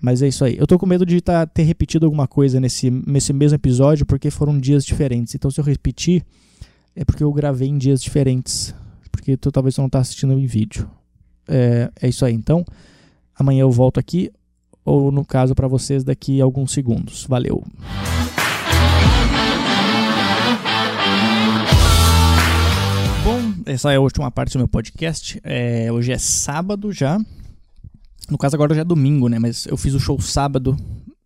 Mas 0.00 0.22
é 0.22 0.28
isso 0.28 0.44
aí. 0.44 0.56
Eu 0.56 0.66
tô 0.66 0.78
com 0.78 0.86
medo 0.86 1.04
de 1.04 1.20
tá, 1.20 1.46
ter 1.46 1.62
repetido 1.62 2.04
alguma 2.04 2.28
coisa 2.28 2.60
nesse, 2.60 2.90
nesse 2.90 3.32
mesmo 3.32 3.56
episódio, 3.56 4.06
porque 4.06 4.30
foram 4.30 4.58
dias 4.58 4.84
diferentes. 4.84 5.34
Então, 5.34 5.50
se 5.50 5.58
eu 5.58 5.64
repetir, 5.64 6.24
é 6.94 7.04
porque 7.04 7.24
eu 7.24 7.32
gravei 7.32 7.68
em 7.68 7.78
dias 7.78 8.02
diferentes. 8.02 8.74
Porque 9.10 9.36
tu 9.36 9.50
talvez 9.50 9.76
não 9.78 9.88
tá 9.88 10.00
assistindo 10.00 10.34
em 10.34 10.46
vídeo. 10.46 10.88
É, 11.48 11.90
é 12.00 12.08
isso 12.08 12.24
aí. 12.24 12.34
Então, 12.34 12.64
amanhã 13.38 13.60
eu 13.60 13.70
volto 13.70 14.00
aqui, 14.00 14.30
ou 14.84 15.12
no 15.12 15.24
caso 15.24 15.54
para 15.54 15.68
vocês 15.68 16.02
daqui 16.02 16.40
a 16.40 16.44
alguns 16.44 16.72
segundos. 16.72 17.24
Valeu! 17.26 17.64
Bom, 23.24 23.62
essa 23.66 23.92
é 23.92 23.96
a 23.96 24.00
última 24.00 24.30
parte 24.30 24.54
do 24.54 24.58
meu 24.58 24.68
podcast. 24.68 25.40
É, 25.44 25.92
hoje 25.92 26.12
é 26.12 26.18
sábado 26.18 26.92
já. 26.92 27.20
No 28.28 28.36
caso, 28.36 28.56
agora 28.56 28.74
já 28.74 28.80
é 28.80 28.84
domingo, 28.84 29.28
né? 29.28 29.38
Mas 29.38 29.66
eu 29.66 29.76
fiz 29.76 29.94
o 29.94 30.00
show 30.00 30.20
sábado 30.20 30.76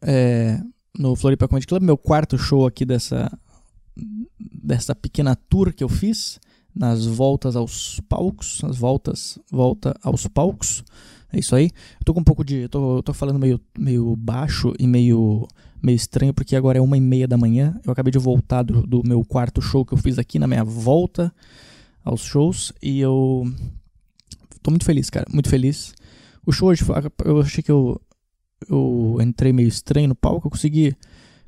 é, 0.02 0.60
no 0.98 1.16
Floripa 1.16 1.48
Comedy 1.48 1.66
Club, 1.66 1.82
meu 1.82 1.96
quarto 1.96 2.36
show 2.36 2.66
aqui 2.66 2.84
dessa, 2.84 3.30
dessa 4.36 4.94
pequena 4.94 5.34
tour 5.34 5.72
que 5.72 5.82
eu 5.82 5.88
fiz 5.88 6.38
nas 6.74 7.06
voltas 7.06 7.54
aos 7.54 8.00
palcos, 8.08 8.62
as 8.64 8.76
voltas, 8.76 9.38
volta 9.50 9.94
aos 10.02 10.26
palcos. 10.26 10.84
É 11.32 11.38
isso 11.38 11.56
aí. 11.56 11.70
Eu 11.98 12.04
tô 12.04 12.12
com 12.12 12.20
um 12.20 12.24
pouco 12.24 12.44
de. 12.44 12.68
tô, 12.68 13.02
tô 13.02 13.14
falando 13.14 13.38
meio, 13.38 13.60
meio 13.78 14.14
baixo 14.14 14.74
e 14.78 14.86
meio, 14.86 15.48
meio 15.82 15.96
estranho, 15.96 16.34
porque 16.34 16.54
agora 16.54 16.78
é 16.78 16.80
uma 16.80 16.96
e 16.96 17.00
meia 17.00 17.26
da 17.26 17.38
manhã. 17.38 17.80
Eu 17.84 17.92
acabei 17.92 18.12
de 18.12 18.18
voltar 18.18 18.62
do, 18.62 18.86
do 18.86 19.02
meu 19.04 19.24
quarto 19.24 19.62
show 19.62 19.84
que 19.84 19.94
eu 19.94 19.98
fiz 19.98 20.18
aqui 20.18 20.38
na 20.38 20.46
minha 20.46 20.62
volta 20.62 21.34
aos 22.04 22.20
shows. 22.20 22.72
E 22.82 23.00
eu 23.00 23.50
tô 24.62 24.70
muito 24.70 24.84
feliz, 24.84 25.08
cara. 25.08 25.26
Muito 25.32 25.48
feliz. 25.48 25.94
O 26.44 26.52
show 26.52 26.68
hoje, 26.68 26.84
eu 27.24 27.40
achei 27.40 27.62
que 27.62 27.70
eu, 27.70 28.00
eu 28.68 29.18
entrei 29.22 29.52
meio 29.52 29.68
estranho 29.68 30.08
no 30.08 30.14
palco. 30.14 30.48
Eu 30.48 30.50
consegui, 30.50 30.94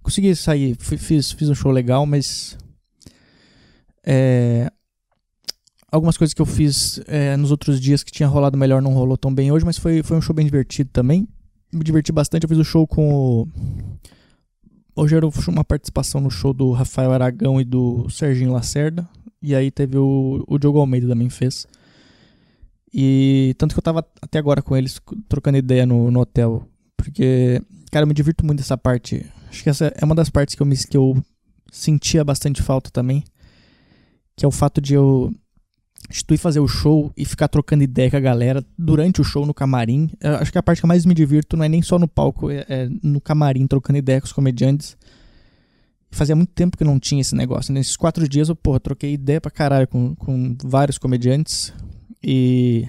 consegui 0.02 0.34
sair, 0.34 0.76
fiz, 0.78 1.32
fiz 1.32 1.48
um 1.50 1.54
show 1.54 1.70
legal, 1.70 2.06
mas. 2.06 2.56
É, 4.06 4.70
algumas 5.94 6.16
coisas 6.16 6.35
que 6.35 6.42
eu 6.42 6.46
fiz 6.46 7.00
é, 7.07 7.37
nos 7.37 7.52
outros 7.52 7.80
dias 7.80 8.02
que 8.02 8.11
tinha 8.11 8.28
rolado 8.28 8.59
melhor 8.59 8.83
não 8.83 8.92
rolou 8.92 9.16
tão 9.16 9.33
bem 9.33 9.52
hoje, 9.52 9.64
mas 9.64 9.78
foi, 9.78 10.02
foi 10.02 10.16
um 10.16 10.20
show 10.20 10.35
bem 10.35 10.44
divertido 10.44 10.90
também. 10.92 11.28
Me 11.72 11.85
diverti 11.85 12.11
bastante. 12.11 12.42
Eu 12.42 12.48
fiz 12.48 12.59
o 12.59 12.64
show 12.64 12.85
com 12.85 13.14
o. 13.14 13.48
Hoje 14.96 15.14
era 15.14 15.26
uma 15.48 15.64
participação 15.64 16.20
no 16.20 16.30
show 16.30 16.52
do 16.52 16.72
Rafael 16.72 17.12
Aragão 17.12 17.61
e 17.61 17.64
do 17.64 18.09
Serginho 18.11 18.52
Lacerda. 18.52 19.09
E 19.40 19.54
aí 19.54 19.70
teve 19.70 19.96
o, 19.96 20.44
o 20.48 20.59
Diogo 20.59 20.80
Almeida 20.80 21.07
também 21.07 21.30
fez. 21.30 21.66
E 22.92 23.54
tanto 23.57 23.72
que 23.74 23.78
eu 23.78 23.83
tava 23.83 24.04
até 24.20 24.38
agora 24.38 24.62
com 24.62 24.76
eles 24.76 25.00
trocando 25.28 25.59
ideia 25.59 25.87
no, 25.87 26.11
no 26.11 26.20
hotel. 26.20 26.66
Porque, 26.96 27.61
cara, 27.92 28.04
eu 28.04 28.09
me 28.09 28.14
divirto 28.14 28.44
muito 28.44 28.59
dessa 28.59 28.76
parte. 28.76 29.24
Acho 29.48 29.62
que 29.62 29.70
essa 29.70 29.92
é 29.96 30.04
uma 30.04 30.14
das 30.14 30.28
partes 30.28 30.57
que 30.57 30.62
eu, 30.62 30.66
me, 30.66 30.76
que 30.76 30.96
eu 30.96 31.16
sentia 31.70 32.24
bastante 32.24 32.62
falta 32.62 32.90
também. 32.90 33.22
Que 34.37 34.44
é 34.44 34.48
o 34.48 34.52
fato 34.52 34.80
de 34.80 34.94
eu 34.94 35.33
tu 36.26 36.34
ir 36.34 36.38
fazer 36.38 36.60
o 36.60 36.68
show 36.68 37.12
e 37.16 37.24
ficar 37.24 37.48
trocando 37.48 37.82
ideia 37.82 38.10
com 38.10 38.16
a 38.16 38.20
galera 38.20 38.64
durante 38.78 39.20
o 39.20 39.24
show 39.24 39.46
no 39.46 39.54
camarim. 39.54 40.10
Eu 40.20 40.36
acho 40.36 40.52
que 40.52 40.58
a 40.58 40.62
parte 40.62 40.80
que 40.80 40.86
mais 40.86 41.04
me 41.06 41.14
divirto 41.14 41.56
não 41.56 41.64
é 41.64 41.68
nem 41.68 41.82
só 41.82 41.98
no 41.98 42.06
palco, 42.06 42.50
é, 42.50 42.64
é 42.68 42.88
no 43.02 43.20
camarim, 43.20 43.66
trocando 43.66 43.98
ideia 43.98 44.20
com 44.20 44.26
os 44.26 44.32
comediantes. 44.32 44.96
Fazia 46.10 46.36
muito 46.36 46.52
tempo 46.52 46.76
que 46.76 46.84
não 46.84 47.00
tinha 47.00 47.20
esse 47.20 47.34
negócio. 47.34 47.72
Nesses 47.72 47.96
quatro 47.96 48.28
dias 48.28 48.48
eu, 48.48 48.54
porra, 48.54 48.78
troquei 48.78 49.14
ideia 49.14 49.40
pra 49.40 49.50
caralho 49.50 49.88
com, 49.88 50.14
com 50.14 50.56
vários 50.62 50.98
comediantes. 50.98 51.72
E 52.22 52.88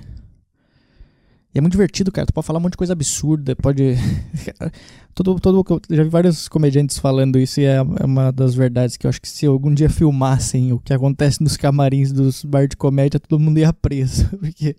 e 1.56 1.58
é 1.58 1.62
muito 1.62 1.72
divertido, 1.72 2.12
cara. 2.12 2.28
Tu 2.28 2.34
pode 2.34 2.46
falar 2.46 2.60
um 2.60 2.64
monte 2.64 2.74
de 2.74 2.78
coisa 2.78 2.92
absurda, 2.92 3.56
pode. 3.56 3.96
todo, 5.16 5.40
todo, 5.40 5.82
já 5.90 6.04
vi 6.04 6.10
vários 6.10 6.50
comediantes 6.50 7.00
falando 7.00 7.40
isso 7.40 7.62
e 7.62 7.64
é, 7.64 7.76
é 7.78 8.06
uma 8.06 8.30
das 8.30 8.54
verdades 8.54 8.98
que 8.98 9.08
eu 9.08 9.10
acho 9.10 9.22
que 9.22 9.30
se 9.30 9.46
algum 9.46 9.74
dia 9.74 9.90
filmassem 9.90 10.74
o 10.74 10.80
que 10.80 10.94
acontece 10.94 11.42
nos 11.42 11.56
camarins 11.56 12.12
dos 12.12 12.44
bar 12.44 12.68
de 12.68 12.76
comédia, 12.76 13.22
todo 13.22 13.40
mundo 13.40 13.58
ia 13.58 13.72
preso. 13.72 14.28
Porque 14.38 14.76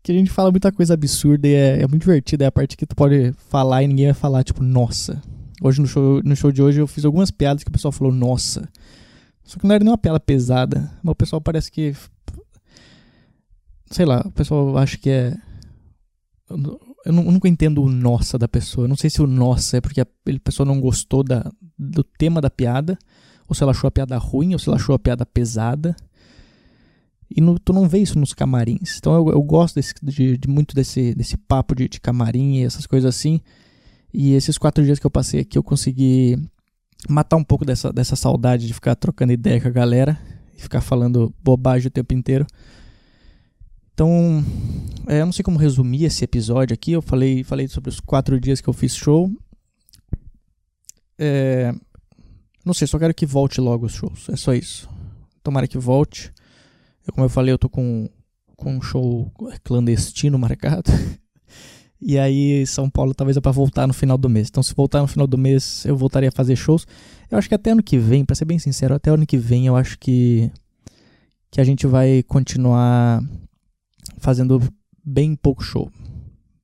que 0.00 0.12
a 0.12 0.14
gente 0.14 0.30
fala 0.30 0.52
muita 0.52 0.70
coisa 0.70 0.94
absurda 0.94 1.48
e 1.48 1.54
é, 1.54 1.82
é 1.82 1.88
muito 1.88 2.02
divertido. 2.02 2.44
É 2.44 2.46
a 2.46 2.52
parte 2.52 2.76
que 2.76 2.86
tu 2.86 2.94
pode 2.94 3.32
falar 3.48 3.82
e 3.82 3.88
ninguém 3.88 4.06
vai 4.06 4.14
falar, 4.14 4.44
tipo, 4.44 4.62
nossa. 4.62 5.20
Hoje 5.60 5.80
no 5.80 5.88
show, 5.88 6.22
no 6.22 6.36
show 6.36 6.52
de 6.52 6.62
hoje 6.62 6.80
eu 6.80 6.86
fiz 6.86 7.04
algumas 7.04 7.32
piadas 7.32 7.64
que 7.64 7.70
o 7.70 7.72
pessoal 7.72 7.90
falou, 7.90 8.12
nossa. 8.12 8.68
Só 9.42 9.58
que 9.58 9.66
não 9.66 9.74
era 9.74 9.82
nenhuma 9.82 9.98
piada 9.98 10.20
pesada. 10.20 10.88
Mas 11.02 11.10
o 11.10 11.16
pessoal 11.16 11.40
parece 11.40 11.68
que. 11.68 11.96
Sei 13.90 14.04
lá, 14.04 14.22
o 14.24 14.30
pessoal 14.30 14.78
acha 14.78 14.96
que 14.96 15.10
é 15.10 15.36
eu, 16.48 17.12
nunca 17.12 17.48
entendo 17.48 17.82
o 17.82 17.88
nossa 17.88 18.38
da 18.38 18.46
pessoa. 18.46 18.84
Eu 18.84 18.88
não 18.88 18.96
sei 18.96 19.08
se 19.08 19.22
o 19.22 19.26
nossa 19.26 19.78
é 19.78 19.80
porque 19.80 20.00
a, 20.00 20.06
pessoa 20.42 20.66
não 20.66 20.80
gostou 20.80 21.22
da, 21.22 21.50
do 21.78 22.04
tema 22.04 22.40
da 22.40 22.50
piada, 22.50 22.98
ou 23.48 23.54
se 23.54 23.62
ela 23.62 23.72
achou 23.72 23.88
a 23.88 23.90
piada 23.90 24.16
ruim, 24.18 24.52
ou 24.52 24.58
se 24.58 24.68
ela 24.68 24.76
achou 24.76 24.94
a 24.94 24.98
piada 24.98 25.24
pesada. 25.24 25.96
E 27.34 27.40
no, 27.40 27.58
tu 27.58 27.72
não 27.72 27.88
vê 27.88 27.98
isso 27.98 28.18
nos 28.18 28.34
camarins. 28.34 28.98
Então 28.98 29.14
eu, 29.14 29.32
eu 29.32 29.42
gosto 29.42 29.76
desse, 29.76 29.94
de, 30.02 30.36
de, 30.36 30.48
muito 30.48 30.74
desse, 30.74 31.14
desse 31.14 31.36
papo 31.36 31.74
de, 31.74 31.88
de 31.88 32.00
camarim 32.00 32.56
e 32.58 32.64
essas 32.64 32.86
coisas 32.86 33.08
assim. 33.08 33.40
E 34.12 34.34
esses 34.34 34.58
quatro 34.58 34.84
dias 34.84 34.98
que 34.98 35.06
eu 35.06 35.10
passei 35.10 35.40
aqui, 35.40 35.58
eu 35.58 35.62
consegui 35.62 36.38
matar 37.08 37.36
um 37.36 37.44
pouco 37.44 37.64
dessa, 37.64 37.92
dessa 37.92 38.16
saudade 38.16 38.66
de 38.66 38.74
ficar 38.74 38.94
trocando 38.94 39.32
ideia 39.32 39.60
com 39.60 39.68
a 39.68 39.72
galera 39.72 40.18
e 40.56 40.62
ficar 40.62 40.80
falando 40.80 41.34
bobagem 41.42 41.88
o 41.88 41.90
tempo 41.90 42.14
inteiro. 42.14 42.46
Então, 43.94 44.44
é, 45.06 45.20
eu 45.20 45.24
não 45.24 45.32
sei 45.32 45.44
como 45.44 45.56
resumir 45.56 46.04
esse 46.04 46.24
episódio 46.24 46.74
aqui. 46.74 46.90
Eu 46.90 47.00
falei, 47.00 47.44
falei 47.44 47.68
sobre 47.68 47.88
os 47.88 48.00
quatro 48.00 48.40
dias 48.40 48.60
que 48.60 48.68
eu 48.68 48.72
fiz 48.72 48.94
show. 48.94 49.30
É, 51.16 51.72
não 52.64 52.74
sei, 52.74 52.88
só 52.88 52.98
quero 52.98 53.14
que 53.14 53.24
volte 53.24 53.60
logo 53.60 53.86
os 53.86 53.92
shows. 53.92 54.28
É 54.28 54.36
só 54.36 54.52
isso. 54.52 54.90
Tomara 55.44 55.68
que 55.68 55.78
volte. 55.78 56.32
Eu, 57.06 57.12
como 57.12 57.24
eu 57.24 57.30
falei, 57.30 57.52
eu 57.52 57.58
tô 57.58 57.68
com, 57.68 58.10
com 58.56 58.76
um 58.76 58.82
show 58.82 59.30
clandestino 59.62 60.36
marcado. 60.40 60.90
e 62.02 62.18
aí, 62.18 62.66
São 62.66 62.90
Paulo 62.90 63.14
talvez 63.14 63.36
é 63.36 63.40
pra 63.40 63.52
voltar 63.52 63.86
no 63.86 63.94
final 63.94 64.18
do 64.18 64.28
mês. 64.28 64.48
Então, 64.48 64.62
se 64.62 64.74
voltar 64.74 65.02
no 65.02 65.06
final 65.06 65.28
do 65.28 65.38
mês, 65.38 65.84
eu 65.84 65.96
voltaria 65.96 66.30
a 66.30 66.32
fazer 66.32 66.56
shows. 66.56 66.84
Eu 67.30 67.38
acho 67.38 67.48
que 67.48 67.54
até 67.54 67.70
ano 67.70 67.82
que 67.82 67.96
vem, 67.96 68.24
para 68.24 68.34
ser 68.34 68.44
bem 68.44 68.58
sincero, 68.58 68.92
até 68.92 69.10
ano 69.10 69.24
que 69.24 69.38
vem 69.38 69.68
eu 69.68 69.76
acho 69.76 69.96
que, 70.00 70.50
que 71.48 71.60
a 71.60 71.64
gente 71.64 71.86
vai 71.86 72.24
continuar 72.24 73.22
fazendo 74.18 74.60
bem 75.04 75.34
pouco 75.34 75.62
show. 75.62 75.90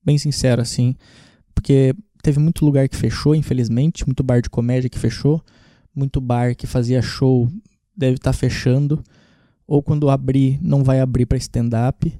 Bem 0.04 0.16
sincero, 0.16 0.62
assim. 0.62 0.94
Porque 1.54 1.94
teve 2.22 2.38
muito 2.38 2.64
lugar 2.64 2.88
que 2.88 2.96
fechou, 2.96 3.34
infelizmente. 3.34 4.06
Muito 4.06 4.22
bar 4.22 4.40
de 4.40 4.50
comédia 4.50 4.88
que 4.88 4.98
fechou. 4.98 5.42
Muito 5.94 6.20
bar 6.20 6.54
que 6.54 6.66
fazia 6.66 7.02
show 7.02 7.50
deve 7.96 8.14
estar 8.14 8.32
tá 8.32 8.36
fechando. 8.36 9.02
Ou 9.66 9.82
quando 9.82 10.08
abrir, 10.08 10.58
não 10.62 10.82
vai 10.82 11.00
abrir 11.00 11.26
para 11.26 11.38
stand-up. 11.38 12.12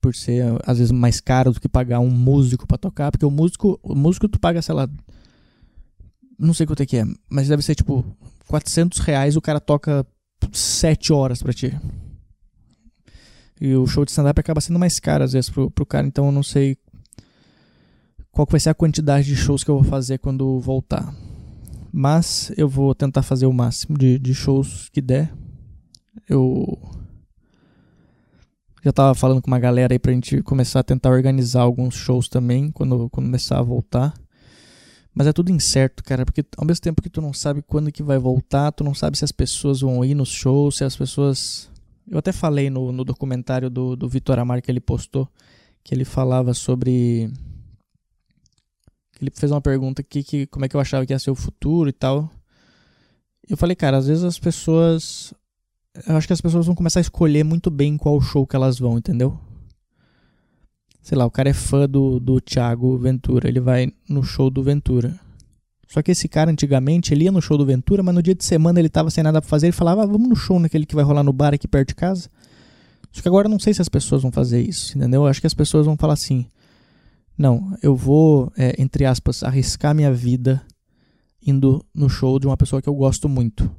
Por 0.00 0.14
ser, 0.14 0.44
às 0.64 0.78
vezes, 0.78 0.92
mais 0.92 1.20
caro 1.20 1.52
do 1.52 1.60
que 1.60 1.68
pagar 1.68 2.00
um 2.00 2.10
músico 2.10 2.66
para 2.66 2.78
tocar. 2.78 3.10
Porque 3.10 3.26
o 3.26 3.30
músico, 3.30 3.78
o 3.82 3.94
músico 3.94 4.28
tu 4.28 4.38
paga, 4.38 4.62
sei 4.62 4.74
lá. 4.74 4.88
Não 6.38 6.54
sei 6.54 6.66
quanto 6.66 6.82
é 6.82 6.86
que 6.86 6.98
é. 6.98 7.04
Mas 7.28 7.48
deve 7.48 7.62
ser 7.62 7.74
tipo 7.74 8.04
400 8.46 8.98
reais. 9.00 9.36
O 9.36 9.40
cara 9.40 9.60
toca 9.60 10.06
7 10.52 11.12
horas 11.12 11.42
pra 11.42 11.52
ti. 11.52 11.74
E 13.64 13.74
o 13.74 13.86
show 13.86 14.04
de 14.04 14.10
stand-up 14.10 14.38
acaba 14.38 14.60
sendo 14.60 14.78
mais 14.78 15.00
caro 15.00 15.24
às 15.24 15.32
vezes 15.32 15.48
pro, 15.48 15.70
pro 15.70 15.86
cara, 15.86 16.06
então 16.06 16.26
eu 16.26 16.32
não 16.32 16.42
sei 16.42 16.76
qual 18.30 18.46
vai 18.50 18.60
ser 18.60 18.68
a 18.68 18.74
quantidade 18.74 19.26
de 19.26 19.34
shows 19.34 19.64
que 19.64 19.70
eu 19.70 19.76
vou 19.76 19.84
fazer 19.84 20.18
quando 20.18 20.60
voltar. 20.60 21.14
Mas 21.90 22.52
eu 22.58 22.68
vou 22.68 22.94
tentar 22.94 23.22
fazer 23.22 23.46
o 23.46 23.52
máximo 23.54 23.96
de, 23.96 24.18
de 24.18 24.34
shows 24.34 24.90
que 24.92 25.00
der. 25.00 25.32
Eu 26.28 26.78
já 28.84 28.92
tava 28.92 29.14
falando 29.14 29.40
com 29.40 29.50
uma 29.50 29.58
galera 29.58 29.94
aí 29.94 29.98
pra 29.98 30.12
gente 30.12 30.42
começar 30.42 30.80
a 30.80 30.84
tentar 30.84 31.08
organizar 31.08 31.62
alguns 31.62 31.94
shows 31.94 32.28
também 32.28 32.70
quando, 32.70 33.08
quando 33.08 33.26
começar 33.26 33.60
a 33.60 33.62
voltar. 33.62 34.12
Mas 35.14 35.26
é 35.26 35.32
tudo 35.32 35.50
incerto, 35.50 36.04
cara, 36.04 36.26
porque 36.26 36.44
ao 36.58 36.66
mesmo 36.66 36.82
tempo 36.82 37.00
que 37.00 37.08
tu 37.08 37.22
não 37.22 37.32
sabe 37.32 37.62
quando 37.62 37.90
que 37.90 38.02
vai 38.02 38.18
voltar, 38.18 38.72
tu 38.72 38.84
não 38.84 38.92
sabe 38.92 39.16
se 39.16 39.24
as 39.24 39.32
pessoas 39.32 39.80
vão 39.80 40.04
ir 40.04 40.14
nos 40.14 40.28
shows, 40.28 40.76
se 40.76 40.84
as 40.84 40.94
pessoas 40.94 41.72
eu 42.08 42.18
até 42.18 42.32
falei 42.32 42.68
no, 42.68 42.92
no 42.92 43.04
documentário 43.04 43.70
do, 43.70 43.96
do 43.96 44.08
Vitor 44.08 44.38
Amar 44.38 44.60
que 44.60 44.70
ele 44.70 44.80
postou, 44.80 45.28
que 45.82 45.94
ele 45.94 46.04
falava 46.04 46.52
sobre. 46.52 47.30
Ele 49.20 49.30
fez 49.34 49.50
uma 49.50 49.60
pergunta 49.60 50.02
que, 50.02 50.22
que 50.22 50.46
como 50.46 50.64
é 50.64 50.68
que 50.68 50.76
eu 50.76 50.80
achava 50.80 51.06
que 51.06 51.12
ia 51.12 51.18
ser 51.18 51.30
o 51.30 51.34
futuro 51.34 51.88
e 51.88 51.92
tal. 51.92 52.30
Eu 53.48 53.56
falei, 53.56 53.76
cara, 53.76 53.96
às 53.96 54.06
vezes 54.06 54.24
as 54.24 54.38
pessoas. 54.38 55.32
Eu 56.06 56.16
acho 56.16 56.26
que 56.26 56.32
as 56.32 56.40
pessoas 56.40 56.66
vão 56.66 56.74
começar 56.74 57.00
a 57.00 57.02
escolher 57.02 57.44
muito 57.44 57.70
bem 57.70 57.96
qual 57.96 58.20
show 58.20 58.46
que 58.46 58.56
elas 58.56 58.78
vão, 58.78 58.98
entendeu? 58.98 59.38
Sei 61.00 61.16
lá, 61.16 61.24
o 61.24 61.30
cara 61.30 61.50
é 61.50 61.52
fã 61.52 61.88
do, 61.88 62.18
do 62.18 62.40
Thiago 62.40 62.96
Ventura, 62.98 63.48
ele 63.48 63.60
vai 63.60 63.92
no 64.08 64.22
show 64.22 64.50
do 64.50 64.62
Ventura. 64.62 65.20
Só 65.88 66.02
que 66.02 66.10
esse 66.10 66.28
cara, 66.28 66.50
antigamente, 66.50 67.12
ele 67.12 67.24
ia 67.24 67.32
no 67.32 67.42
show 67.42 67.56
do 67.56 67.66
Ventura, 67.66 68.02
mas 68.02 68.14
no 68.14 68.22
dia 68.22 68.34
de 68.34 68.44
semana 68.44 68.78
ele 68.78 68.88
tava 68.88 69.10
sem 69.10 69.22
nada 69.22 69.40
pra 69.40 69.48
fazer. 69.48 69.66
Ele 69.66 69.72
falava, 69.72 70.02
ah, 70.02 70.06
vamos 70.06 70.28
no 70.28 70.36
show 70.36 70.58
naquele 70.58 70.86
que 70.86 70.94
vai 70.94 71.04
rolar 71.04 71.22
no 71.22 71.32
bar 71.32 71.54
aqui 71.54 71.68
perto 71.68 71.88
de 71.88 71.94
casa. 71.94 72.28
Só 73.12 73.22
que 73.22 73.28
agora 73.28 73.46
eu 73.46 73.50
não 73.50 73.60
sei 73.60 73.72
se 73.72 73.80
as 73.80 73.88
pessoas 73.88 74.22
vão 74.22 74.32
fazer 74.32 74.60
isso, 74.60 74.98
entendeu? 74.98 75.22
Eu 75.22 75.26
acho 75.26 75.40
que 75.40 75.46
as 75.46 75.54
pessoas 75.54 75.86
vão 75.86 75.96
falar 75.96 76.14
assim: 76.14 76.46
não, 77.38 77.76
eu 77.82 77.94
vou, 77.94 78.52
é, 78.56 78.74
entre 78.80 79.04
aspas, 79.04 79.42
arriscar 79.42 79.94
minha 79.94 80.12
vida 80.12 80.62
indo 81.46 81.84
no 81.94 82.08
show 82.08 82.38
de 82.38 82.46
uma 82.46 82.56
pessoa 82.56 82.80
que 82.80 82.88
eu 82.88 82.94
gosto 82.94 83.28
muito. 83.28 83.70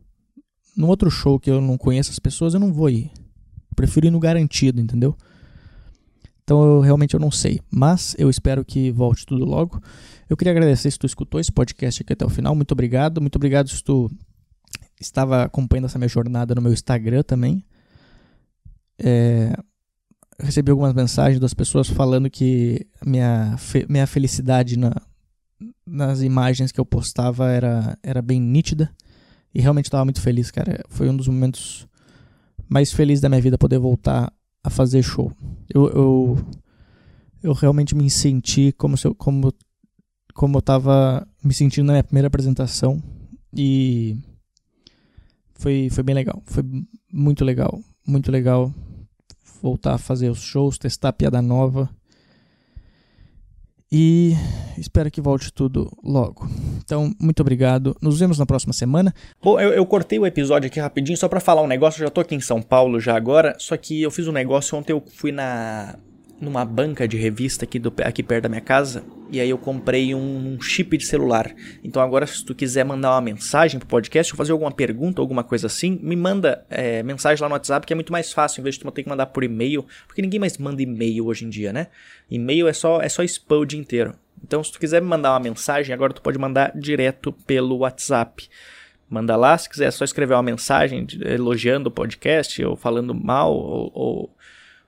num 0.78 0.88
outro 0.88 1.10
show 1.10 1.40
que 1.40 1.50
eu 1.50 1.62
não 1.62 1.78
conheço 1.78 2.12
as 2.12 2.20
pessoas, 2.20 2.54
eu 2.54 2.60
não 2.60 2.72
vou 2.72 2.90
ir. 2.90 3.12
Eu 3.16 3.76
prefiro 3.76 4.08
ir 4.08 4.12
no 4.12 4.20
garantido, 4.20 4.82
entendeu? 4.82 5.16
Então 6.46 6.64
eu 6.64 6.80
realmente 6.80 7.16
eu 7.16 7.20
não 7.20 7.32
sei, 7.32 7.60
mas 7.72 8.16
eu 8.20 8.30
espero 8.30 8.64
que 8.64 8.92
volte 8.92 9.26
tudo 9.26 9.44
logo. 9.44 9.82
Eu 10.30 10.38
queria 10.38 10.52
agradecer 10.52 10.92
se 10.92 11.00
tu 11.00 11.08
escutou 11.08 11.40
esse 11.40 11.52
podcast 11.52 12.04
aqui 12.04 12.14
até 12.14 12.24
o 12.24 12.30
final. 12.30 12.56
Muito 12.56 12.72
obrigado. 12.72 13.20
Muito 13.20 13.36
obrigado 13.36 13.68
se 13.68 13.84
tu 13.84 14.12
estava 15.02 15.44
acompanhando 15.44 15.86
essa 15.86 15.98
minha 15.98 16.08
jornada 16.08 16.54
no 16.54 16.62
meu 16.62 16.72
Instagram 16.72 17.24
também. 17.24 17.66
É, 19.00 19.56
recebi 20.40 20.70
algumas 20.70 20.94
mensagens 20.94 21.40
das 21.40 21.54
pessoas 21.56 21.90
falando 21.90 22.30
que 22.30 22.86
minha, 23.04 23.58
fe 23.58 23.84
minha 23.90 24.06
felicidade 24.06 24.78
na, 24.78 24.94
nas 25.84 26.22
imagens 26.22 26.72
que 26.72 26.80
eu 26.80 26.86
postava 26.86 27.50
era, 27.50 27.98
era 28.04 28.22
bem 28.22 28.40
nítida. 28.40 28.92
E 29.52 29.62
realmente 29.62 29.86
estava 29.86 30.06
muito 30.06 30.22
feliz, 30.22 30.52
cara. 30.52 30.84
Foi 30.90 31.10
um 31.10 31.18
dos 31.18 31.28
momentos 31.28 31.88
mais 32.70 32.94
felizes 32.94 33.22
da 33.22 33.30
minha 33.30 33.42
vida 33.42 33.58
poder 33.58 33.80
voltar 33.80 34.32
a 34.66 34.70
fazer 34.72 35.04
show. 35.04 35.32
Eu, 35.72 35.88
eu, 35.90 36.38
eu 37.44 37.54
realmente 37.54 37.96
me 37.96 38.10
senti 38.10 38.72
como, 38.72 38.98
se 38.98 39.06
eu, 39.06 39.14
como, 39.14 39.54
como 40.34 40.58
eu 40.58 40.60
estava 40.60 41.26
me 41.44 41.54
sentindo 41.54 41.86
na 41.86 41.94
minha 41.94 42.04
primeira 42.04 42.28
apresentação. 42.28 43.02
E 43.56 44.18
foi, 45.54 45.88
foi 45.92 46.04
bem 46.04 46.16
legal. 46.16 46.42
Foi 46.48 46.64
muito 47.14 47.46
legal. 47.46 47.80
Muito 48.08 48.32
legal 48.32 48.74
voltar 49.62 49.94
a 49.94 50.00
fazer 50.00 50.30
os 50.32 50.42
shows, 50.42 50.80
testar 50.80 51.14
piada 51.14 51.42
nova. 51.44 51.88
E 53.92 54.34
espero 54.78 55.12
que 55.12 55.22
volte 55.22 55.54
tudo 55.54 55.92
logo. 56.04 56.48
Então, 56.84 57.14
muito 57.20 57.40
obrigado. 57.40 57.96
Nos 58.02 58.20
vemos 58.20 58.40
na 58.40 58.46
próxima 58.46 58.74
semana. 58.74 59.14
Bom, 59.42 59.60
eu, 59.60 59.74
eu 59.74 59.86
cortei 59.86 60.20
o 60.20 60.26
episódio 60.26 60.68
aqui 60.68 60.80
rapidinho 60.80 61.18
só 61.18 61.28
para 61.28 61.40
falar 61.40 61.62
um 61.62 61.68
negócio. 61.68 62.02
Eu 62.02 62.08
já 62.08 62.12
tô 62.12 62.22
aqui 62.22 62.36
em 62.36 62.42
São 62.42 62.62
Paulo 62.62 63.00
já 63.00 63.16
agora. 63.16 63.56
Só 63.60 63.78
que 63.78 64.02
eu 64.02 64.12
fiz 64.12 64.28
um 64.28 64.32
negócio 64.32 64.78
ontem. 64.78 64.92
Eu 64.92 65.04
fui 65.14 65.32
na 65.32 65.96
numa 66.40 66.66
banca 66.66 67.08
de 67.08 67.18
revista 67.18 67.64
aqui, 67.64 67.80
do, 67.80 67.94
aqui 68.04 68.22
perto 68.22 68.44
da 68.44 68.50
minha 68.50 68.62
casa. 68.62 69.04
E 69.32 69.40
aí 69.40 69.50
eu 69.50 69.58
comprei 69.58 70.14
um 70.14 70.60
chip 70.62 70.98
de 70.98 71.06
celular. 71.06 71.54
Então 71.84 72.02
agora, 72.02 72.28
se 72.28 72.44
tu 72.44 72.54
quiser 72.54 72.84
mandar 72.84 73.12
uma 73.12 73.22
mensagem 73.22 73.80
pro 73.80 73.88
podcast 73.88 74.34
ou 74.34 74.38
fazer 74.38 74.52
alguma 74.52 74.72
pergunta, 74.72 75.22
alguma 75.22 75.44
coisa 75.44 75.68
assim, 75.68 76.00
me 76.02 76.16
manda 76.16 76.66
é, 76.70 77.02
mensagem 77.02 77.42
lá 77.42 77.50
no 77.50 77.56
WhatsApp, 77.56 77.88
que 77.88 77.94
é 77.94 77.96
muito 77.96 78.12
mais 78.12 78.32
fácil, 78.32 78.60
em 78.60 78.64
vez 78.64 78.76
de 78.76 78.82
tu 78.82 78.92
ter 78.92 79.04
que 79.04 79.10
mandar 79.10 79.28
por 79.28 79.44
e-mail. 79.44 79.86
Porque 80.08 80.22
ninguém 80.22 80.40
mais 80.40 80.58
manda 80.58 80.82
e-mail 80.82 81.26
hoje 81.26 81.46
em 81.46 81.50
dia, 81.50 81.74
né? 81.74 81.88
E-mail 82.30 82.68
é 82.68 82.74
só, 82.74 83.02
é 83.02 83.10
só 83.10 83.24
spam 83.24 83.60
o 83.60 83.66
dia 83.66 83.80
inteiro. 83.80 84.14
Então, 84.44 84.64
se 84.64 84.72
tu 84.72 84.80
quiser 84.80 85.02
me 85.02 85.08
mandar 85.08 85.32
uma 85.32 85.40
mensagem, 85.40 85.94
agora 85.94 86.14
tu 86.14 86.22
pode 86.22 86.38
mandar 86.38 86.72
direto 86.76 87.32
pelo 87.32 87.78
WhatsApp. 87.78 88.48
Manda 89.10 89.36
lá, 89.36 89.58
se 89.58 89.70
quiser 89.70 89.86
é 89.86 89.92
só 89.92 90.04
escrever 90.04 90.34
uma 90.36 90.44
mensagem 90.44 91.08
elogiando 91.22 91.90
o 91.90 91.92
podcast, 91.92 92.64
ou 92.64 92.76
falando 92.76 93.14
mal, 93.16 93.56
ou, 93.56 93.92
ou, 93.94 94.36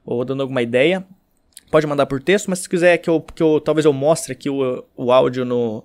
ou 0.06 0.26
dando 0.26 0.41
alguma 0.41 0.62
ideia 0.62 1.06
pode 1.70 1.88
mandar 1.88 2.05
por 2.05 2.22
texto, 2.22 2.47
mas 2.49 2.59
se 2.59 2.70
quiser 2.70 2.97
que 2.97 3.09
eu, 3.09 3.22
que 3.22 3.43
eu 3.43 3.59
talvez 3.59 3.86
eu 3.86 3.93
mostre 3.93 4.32
aqui 4.32 4.49
o, 4.49 4.84
o 4.95 5.11
áudio 5.11 5.45
no, 5.45 5.84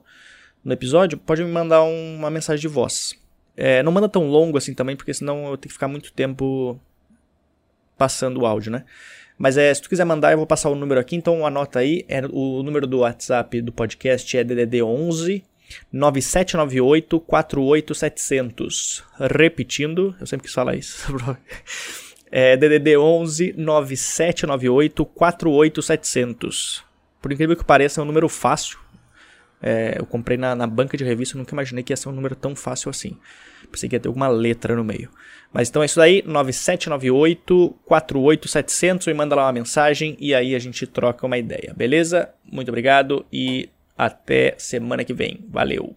no 0.65 0.73
episódio, 0.73 1.19
pode 1.19 1.43
me 1.43 1.51
mandar 1.51 1.83
um, 1.83 2.17
uma 2.17 2.31
mensagem 2.31 2.61
de 2.61 2.69
voz. 2.69 3.15
É, 3.57 3.83
não 3.83 3.93
manda 3.93 4.09
tão 4.09 4.29
longo 4.29 4.57
assim 4.57 4.75
também, 4.75 4.97
porque 4.97 5.13
senão 5.13 5.43
eu 5.51 5.57
tenho 5.57 5.69
que 5.69 5.73
ficar 5.73 5.89
muito 5.89 6.13
tempo 6.13 6.81
passando 7.99 8.41
o 8.41 8.47
áudio, 8.47 8.73
né? 8.73 8.85
Mas 9.39 9.57
é, 9.57 9.73
se 9.75 9.83
tu 9.83 9.89
quiser 9.89 10.05
mandar, 10.05 10.33
eu 10.33 10.39
vou 10.39 10.47
passar 10.47 10.71
o 10.71 10.75
número 10.75 11.01
aqui, 11.01 11.17
então 11.17 11.45
anota 11.47 11.81
aí. 11.81 12.05
É, 12.09 12.23
o 12.31 12.63
número 12.63 12.87
do 12.87 12.99
WhatsApp 13.01 13.61
do 13.61 13.73
podcast 13.73 14.37
é 14.37 14.45
DDD 14.45 14.83
11 14.83 15.45
9798 15.93 17.21
48700. 17.21 19.05
Repetindo, 19.19 20.15
eu 20.21 20.27
sempre 20.27 20.45
quis 20.45 20.55
falar 20.55 20.77
isso. 20.77 21.13
É 22.35 22.57
DDD 22.57 22.97
11 22.97 23.55
9798 23.59 25.05
48700. 25.05 26.83
Por 27.21 27.31
incrível 27.31 27.55
que 27.55 27.63
pareça, 27.63 28.01
é 28.01 28.03
um 28.03 28.07
número 28.07 28.27
fácil. 28.27 28.79
É, 29.63 29.97
eu 29.99 30.07
comprei 30.07 30.39
na, 30.39 30.57
na, 30.57 30.67
banca 30.67 30.97
de 30.97 31.05
revista, 31.05 31.37
nunca 31.37 31.55
imaginei 31.55 31.85
que 31.85 31.93
ia 31.93 31.97
ser 31.97 32.09
um 32.09 32.13
número 32.13 32.35
tão 32.35 32.57
fácil 32.57 32.89
assim. 32.89 33.19
Pensei 33.71 33.87
que 33.89 33.95
ia 33.95 34.01
ter 34.01 34.09
alguma 34.09 34.29
letra 34.29 34.75
no 34.75 34.83
meio. 34.83 35.11
Mas 35.53 35.69
então 35.69 35.83
é 35.83 35.87
isso 35.87 36.01
aí, 36.01 36.23
9798 36.27 37.77
48700, 37.87 39.07
me 39.07 39.15
manda 39.15 39.37
lá 39.37 39.45
uma 39.45 39.53
mensagem 39.53 40.17
e 40.19 40.35
aí 40.35 40.55
a 40.55 40.59
gente 40.59 40.87
troca 40.87 41.27
uma 41.27 41.37
ideia, 41.37 41.75
beleza? 41.77 42.31
Muito 42.51 42.71
obrigado 42.71 43.27
e 43.31 43.69
até 43.97 44.55
semana 44.57 45.05
que 45.05 45.13
vem. 45.13 45.45
Valeu! 45.49 45.95